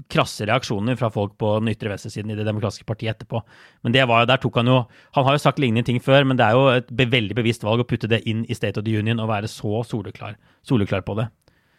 krasse 0.09 0.47
reaksjoner 0.49 0.97
fra 0.97 1.11
folk 1.13 1.35
på 1.41 1.51
den 1.59 1.69
ytre 1.75 1.91
venstresiden 1.93 2.33
i 2.33 2.39
Det 2.39 2.47
demokratiske 2.47 2.87
partiet 2.89 3.13
etterpå. 3.15 3.43
Men 3.85 3.93
det 3.93 4.07
var 4.09 4.23
jo, 4.23 4.31
der 4.31 4.41
tok 4.41 4.57
han 4.57 4.71
jo 4.71 4.79
Han 5.13 5.27
har 5.27 5.37
jo 5.37 5.43
sagt 5.43 5.61
lignende 5.61 5.85
ting 5.85 6.01
før, 6.01 6.25
men 6.25 6.39
det 6.41 6.47
er 6.47 6.57
jo 6.57 6.65
et 6.73 6.89
be 6.89 7.05
veldig 7.05 7.37
bevisst 7.37 7.67
valg 7.67 7.85
å 7.85 7.89
putte 7.89 8.09
det 8.09 8.23
inn 8.25 8.47
i 8.49 8.57
State 8.57 8.81
of 8.81 8.87
the 8.87 8.97
Union 8.97 9.21
og 9.21 9.29
være 9.29 9.51
så 9.51 9.85
soleklar, 9.85 10.39
soleklar 10.65 11.05
på 11.05 11.21
det. 11.21 11.29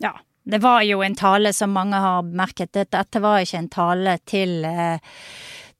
Ja. 0.03 0.13
Det 0.45 0.59
var 0.61 0.83
jo 0.85 0.99
en 1.01 1.15
tale 1.17 1.49
som 1.57 1.71
mange 1.73 1.97
har 1.97 2.21
merket. 2.21 2.77
Dette 2.93 3.21
var 3.21 3.41
ikke 3.41 3.57
en 3.63 3.69
tale 3.73 4.11
til, 4.29 4.51
eh, 4.63 4.99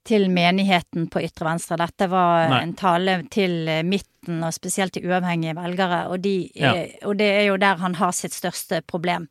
til 0.05 0.27
menigheten 0.29 1.07
på 1.09 1.21
ytre 1.25 1.47
venstre. 1.47 1.77
Dette 1.81 2.07
var 2.11 2.49
Nei. 2.51 2.59
en 2.63 2.73
tale 2.77 3.15
til 3.33 3.67
eh, 3.71 3.81
midten, 3.85 4.43
og 4.45 4.53
spesielt 4.53 4.93
til 4.95 5.05
uavhengige 5.09 5.55
velgere. 5.57 6.03
Og, 6.13 6.19
de, 6.21 6.35
Ja. 6.57 6.73
eh, 6.77 6.93
og 7.05 7.17
det 7.17 7.27
er 7.39 7.45
jo 7.47 7.57
der 7.61 7.77
han 7.81 7.95
har 7.99 8.11
sitt 8.13 8.33
største 8.37 8.81
problem. 8.85 9.25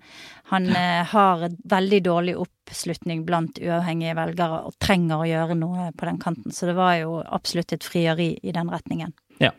Han 0.50 0.66
eh, 0.74 1.04
har 1.14 1.46
veldig 1.70 2.00
dårlig 2.06 2.34
oppslutning 2.42 3.22
blant 3.26 3.58
uavhengige 3.62 4.16
velgere 4.18 4.64
og 4.66 4.74
trenger 4.82 5.22
å 5.22 5.28
gjøre 5.30 5.56
noe 5.58 5.90
på 5.96 6.08
den 6.10 6.18
kanten. 6.22 6.50
Så 6.54 6.66
det 6.70 6.74
var 6.78 6.96
jo 7.00 7.20
absolutt 7.24 7.72
et 7.72 7.86
frieri 7.86 8.32
i 8.42 8.52
den 8.54 8.70
retningen. 8.70 9.14
Ja. 9.42 9.52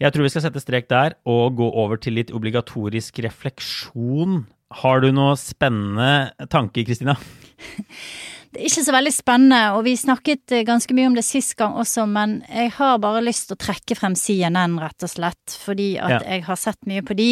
Jeg 0.00 0.14
tror 0.14 0.24
vi 0.24 0.30
skal 0.32 0.46
sette 0.46 0.60
strek 0.64 0.88
der 0.88 1.18
og 1.28 1.58
gå 1.60 1.66
over 1.76 2.00
til 2.00 2.16
litt 2.16 2.30
obligatorisk 2.32 3.18
refleksjon. 3.26 4.46
Har 4.80 5.02
du 5.04 5.10
noe 5.12 5.34
spennende 5.36 6.32
tanke, 6.48 6.84
Kristina? 6.88 7.16
Det 8.50 8.58
er 8.58 8.66
ikke 8.66 8.82
så 8.82 8.92
veldig 8.96 9.12
spennende, 9.14 9.58
og 9.76 9.84
vi 9.86 9.92
snakket 9.94 10.52
eh, 10.56 10.64
ganske 10.66 10.94
mye 10.96 11.06
om 11.06 11.14
det 11.14 11.22
sist 11.22 11.52
gang 11.58 11.76
også, 11.78 12.02
men 12.10 12.40
jeg 12.50 12.72
har 12.80 12.96
bare 12.98 13.20
lyst 13.22 13.46
til 13.46 13.54
å 13.54 13.60
trekke 13.62 13.94
frem 13.94 14.16
CNN, 14.18 14.74
rett 14.82 15.04
og 15.06 15.12
slett, 15.12 15.54
fordi 15.64 15.92
at 16.02 16.10
Ja. 16.10 16.18
jeg 16.32 16.42
har 16.48 16.56
sett 16.58 16.80
mye 16.90 17.02
på 17.06 17.14
de, 17.14 17.28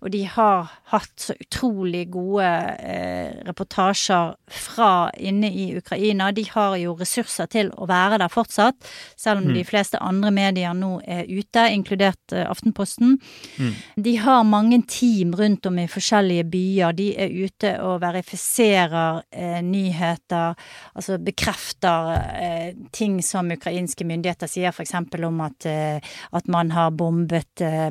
og 0.00 0.10
de 0.14 0.22
har 0.24 0.70
hatt 0.94 1.12
så 1.20 1.34
utrolig 1.36 2.06
gode 2.14 2.46
eh, 2.80 3.34
reportasjer 3.44 4.32
fra 4.48 5.10
inne 5.20 5.50
i 5.52 5.66
Ukraina. 5.76 6.30
De 6.32 6.44
har 6.54 6.76
jo 6.80 6.94
ressurser 6.96 7.50
til 7.52 7.68
å 7.76 7.86
være 7.86 8.18
der 8.24 8.32
fortsatt, 8.32 8.76
selv 9.16 9.44
om 9.44 9.52
de 9.52 9.64
fleste 9.68 10.00
andre 10.00 10.30
medier 10.32 10.72
nå 10.72 11.02
er 11.04 11.28
ute, 11.28 11.66
inkludert 11.68 12.32
eh, 12.32 12.48
Aftenposten. 12.48 13.18
De 13.96 14.16
har 14.16 14.42
mange 14.44 14.80
team 14.88 15.32
rundt 15.36 15.66
om 15.68 15.78
i 15.78 15.86
forskjellige 15.86 16.48
byer. 16.48 16.92
De 16.96 17.10
er 17.18 17.28
ute 17.44 17.76
og 17.84 18.00
verifiserer 18.00 19.22
eh, 19.32 19.60
nyheter, 19.62 20.56
altså 20.94 21.18
bekrefter 21.22 22.12
eh, 22.38 22.72
ting 22.92 23.20
som 23.24 23.50
ukrainske 23.52 24.06
myndigheter 24.08 24.50
sier, 24.50 24.72
f.eks. 24.72 24.94
om 25.24 25.44
at, 25.44 25.66
eh, 25.66 26.14
at 26.32 26.48
man 26.52 26.72
har 26.76 26.92
bombet 26.96 27.64
eh, 27.64 27.90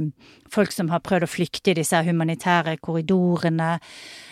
folk 0.51 0.73
som 0.75 0.91
har 0.91 1.03
prøvd 1.05 1.25
å 1.25 1.31
flykte 1.31 1.71
i 1.71 1.77
disse 1.79 2.01
humanitære 2.05 2.77
korridorene. 2.83 3.77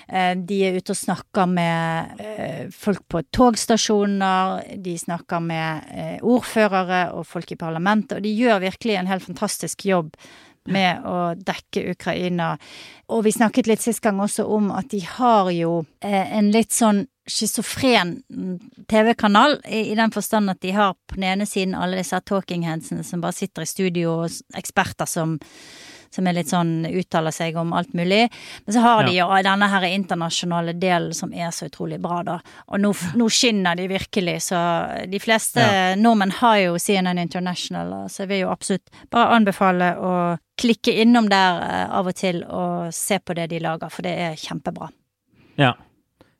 Eh, 0.09 0.35
De 0.35 0.59
er 0.65 0.77
ute 0.79 0.93
og 0.95 0.99
snakker 0.99 1.49
med 1.49 2.21
eh, 2.23 2.67
folk 2.73 3.05
på 3.11 3.23
togstasjoner, 3.35 4.75
de 4.83 4.97
snakker 4.97 5.43
med 5.43 5.89
eh, 5.93 6.17
ordførere 6.25 7.09
og 7.15 7.27
folk 7.29 7.51
i 7.53 7.59
parlamentet, 7.59 8.17
og 8.17 8.25
de 8.25 8.35
gjør 8.35 8.63
virkelig 8.65 8.99
en 8.99 9.11
helt 9.11 9.27
fantastisk 9.27 9.85
jobb 9.85 10.15
med 10.69 11.05
å 11.07 11.33
dekke 11.33 11.93
Ukraina. 11.95 12.51
Og 13.09 13.23
vi 13.25 13.33
snakket 13.33 13.69
litt 13.69 13.81
sist 13.81 14.03
gang 14.03 14.19
også 14.21 14.43
om 14.45 14.69
at 14.75 14.89
de 14.91 14.99
har 15.01 15.49
jo 15.55 15.79
en 16.03 16.51
litt 16.53 16.75
sånn 16.75 17.05
schizofren 17.29 18.17
TV-kanal, 18.89 19.59
i, 19.65 19.85
i 19.91 19.97
den 19.97 20.11
forstand 20.11 20.51
at 20.51 20.61
de 20.65 20.73
har 20.75 20.95
på 21.07 21.19
den 21.19 21.29
ene 21.31 21.47
siden 21.49 21.77
alle 21.77 22.01
disse 22.01 22.19
talking 22.25 22.65
handsene 22.67 23.05
som 23.07 23.21
bare 23.23 23.37
sitter 23.37 23.65
i 23.65 23.69
studio, 23.69 24.17
og 24.23 24.57
eksperter 24.59 25.09
som 25.09 25.37
som 26.09 26.27
er 26.27 26.39
litt 26.39 26.49
sånn 26.49 26.87
uttaler 26.89 27.33
seg 27.33 27.57
om 27.59 27.73
alt 27.77 27.93
mulig. 27.97 28.27
Men 28.65 28.73
så 28.73 28.83
har 28.83 29.05
de 29.05 29.13
jo 29.17 29.27
denne 29.45 29.69
her 29.69 29.85
internasjonale 29.89 30.73
delen 30.79 31.13
som 31.15 31.33
er 31.33 31.51
så 31.55 31.69
utrolig 31.69 31.99
bra, 32.01 32.21
da. 32.25 32.37
Og 32.73 32.81
nå, 32.81 32.93
nå 33.19 33.29
skinner 33.33 33.77
de 33.77 33.85
virkelig, 33.91 34.39
så 34.49 34.59
de 35.09 35.21
fleste 35.21 35.65
nordmenn 35.99 36.33
har 36.41 36.57
jo 36.63 36.79
CNN 36.81 37.21
International, 37.21 37.93
så 38.09 38.23
jeg 38.23 38.31
vil 38.33 38.43
jo 38.45 38.53
absolutt 38.53 38.89
bare 39.13 39.35
anbefale 39.37 39.91
å 39.97 40.13
klikke 40.59 40.95
innom 41.03 41.29
der 41.31 41.61
eh, 41.63 41.85
av 41.95 42.09
og 42.09 42.17
til 42.19 42.41
og 42.43 42.89
se 42.95 43.19
på 43.23 43.35
det 43.37 43.47
de 43.53 43.61
lager, 43.63 43.93
for 43.93 44.03
det 44.03 44.15
er 44.25 44.39
kjempebra. 44.39 44.89
Ja. 45.59 45.75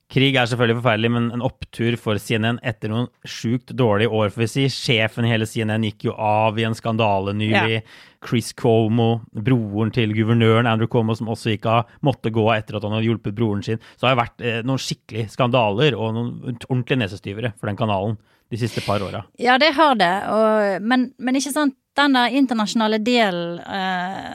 Krig 0.10 0.34
er 0.34 0.48
selvfølgelig 0.50 0.80
forferdelig, 0.80 1.10
men 1.14 1.26
en 1.36 1.44
opptur 1.46 1.94
for 2.02 2.18
CNN 2.18 2.58
etter 2.66 2.90
noen 2.90 3.10
sjukt 3.30 3.76
dårlige 3.78 4.10
år, 4.10 4.32
får 4.34 4.42
vi 4.42 4.48
si. 4.50 4.64
Sjefen 4.74 5.28
i 5.28 5.30
hele 5.30 5.46
CNN 5.46 5.86
gikk 5.86 6.08
jo 6.08 6.16
av 6.18 6.58
i 6.58 6.66
en 6.66 6.78
skandale 6.78 7.36
nylig. 7.38 7.84
Chris 8.26 8.50
Cuomo, 8.58 9.22
broren 9.32 9.94
til 9.96 10.16
guvernøren 10.18 10.68
Andrew 10.68 10.90
Cuomo, 10.90 11.14
som 11.16 11.30
også 11.30 11.54
gikk 11.54 11.70
av, 11.70 11.94
måtte 12.06 12.34
gå 12.34 12.48
av 12.48 12.58
etter 12.58 12.80
at 12.80 12.88
han 12.88 12.98
hadde 12.98 13.06
hjulpet 13.06 13.38
broren 13.38 13.62
sin. 13.66 13.80
Så 13.96 14.08
det 14.08 14.10
har 14.10 14.20
vært 14.24 14.42
eh, 14.42 14.60
noen 14.66 14.82
skikkelig 14.82 15.30
skandaler 15.36 15.96
og 15.96 16.18
noen 16.18 16.34
ordentlige 16.58 17.04
nesestyvere 17.04 17.54
for 17.56 17.70
den 17.70 17.80
kanalen 17.80 18.18
de 18.50 18.58
siste 18.58 18.82
par 18.82 19.06
åra. 19.06 19.24
Ja, 19.38 19.60
det 19.62 19.76
har 19.78 19.94
det, 20.00 20.14
og, 20.34 20.90
men, 20.90 21.12
men 21.22 21.38
ikke 21.38 21.54
sant, 21.54 21.78
den 22.00 22.16
der 22.18 22.34
internasjonale 22.34 22.98
delen 23.04 23.60
eh, 23.62 24.34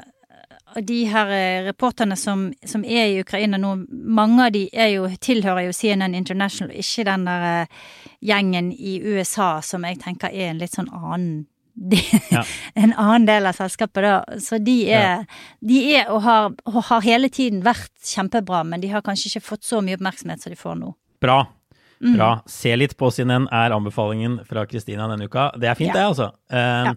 de 0.83 1.05
her 1.07 1.31
eh, 1.31 1.63
reporterne 1.69 2.17
som, 2.19 2.49
som 2.67 2.85
er 2.85 3.07
i 3.13 3.21
Ukraina 3.23 3.59
nå, 3.61 3.75
mange 3.91 4.47
av 4.47 4.53
de 4.55 4.65
er 4.73 4.89
jo, 4.97 5.09
tilhører 5.21 5.67
jo 5.69 5.73
CNN 5.77 6.15
International, 6.19 6.73
ikke 6.75 7.05
den 7.09 7.27
der 7.29 7.47
eh, 7.51 7.83
gjengen 8.25 8.73
i 8.73 8.97
USA 9.05 9.61
som 9.63 9.85
jeg 9.85 10.01
tenker 10.03 10.33
er 10.33 10.51
en 10.53 10.59
litt 10.63 10.75
sånn 10.75 10.89
annen 10.95 11.47
de, 11.91 11.99
Ja. 12.31 12.45
En 12.79 12.93
annen 12.95 13.25
del 13.27 13.47
av 13.51 13.57
selskapet, 13.59 14.05
da. 14.07 14.39
Så 14.39 14.61
de 14.63 14.77
er, 14.95 15.25
de 15.61 15.81
er 15.97 16.11
og, 16.15 16.21
har, 16.23 16.53
og 16.71 16.77
har 16.87 17.03
hele 17.03 17.29
tiden 17.35 17.65
vært 17.67 17.91
kjempebra, 18.07 18.61
men 18.65 18.81
de 18.81 18.93
har 18.93 19.03
kanskje 19.03 19.33
ikke 19.33 19.43
fått 19.49 19.67
så 19.67 19.81
mye 19.83 19.99
oppmerksomhet 19.99 20.43
som 20.45 20.55
de 20.55 20.59
får 20.61 20.79
nå. 20.79 20.93
Bra. 21.25 21.41
Bra. 22.05 22.29
Se 22.51 22.75
litt 22.77 22.95
på 23.01 23.09
CNN 23.15 23.47
er 23.51 23.73
anbefalingen 23.75 24.39
fra 24.47 24.67
Kristina 24.71 25.07
denne 25.11 25.27
uka. 25.27 25.49
Det 25.59 25.71
er 25.73 25.79
fint, 25.79 25.91
Ja. 25.95 25.99
det, 25.99 26.07
altså. 26.13 26.31
Eh, 26.53 26.95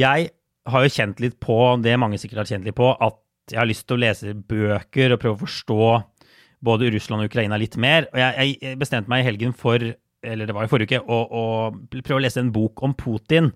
Jeg 0.00 0.30
har 0.72 0.84
jo 0.84 0.92
kjent 0.92 1.22
litt 1.22 1.38
på 1.42 1.56
det 1.82 1.94
mange 2.00 2.18
sikkert 2.20 2.44
har 2.44 2.50
kjent 2.50 2.66
litt 2.66 2.78
på, 2.78 2.90
at 2.92 3.22
jeg 3.52 3.60
har 3.60 3.68
lyst 3.68 3.86
til 3.86 3.96
å 3.96 4.02
lese 4.02 4.34
bøker 4.34 5.14
og 5.14 5.22
prøve 5.22 5.38
å 5.38 5.44
forstå 5.44 5.80
både 6.66 6.90
Russland 6.94 7.22
og 7.22 7.30
Ukraina 7.30 7.58
litt 7.60 7.76
mer. 7.78 8.08
Og 8.12 8.20
jeg, 8.20 8.56
jeg 8.62 8.78
bestemte 8.80 9.12
meg 9.12 9.22
i 9.22 9.28
helgen 9.28 9.54
for, 9.56 9.82
eller 10.26 10.48
det 10.48 10.54
var 10.56 10.66
i 10.66 10.70
forrige 10.70 10.98
uke, 10.98 11.02
å, 11.06 11.18
å 11.26 12.00
prøve 12.00 12.18
å 12.18 12.24
lese 12.24 12.42
en 12.42 12.54
bok 12.54 12.82
om 12.86 12.96
Putin. 12.98 13.52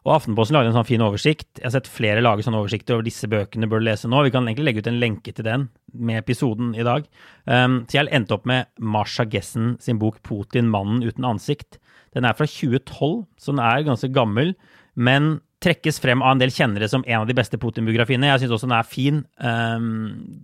Og 0.00 0.14
Aftenposten 0.14 0.56
lagde 0.56 0.70
en 0.72 0.78
sånn 0.78 0.88
fin 0.88 1.02
oversikt. 1.04 1.48
Jeg 1.58 1.66
har 1.66 1.74
sett 1.74 1.90
flere 1.92 2.22
lage 2.24 2.44
sånne 2.46 2.62
oversikter 2.62 2.96
over 2.96 3.04
disse 3.04 3.28
bøkene 3.30 3.68
bør 3.68 3.82
du 3.82 3.88
lese 3.90 4.08
nå. 4.08 4.22
Vi 4.24 4.32
kan 4.32 4.48
egentlig 4.48 4.70
legge 4.70 4.84
ut 4.84 4.88
en 4.88 5.00
lenke 5.02 5.34
til 5.36 5.44
den 5.44 5.66
med 5.92 6.22
episoden 6.22 6.72
i 6.72 6.86
dag. 6.86 7.04
Um, 7.44 7.82
så 7.84 8.00
jeg 8.00 8.12
endte 8.16 8.38
opp 8.38 8.48
med 8.48 8.70
Marsha 8.80 9.28
Gessen 9.28 9.74
sin 9.82 10.00
bok 10.00 10.22
'Putin 10.24 10.72
mannen 10.72 11.04
uten 11.04 11.28
ansikt'. 11.28 11.76
Den 12.16 12.24
er 12.24 12.34
fra 12.34 12.48
2012, 12.48 13.26
så 13.38 13.52
den 13.52 13.60
er 13.62 13.86
ganske 13.86 14.08
gammel, 14.10 14.56
men 14.96 15.42
trekkes 15.60 16.00
frem 16.00 16.22
av 16.24 16.34
en 16.34 16.40
del 16.40 16.52
kjennere 16.54 16.88
som 16.88 17.02
en 17.06 17.22
av 17.22 17.26
de 17.28 17.36
beste 17.36 17.58
Putin-biografiene. 17.60 18.30
Jeg 18.30 18.44
syns 18.44 18.54
også 18.56 18.68
den 18.68 18.78
er 18.78 18.86
fin. 18.88 19.18
Um, 19.36 19.88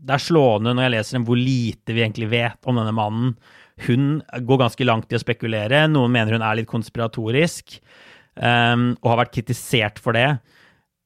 det 0.04 0.16
er 0.16 0.24
slående 0.26 0.74
når 0.76 0.86
jeg 0.86 0.94
leser 0.96 1.18
den 1.18 1.28
hvor 1.28 1.40
lite 1.40 1.96
vi 1.96 2.04
egentlig 2.04 2.28
vet 2.32 2.68
om 2.68 2.76
denne 2.80 2.94
mannen. 2.96 3.32
Hun 3.86 4.20
går 4.48 4.60
ganske 4.64 4.88
langt 4.88 5.12
i 5.12 5.18
å 5.18 5.22
spekulere. 5.22 5.86
Noen 5.92 6.12
mener 6.12 6.36
hun 6.36 6.44
er 6.44 6.60
litt 6.60 6.70
konspiratorisk 6.70 7.78
um, 8.36 8.92
og 9.00 9.10
har 9.12 9.22
vært 9.24 9.34
kritisert 9.38 10.00
for 10.02 10.16
det. 10.16 10.28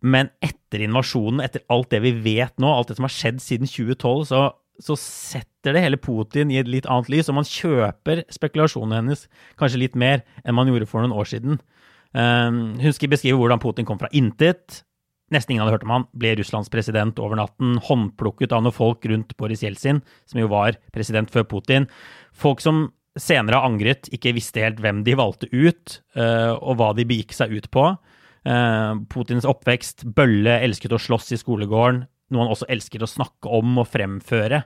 Men 0.01 0.31
etter 0.43 0.83
invasjonen, 0.87 1.43
etter 1.45 1.63
alt 1.71 1.91
det 1.93 2.03
vi 2.03 2.15
vet 2.25 2.57
nå, 2.63 2.71
alt 2.71 2.91
det 2.91 2.99
som 2.99 3.07
har 3.07 3.15
skjedd 3.15 3.43
siden 3.45 3.71
2012, 3.71 4.31
så, 4.31 4.45
så 4.81 4.97
setter 4.99 5.77
det 5.77 5.85
hele 5.85 6.01
Putin 6.01 6.51
i 6.51 6.59
et 6.63 6.71
litt 6.71 6.89
annet 6.89 7.11
lys, 7.13 7.29
og 7.29 7.37
man 7.37 7.49
kjøper 7.49 8.25
spekulasjonene 8.33 9.03
hennes 9.03 9.27
kanskje 9.61 9.83
litt 9.85 9.99
mer 9.99 10.25
enn 10.43 10.57
man 10.57 10.71
gjorde 10.71 10.89
for 10.89 11.05
noen 11.05 11.15
år 11.15 11.29
siden. 11.31 11.61
Um, 12.11 12.79
hun 12.81 12.95
skal 12.97 13.13
beskrive 13.13 13.39
hvordan 13.39 13.63
Putin 13.63 13.87
kom 13.89 14.01
fra 14.01 14.11
intet. 14.17 14.83
Nesten 15.31 15.55
ingen 15.55 15.63
hadde 15.63 15.77
hørt 15.77 15.87
om 15.87 15.95
han. 15.95 16.07
Ble 16.19 16.35
Russlands 16.41 16.71
president 16.73 17.19
over 17.23 17.39
natten. 17.39 17.77
Håndplukket 17.87 18.55
av 18.55 18.65
noen 18.65 18.75
folk 18.75 19.07
rundt 19.07 19.37
Boris 19.39 19.63
Jeltsin, 19.63 20.03
som 20.27 20.43
jo 20.43 20.51
var 20.51 20.79
president 20.95 21.31
før 21.31 21.47
Putin. 21.51 21.87
Folk 22.35 22.63
som 22.65 22.89
senere 23.19 23.61
angret, 23.67 24.09
ikke 24.15 24.35
visste 24.37 24.63
helt 24.63 24.81
hvem 24.83 25.03
de 25.07 25.17
valgte 25.19 25.49
ut, 25.51 25.99
uh, 26.19 26.55
og 26.59 26.79
hva 26.79 26.93
de 26.97 27.07
begikk 27.07 27.35
seg 27.37 27.55
ut 27.55 27.67
på. 27.75 27.87
Uh, 28.47 29.03
Putins 29.13 29.47
oppvekst, 29.49 30.07
Bølle 30.17 30.61
elsket 30.65 30.95
å 30.95 31.01
slåss 31.03 31.35
i 31.35 31.41
skolegården, 31.41 32.05
noe 32.31 32.45
han 32.45 32.55
også 32.55 32.69
elsket 32.71 33.05
å 33.05 33.11
snakke 33.11 33.51
om 33.61 33.83
og 33.83 33.91
fremføre. 33.91 34.63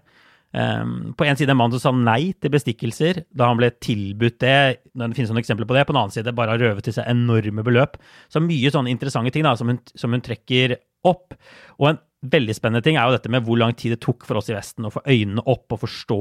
Um, 0.55 1.15
på 1.19 1.27
en 1.27 1.35
side 1.35 1.51
en 1.51 1.59
mann 1.59 1.73
som 1.75 1.81
sa 1.83 1.91
nei 1.91 2.31
til 2.39 2.53
bestikkelser 2.55 3.25
da 3.35 3.49
han 3.51 3.59
ble 3.59 3.73
tilbudt 3.83 4.37
det. 4.45 4.59
Det 4.95 5.09
finnes 5.17 5.33
noen 5.33 5.41
eksempler 5.43 5.67
på 5.67 5.75
det. 5.75 5.83
På 5.89 5.95
den 5.95 5.99
annen 6.05 6.15
side 6.15 6.35
bare 6.39 6.55
har 6.55 6.63
røvet 6.63 6.87
til 6.87 6.95
seg 6.95 7.09
enorme 7.11 7.65
beløp. 7.67 7.99
Så 8.31 8.43
mye 8.45 8.71
sånne 8.71 8.93
interessante 8.95 9.35
ting 9.35 9.47
da, 9.47 9.57
som 9.59 9.73
hun, 9.73 9.81
som 9.99 10.15
hun 10.15 10.23
trekker 10.23 10.77
opp. 11.11 11.35
Og 11.81 11.91
en 11.91 11.99
veldig 12.31 12.55
spennende 12.55 12.85
ting 12.87 13.01
er 13.01 13.09
jo 13.09 13.17
dette 13.17 13.33
med 13.35 13.43
hvor 13.47 13.59
lang 13.59 13.75
tid 13.75 13.97
det 13.97 14.03
tok 14.05 14.23
for 14.29 14.39
oss 14.39 14.53
i 14.53 14.55
Vesten 14.55 14.87
å 14.87 14.93
få 14.95 15.03
øynene 15.11 15.43
opp 15.43 15.75
og 15.75 15.83
forstå 15.83 16.21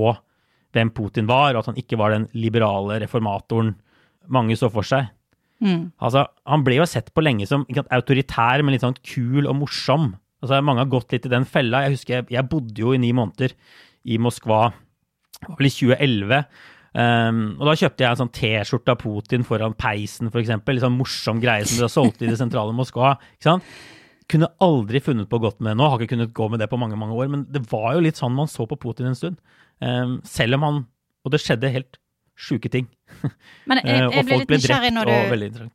hvem 0.74 0.90
Putin 0.98 1.30
var, 1.30 1.54
og 1.54 1.62
at 1.62 1.70
han 1.70 1.78
ikke 1.78 2.00
var 2.02 2.16
den 2.16 2.26
liberale 2.34 2.98
reformatoren 3.04 3.76
mange 4.34 4.58
så 4.58 4.72
for 4.74 4.88
seg. 4.88 5.12
Altså, 6.02 6.26
Han 6.50 6.66
ble 6.66 6.80
jo 6.80 6.90
sett 6.90 7.14
på 7.14 7.22
lenge 7.24 7.46
som 7.48 7.68
ikke 7.68 7.84
sant, 7.84 7.94
autoritær, 7.94 8.64
men 8.64 8.74
litt 8.74 8.84
sånn 8.84 8.98
kul 9.06 9.46
og 9.46 9.60
morsom. 9.62 10.16
Altså, 10.42 10.60
Mange 10.66 10.82
har 10.82 10.92
gått 10.92 11.14
litt 11.14 11.28
i 11.30 11.32
den 11.32 11.46
fella. 11.46 11.86
Jeg 11.86 12.00
husker 12.00 12.18
jeg, 12.18 12.32
jeg 12.34 12.50
bodde 12.50 12.82
jo 12.82 12.96
i 12.96 13.00
ni 13.00 13.14
måneder 13.16 13.54
i 14.04 14.20
Moskva, 14.22 14.68
vel 15.48 15.68
i 15.70 15.74
2011. 15.74 16.46
Um, 16.94 17.42
og 17.58 17.66
da 17.66 17.74
kjøpte 17.80 18.04
jeg 18.06 18.14
en 18.14 18.20
sånn 18.20 18.34
T-skjorte 18.36 18.94
av 18.94 19.00
Putin 19.02 19.46
foran 19.48 19.74
peisen, 19.80 20.30
f.eks. 20.30 20.52
Litt 20.70 20.84
sånn 20.84 21.00
morsom 21.00 21.42
greie 21.42 21.66
som 21.66 21.80
de 21.80 21.88
har 21.88 21.94
solgt 21.94 22.22
i 22.22 22.30
det 22.30 22.38
sentrale 22.38 22.76
Moskva. 22.78 23.16
ikke 23.34 23.50
sant? 23.50 23.74
Kunne 24.30 24.52
aldri 24.64 25.02
funnet 25.04 25.30
på 25.30 25.40
godt 25.42 25.60
med 25.60 25.74
det 25.74 25.80
nå, 25.82 25.90
har 25.90 26.02
ikke 26.02 26.14
kunnet 26.14 26.36
gå 26.38 26.48
med 26.54 26.62
det 26.62 26.70
på 26.72 26.80
mange 26.80 27.00
mange 27.00 27.18
år. 27.18 27.32
Men 27.34 27.48
det 27.52 27.64
var 27.72 27.96
jo 27.96 28.06
litt 28.06 28.22
sånn 28.22 28.36
man 28.38 28.52
så 28.52 28.68
på 28.70 28.80
Putin 28.80 29.10
en 29.12 29.18
stund. 29.20 29.42
Um, 29.82 30.20
selv 30.24 30.60
om 30.60 30.68
han 30.68 30.76
Og 31.24 31.32
det 31.32 31.40
skjedde 31.40 31.72
helt 31.72 31.98
sjuke 32.36 32.70
ting. 32.72 32.90
Men 33.70 33.80
jeg, 33.80 33.88
Eh, 33.94 34.18
jeg 34.18 34.26
ble 34.28 34.40
litt 34.42 34.52
nysgjerrig 34.52 34.92
når 34.92 35.12
du. 35.12 35.70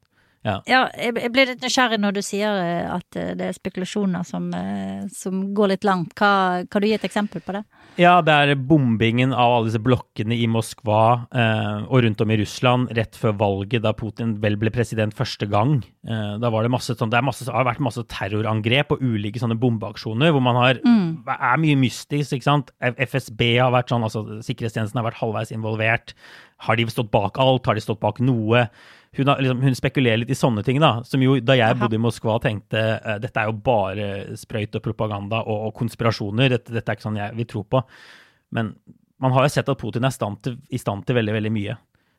Ja. 0.46 0.60
Ja, 0.70 0.84
jeg 0.94 1.32
blir 1.34 1.50
litt 1.50 1.64
nysgjerrig 1.64 1.98
når 2.00 2.18
du 2.18 2.22
sier 2.22 2.60
eh, 2.62 2.86
at 2.94 3.18
eh, 3.18 3.32
det 3.38 3.48
er 3.48 3.56
spekulasjoner 3.56 4.26
som, 4.26 4.46
eh, 4.54 5.08
som 5.12 5.48
går 5.56 5.74
litt 5.74 5.86
langt. 5.86 6.14
Hva, 6.18 6.64
kan 6.70 6.82
du 6.82 6.88
gi 6.88 6.94
et 6.96 7.06
eksempel 7.08 7.42
på 7.44 7.56
det? 7.56 7.64
Ja, 7.98 8.20
det 8.22 8.30
er 8.30 8.54
bombingen 8.54 9.32
av 9.34 9.56
alle 9.56 9.66
disse 9.66 9.82
blokkene 9.82 10.36
i 10.38 10.46
Moskva 10.50 11.00
eh, 11.34 11.88
og 11.88 12.04
rundt 12.04 12.22
om 12.22 12.30
i 12.30 12.38
Russland 12.38 12.92
rett 12.94 13.18
før 13.18 13.34
valget, 13.40 13.82
da 13.82 13.90
Putin 13.98 14.36
vel 14.42 14.54
ble 14.60 14.70
president 14.74 15.16
første 15.18 15.48
gang. 15.50 15.80
Eh, 16.06 16.36
da 16.38 16.52
var 16.54 16.62
det 16.62 16.70
masse 16.72 16.94
sånn, 16.94 17.10
det 17.10 17.24
masse, 17.26 17.48
har 17.50 17.66
vært 17.66 17.82
masse 17.82 18.04
terrorangrep 18.12 18.94
og 18.94 19.02
ulike 19.02 19.42
sånne 19.42 19.58
bombeaksjoner 19.58 20.30
hvor 20.34 20.44
man 20.44 20.60
har 20.60 20.78
er 20.78 21.58
mye 21.60 21.78
mystisk, 21.80 22.36
ikke 22.36 22.46
sant. 22.46 22.70
FSB 22.78 23.42
har 23.58 23.74
vært 23.74 23.90
sånn, 23.90 24.06
altså 24.06 24.22
sikkerhetstjenesten 24.46 25.00
har 25.00 25.08
vært 25.10 25.18
halvveis 25.18 25.50
involvert. 25.54 26.14
Har 26.66 26.78
de 26.78 26.86
stått 26.90 27.10
bak 27.10 27.38
alt? 27.42 27.66
Har 27.66 27.78
de 27.78 27.82
stått 27.82 28.00
bak 28.02 28.22
noe? 28.22 28.68
Hun, 29.18 29.28
har, 29.32 29.42
liksom, 29.42 29.64
hun 29.66 29.74
spekulerer 29.76 30.22
litt 30.22 30.30
i 30.30 30.38
sånne 30.38 30.62
ting, 30.66 30.78
da. 30.82 31.00
Som 31.06 31.24
jo, 31.24 31.36
da 31.42 31.56
jeg 31.58 31.78
bodde 31.80 31.98
i 31.98 32.02
Moskva, 32.02 32.38
tenkte 32.42 32.84
uh, 33.02 33.16
dette 33.22 33.42
er 33.42 33.50
jo 33.50 33.58
bare 33.66 34.06
sprøyt 34.38 34.78
og 34.78 34.84
propaganda 34.84 35.42
og, 35.42 35.68
og 35.68 35.74
konspirasjoner. 35.80 36.54
Dette, 36.54 36.74
dette 36.76 36.94
er 36.94 36.98
ikke 36.98 37.08
sånn 37.08 37.20
jeg 37.20 37.36
vil 37.40 37.50
tro 37.50 37.64
på. 37.66 37.82
Men 38.56 38.72
man 39.18 39.34
har 39.34 39.44
jo 39.44 39.52
sett 39.52 39.68
at 39.68 39.80
Putin 39.80 40.06
er 40.06 40.14
stand 40.14 40.40
til, 40.46 40.56
i 40.70 40.78
stand 40.80 41.04
til 41.06 41.18
veldig, 41.18 41.34
veldig 41.34 41.54
mye. 41.54 41.76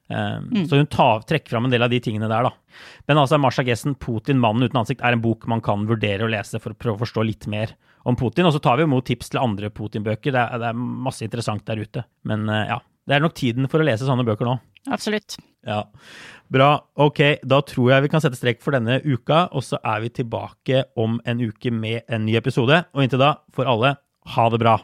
Um, 0.10 0.66
Så 0.66 0.80
hun 0.80 0.88
tar, 0.90 1.22
trekker 1.30 1.54
fram 1.54 1.68
en 1.68 1.72
del 1.72 1.86
av 1.86 1.92
de 1.92 2.00
tingene 2.02 2.28
der, 2.28 2.48
da. 2.48 2.80
Men 3.08 3.20
altså, 3.22 3.38
Marsha 3.38 3.64
Gessen, 3.64 3.94
'Putin 3.96 4.42
mannen 4.42 4.66
uten 4.66 4.80
ansikt', 4.82 5.04
er 5.06 5.14
en 5.14 5.22
bok 5.22 5.46
man 5.48 5.62
kan 5.62 5.86
vurdere 5.90 6.26
å 6.26 6.32
lese 6.32 6.60
for 6.60 6.74
å 6.74 6.80
prøve 6.80 6.98
å 6.98 7.04
forstå 7.06 7.26
litt 7.28 7.46
mer 7.52 7.76
om 8.10 8.18
Putin. 8.18 8.50
Og 8.50 8.56
så 8.56 8.62
tar 8.64 8.80
vi 8.80 8.88
imot 8.90 9.06
tips 9.06 9.30
til 9.30 9.42
andre 9.44 9.70
Putin-bøker. 9.70 10.34
Det, 10.34 10.46
det 10.64 10.72
er 10.72 10.82
masse 11.08 11.22
interessant 11.26 11.66
der 11.70 11.84
ute. 11.86 12.04
Men 12.26 12.50
uh, 12.50 12.66
ja, 12.74 12.80
det 13.06 13.20
er 13.20 13.24
nok 13.24 13.38
tiden 13.38 13.70
for 13.70 13.84
å 13.84 13.86
lese 13.86 14.08
sånne 14.10 14.26
bøker 14.26 14.50
nå. 14.50 14.58
Absolutt. 14.90 15.38
Ja, 15.68 15.84
Bra. 16.50 16.70
Ok, 16.98 17.20
da 17.46 17.60
tror 17.62 17.92
jeg 17.94 18.08
vi 18.08 18.10
kan 18.10 18.24
sette 18.24 18.40
strek 18.40 18.64
for 18.64 18.74
denne 18.74 18.98
uka, 19.06 19.46
og 19.54 19.62
så 19.66 19.78
er 19.86 20.02
vi 20.02 20.10
tilbake 20.10 20.82
om 20.98 21.20
en 21.30 21.44
uke 21.46 21.70
med 21.70 22.08
en 22.10 22.26
ny 22.26 22.34
episode. 22.40 22.82
Og 22.96 23.06
inntil 23.06 23.22
da 23.22 23.36
for 23.54 23.70
alle 23.70 23.94
ha 24.34 24.46
det 24.50 24.62
bra. 24.62 24.80